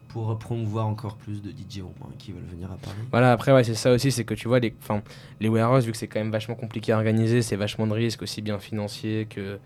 Pour 0.09 0.37
promouvoir 0.39 0.87
encore 0.87 1.17
plus 1.17 1.41
de 1.41 1.49
DJ 1.51 1.81
roumains 1.81 2.13
qui 2.17 2.31
veulent 2.31 2.45
venir 2.49 2.71
à 2.71 2.77
Paris. 2.77 2.95
Voilà, 3.11 3.33
après, 3.33 3.51
ouais, 3.51 3.65
c'est 3.65 3.75
ça 3.75 3.91
aussi, 3.91 4.11
c'est 4.13 4.23
que 4.23 4.33
tu 4.33 4.47
vois, 4.47 4.59
les, 4.59 4.73
'fin, 4.79 5.01
les 5.41 5.49
warehouses, 5.49 5.85
vu 5.85 5.91
que 5.91 5.97
c'est 5.97 6.07
quand 6.07 6.19
même 6.19 6.31
vachement 6.31 6.55
compliqué 6.55 6.93
à 6.93 6.95
organiser, 6.97 7.41
c'est 7.41 7.57
vachement 7.57 7.85
de 7.85 7.91
risques, 7.91 8.21
aussi 8.21 8.41
bien 8.41 8.57
financiers 8.57 9.27
que, 9.29 9.59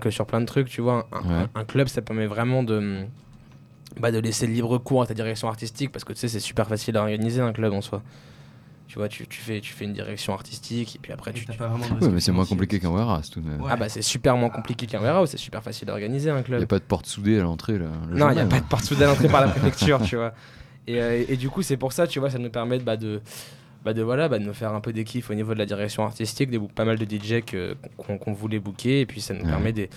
que 0.00 0.10
sur 0.10 0.26
plein 0.26 0.40
de 0.40 0.46
trucs, 0.46 0.68
tu 0.68 0.80
vois. 0.80 1.06
Un, 1.12 1.20
Ouais. 1.20 1.34
un- 1.54 1.60
un 1.60 1.64
club, 1.64 1.86
ça 1.86 2.02
permet 2.02 2.26
vraiment 2.26 2.64
de, 2.64 3.04
bah, 4.00 4.10
de 4.10 4.18
laisser 4.18 4.48
libre 4.48 4.78
cours 4.78 5.02
à 5.02 5.06
ta 5.06 5.14
direction 5.14 5.46
artistique, 5.46 5.92
parce 5.92 6.02
que 6.04 6.12
tu 6.12 6.18
sais, 6.18 6.26
c'est 6.28 6.40
super 6.40 6.66
facile 6.66 6.96
à 6.96 7.02
organiser 7.02 7.40
un 7.40 7.52
club 7.52 7.72
en 7.72 7.80
soi. 7.80 8.02
Tu 8.94 9.00
vois, 9.00 9.08
tu, 9.08 9.26
tu 9.26 9.40
fais, 9.40 9.60
tu 9.60 9.72
fais 9.72 9.86
une 9.86 9.92
direction 9.92 10.34
artistique, 10.34 10.94
et 10.94 10.98
puis 11.02 11.10
après, 11.12 11.32
Et 11.32 11.34
tu. 11.34 11.46
tu- 11.46 11.58
pas 11.58 11.66
vraiment 11.66 11.84
de 11.84 11.90
Ouais, 11.94 11.98
risque 11.98 12.12
mais 12.12 12.20
c'est 12.20 12.30
moins 12.30 12.44
compliqué 12.46 12.78
qu'un 12.78 12.90
warehouse 12.90 13.28
tout 13.28 13.40
de 13.40 13.48
même. 13.48 13.60
Ouais. 13.60 13.66
Ah 13.68 13.74
bah, 13.74 13.88
c'est 13.88 14.02
super 14.02 14.36
moins 14.36 14.50
compliqué 14.50 14.86
qu'un 14.86 15.00
warehouse, 15.00 15.30
c'est 15.30 15.36
super 15.36 15.64
facile 15.64 15.90
à 15.90 15.94
organiser 15.94 16.30
un 16.30 16.38
Il 16.38 16.44
club. 16.44 16.58
n'y 16.60 16.62
a 16.64 16.68
pas 16.68 16.78
de 16.78 16.84
porte 16.84 17.06
soudée 17.06 17.40
à 17.40 17.42
l'entrée. 17.42 17.76
là, 17.76 17.86
le 18.08 18.16
Non, 18.16 18.30
il 18.30 18.34
n'y 18.34 18.40
a 18.40 18.44
pas 18.44 18.54
même. 18.54 18.62
de 18.62 18.68
porte 18.68 18.84
soudée 18.84 19.02
à 19.02 19.08
l'entrée 19.08 19.26
par 19.26 19.40
la 19.40 19.48
préfecture, 19.52 20.00
tu 20.00 20.14
vois. 20.14 20.32
Et, 20.86 21.02
euh, 21.02 21.24
et 21.28 21.36
du 21.36 21.50
coup, 21.50 21.62
c'est 21.62 21.76
pour 21.76 21.92
ça, 21.92 22.06
tu 22.06 22.20
vois, 22.20 22.30
ça 22.30 22.38
nous 22.38 22.50
permet 22.50 22.78
bah, 22.78 22.96
de, 22.96 23.20
bah, 23.84 23.94
de, 23.94 24.02
voilà, 24.02 24.28
bah, 24.28 24.38
de 24.38 24.44
nous 24.44 24.54
faire 24.54 24.72
un 24.72 24.80
peu 24.80 24.92
des 24.92 25.02
kiffs 25.02 25.28
au 25.28 25.34
niveau 25.34 25.54
de 25.54 25.58
la 25.58 25.66
direction 25.66 26.04
artistique, 26.04 26.50
des, 26.50 26.60
pas 26.60 26.84
mal 26.84 26.96
de 26.96 27.04
DJ 27.04 27.42
que- 27.44 27.74
qu'on 27.96 28.32
voulait 28.32 28.60
booker, 28.60 29.00
et 29.00 29.06
puis 29.06 29.20
ça 29.20 29.34
nous 29.34 29.40
Ouais. 29.42 29.50
permet 29.50 29.72
des- 29.72 29.90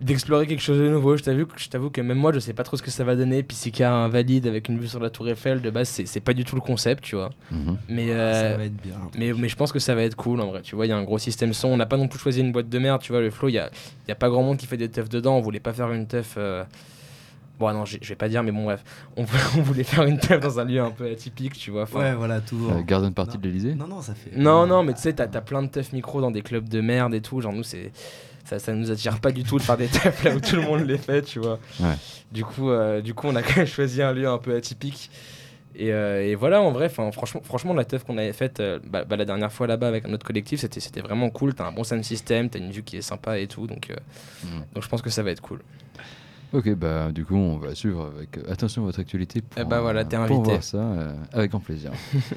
d'explorer 0.00 0.46
quelque 0.46 0.60
chose 0.62 0.78
de 0.78 0.88
nouveau. 0.88 1.16
Je 1.16 1.22
t'avoue 1.22 1.46
que, 1.46 1.58
je 1.58 1.68
t'avoue 1.68 1.90
que 1.90 2.00
même 2.00 2.18
moi, 2.18 2.32
je 2.32 2.38
sais 2.40 2.52
pas 2.52 2.64
trop 2.64 2.76
ce 2.76 2.82
que 2.82 2.90
ça 2.90 3.04
va 3.04 3.16
donner. 3.16 3.42
Pisika 3.42 3.92
invalide 3.92 4.46
avec 4.46 4.68
une 4.68 4.78
vue 4.78 4.88
sur 4.88 5.00
la 5.00 5.10
Tour 5.10 5.28
Eiffel, 5.28 5.60
de 5.62 5.70
base, 5.70 5.88
c'est 5.88 6.06
c'est 6.06 6.20
pas 6.20 6.34
du 6.34 6.44
tout 6.44 6.54
le 6.56 6.60
concept, 6.60 7.04
tu 7.04 7.16
vois. 7.16 7.30
Mhm. 7.50 7.76
Mais, 7.88 8.10
Ah, 8.10 8.14
euh, 8.14 8.50
Ça 8.52 8.56
va 8.58 8.64
être 8.64 8.82
bien. 8.82 8.94
mais, 9.18 9.32
mais 9.32 9.48
je 9.48 9.56
pense 9.56 9.72
que 9.72 9.78
ça 9.78 9.94
va 9.94 10.02
être 10.02 10.16
cool 10.16 10.40
en 10.40 10.46
vrai. 10.48 10.62
Tu 10.62 10.74
vois, 10.76 10.86
il 10.86 10.90
y 10.90 10.92
a 10.92 10.96
un 10.96 11.04
gros 11.04 11.18
système 11.18 11.52
son. 11.54 11.68
On 11.68 11.76
n'a 11.76 11.86
pas 11.86 11.96
non 11.96 12.08
plus 12.08 12.18
choisi 12.18 12.40
une 12.40 12.52
boîte 12.52 12.68
de 12.68 12.78
merde. 12.78 13.00
Tu 13.02 13.12
vois, 13.12 13.20
le 13.20 13.30
flow, 13.30 13.48
il 13.48 13.52
y 13.54 13.58
a, 13.58 13.70
il 14.06 14.08
y 14.08 14.12
a 14.12 14.16
pas 14.16 14.28
grand 14.28 14.42
monde 14.42 14.56
qui 14.58 14.66
fait 14.66 14.76
des 14.76 14.88
teufs 14.90 15.08
dedans. 15.08 15.36
On 15.36 15.40
voulait 15.40 15.60
pas 15.60 15.72
faire 15.72 15.90
une 15.92 16.06
teuf. 16.06 16.34
euh, 16.38 16.64
Bon, 17.58 17.72
non, 17.72 17.84
je 17.84 17.98
vais 18.00 18.14
pas 18.16 18.28
dire, 18.28 18.42
mais 18.42 18.50
bon, 18.50 18.64
bref. 18.64 18.82
On, 19.16 19.22
voulait- 19.22 19.42
on 19.58 19.62
voulait 19.62 19.84
faire 19.84 20.04
une 20.04 20.18
teuf 20.18 20.40
dans 20.40 20.58
un 20.58 20.64
lieu 20.64 20.80
un 20.80 20.90
peu 20.90 21.08
atypique, 21.10 21.52
tu 21.54 21.70
vois. 21.70 21.84
Ouais, 21.92 22.14
voilà, 22.14 22.40
tout. 22.40 22.68
Euh, 22.70 22.82
Garden 22.82 23.12
Party 23.14 23.36
Non. 23.36 23.40
de 23.42 23.46
l'Elysée 23.48 23.74
Non, 23.74 23.86
non, 23.86 24.02
ça 24.02 24.14
fait. 24.14 24.36
Non, 24.36 24.66
non, 24.66 24.82
mais 24.82 24.92
tu 24.94 25.00
sais, 25.02 25.12
t'as 25.12 25.24
as 25.24 25.40
plein 25.40 25.62
de 25.62 25.68
teufs 25.68 25.92
micro 25.92 26.20
dans 26.20 26.30
des 26.32 26.42
clubs 26.42 26.68
de 26.68 26.80
merde 26.80 27.14
et 27.14 27.20
tout. 27.20 27.40
Genre, 27.40 27.52
nous, 27.52 27.62
c'est. 27.62 27.92
Ça, 28.44 28.58
ça 28.58 28.74
nous 28.74 28.90
attire 28.90 29.20
pas 29.20 29.30
du 29.32 29.42
tout 29.42 29.56
de 29.56 29.62
faire 29.62 29.78
des 29.78 29.86
teufs 29.86 30.22
là 30.24 30.34
où 30.34 30.40
tout 30.40 30.56
le 30.56 30.62
monde 30.62 30.80
les 30.86 30.98
fait, 30.98 31.22
tu 31.22 31.38
vois. 31.38 31.58
Ouais. 31.80 31.94
Du 32.30 32.44
coup, 32.44 32.68
euh, 32.70 33.00
du 33.00 33.14
coup, 33.14 33.26
on 33.28 33.34
a 33.36 33.42
quand 33.42 33.56
même 33.56 33.66
choisi 33.66 34.02
un 34.02 34.12
lieu 34.12 34.28
un 34.28 34.36
peu 34.36 34.54
atypique. 34.54 35.10
Et, 35.76 35.92
euh, 35.92 36.22
et 36.22 36.34
voilà, 36.34 36.60
en 36.60 36.70
vrai, 36.70 36.88
franchement, 36.88 37.40
franchement, 37.42 37.72
la 37.72 37.84
teuf 37.86 38.04
qu'on 38.04 38.18
avait 38.18 38.32
faite 38.34 38.60
euh, 38.60 38.78
bah, 38.84 39.04
bah, 39.04 39.16
la 39.16 39.24
dernière 39.24 39.50
fois 39.50 39.66
là-bas 39.66 39.88
avec 39.88 40.04
un 40.04 40.12
autre 40.12 40.26
collectif, 40.26 40.60
c'était 40.60 40.78
c'était 40.80 41.00
vraiment 41.00 41.30
cool. 41.30 41.54
T'as 41.54 41.66
un 41.66 41.72
bon 41.72 41.84
sound 41.84 42.04
system, 42.04 42.50
t'as 42.50 42.58
une 42.58 42.70
vue 42.70 42.82
qui 42.82 42.96
est 42.98 43.02
sympa 43.02 43.38
et 43.38 43.46
tout. 43.46 43.66
Donc, 43.66 43.88
euh, 43.90 43.96
Mhm. 44.44 44.64
donc 44.74 44.82
je 44.84 44.88
pense 44.90 45.00
que 45.02 45.10
ça 45.10 45.22
va 45.22 45.30
être 45.30 45.40
cool. 45.40 45.60
Ok, 46.54 46.72
bah 46.76 47.10
du 47.10 47.24
coup, 47.24 47.34
on 47.34 47.58
va 47.58 47.74
suivre 47.74 48.12
avec 48.16 48.38
euh, 48.38 48.42
attention 48.52 48.84
votre 48.84 49.00
actualité 49.00 49.40
pour, 49.42 49.60
Eh 49.60 49.64
bah 49.64 49.80
voilà, 49.80 50.04
t'es 50.04 50.16
pour 50.16 50.24
invité. 50.24 50.42
voir 50.52 50.62
ça 50.62 50.78
euh, 50.78 51.12
avec 51.32 51.50
grand 51.50 51.58
plaisir. 51.60 51.90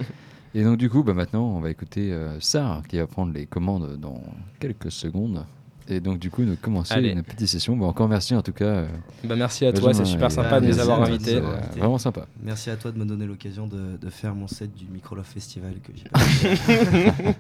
Et 0.56 0.64
donc 0.64 0.78
du 0.78 0.90
coup, 0.90 1.04
bah 1.04 1.14
maintenant, 1.14 1.44
on 1.44 1.60
va 1.60 1.70
écouter 1.70 2.12
euh, 2.12 2.40
Sarah 2.40 2.82
qui 2.90 2.98
va 2.98 3.06
prendre 3.06 3.32
les 3.32 3.46
commandes 3.46 3.98
dans 3.98 4.24
quelques 4.60 4.92
secondes. 4.92 5.46
Et 5.90 6.00
donc 6.02 6.20
du 6.20 6.30
coup, 6.30 6.44
nous 6.44 6.56
commencer 6.58 6.94
Allez. 6.94 7.10
une 7.12 7.24
petite 7.24 7.48
session. 7.48 7.78
Bah, 7.78 7.86
encore 7.86 8.10
merci 8.10 8.36
en 8.36 8.42
tout 8.42 8.52
cas. 8.52 8.66
euh, 8.66 8.88
Bah, 9.24 9.36
merci 9.38 9.66
à 9.66 9.72
toi, 9.72 9.94
c'est 9.94 10.04
super 10.06 10.32
sympa 10.32 10.60
de 10.60 10.68
nous 10.68 10.80
avoir 10.80 11.02
invités. 11.04 11.36
euh, 11.38 11.58
vraiment 11.78 11.98
sympa. 11.98 12.28
Merci 12.44 12.70
à 12.70 12.76
toi 12.76 12.92
de 12.92 12.98
me 13.00 13.06
donner 13.06 13.26
l'occasion 13.26 13.68
de, 13.68 13.98
de 13.98 14.10
faire 14.10 14.36
mon 14.36 14.48
set 14.48 14.74
du 14.76 14.86
Micro 14.88 15.16
Love 15.16 15.26
Festival 15.26 15.76
que 15.82 15.92
j'ai 15.96 17.04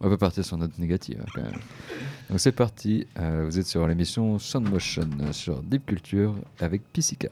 On 0.00 0.04
va 0.08 0.16
pas 0.16 0.26
partir 0.26 0.44
sur 0.44 0.56
note 0.56 0.78
négative 0.78 1.18
hein, 1.22 1.26
quand 1.34 1.42
même. 1.42 1.52
Donc 2.30 2.40
c'est 2.40 2.52
parti. 2.52 3.06
Euh, 3.18 3.44
vous 3.46 3.58
êtes 3.58 3.66
sur 3.66 3.86
l'émission 3.86 4.38
Sound 4.38 4.68
Motion 4.70 5.08
sur 5.32 5.62
Deep 5.62 5.86
Culture 5.86 6.34
avec 6.60 6.82
Pisika. 6.92 7.28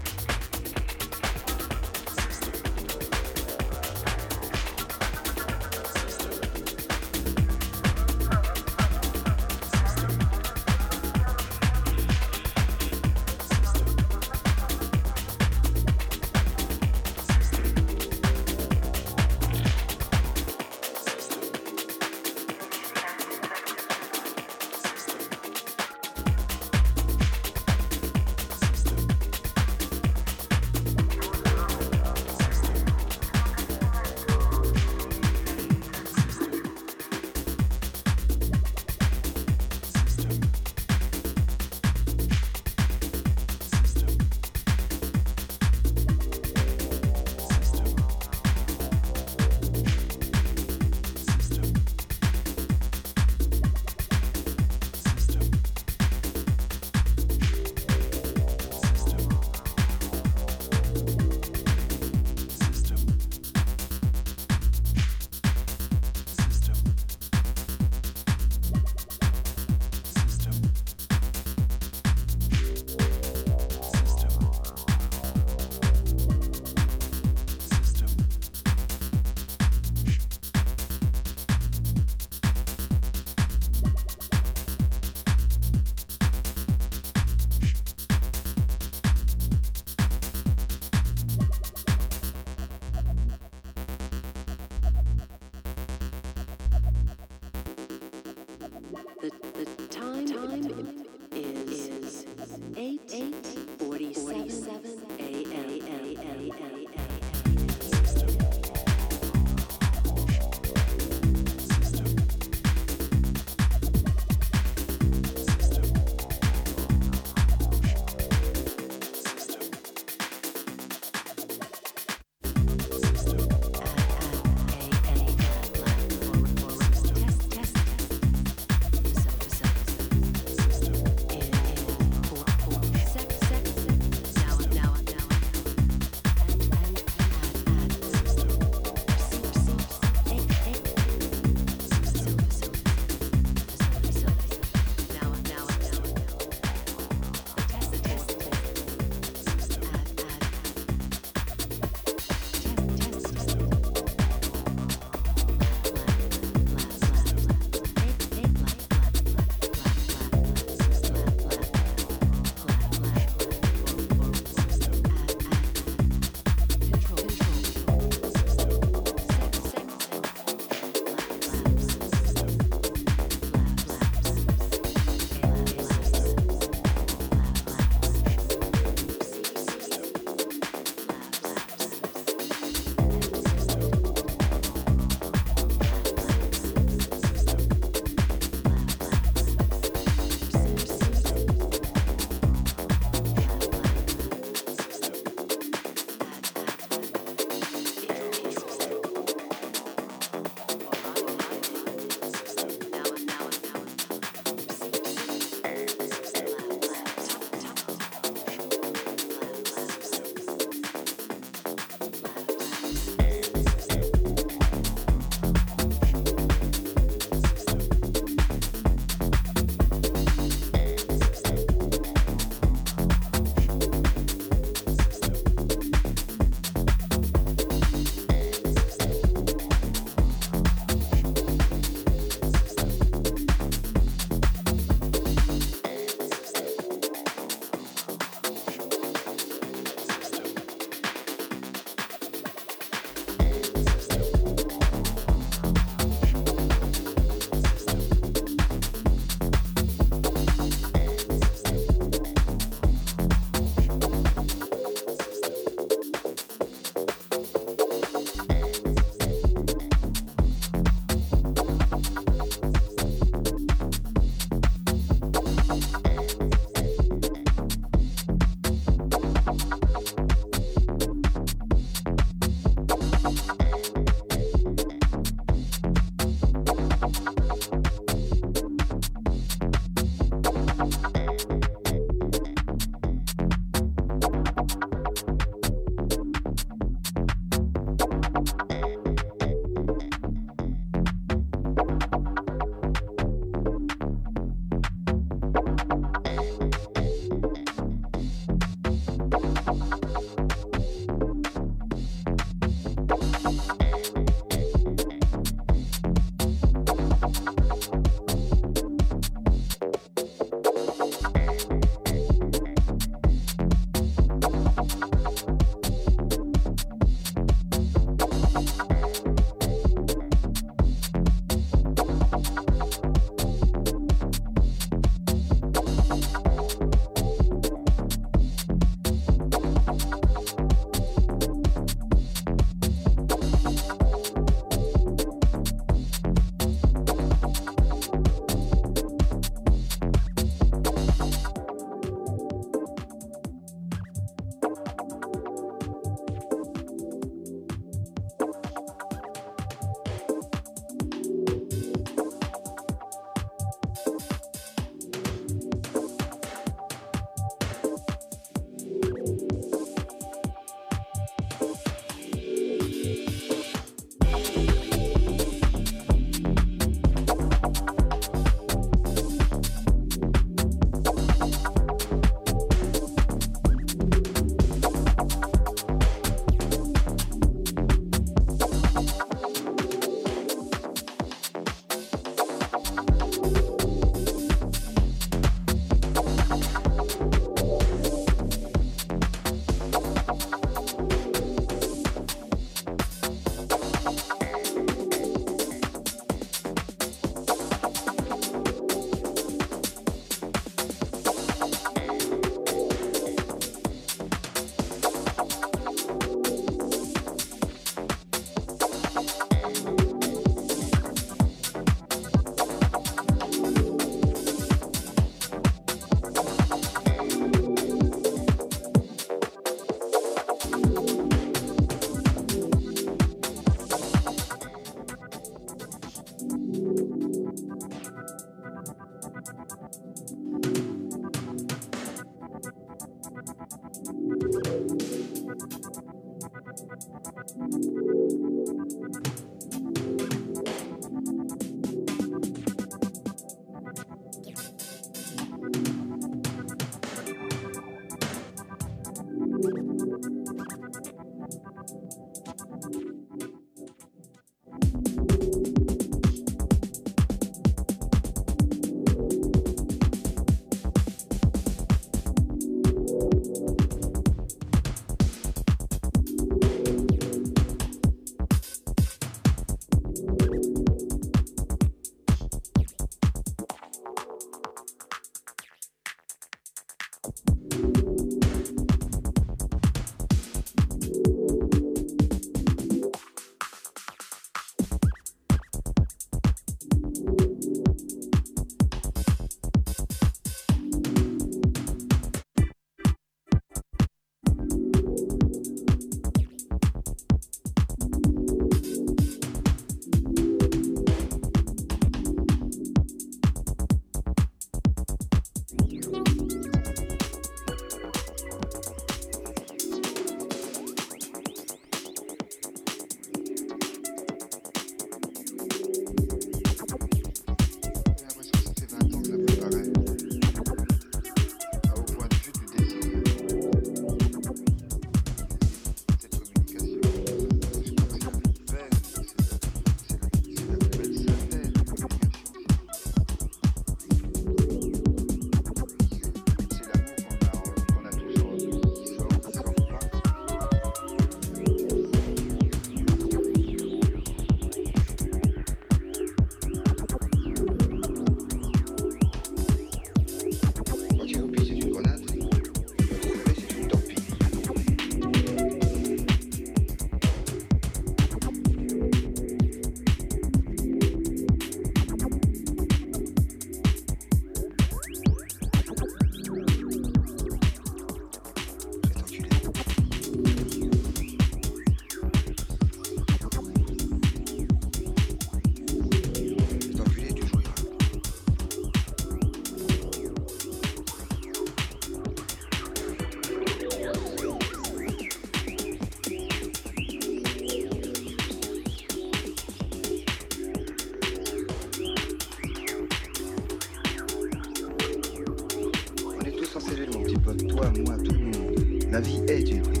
toi, 597.81 597.91
moi, 598.05 598.15
tout 598.23 598.33
le 598.33 598.39
monde. 598.39 599.03
La 599.11 599.19
vie 599.19 599.41
est 599.47 599.69
une 599.69 599.81
prison. 599.81 600.00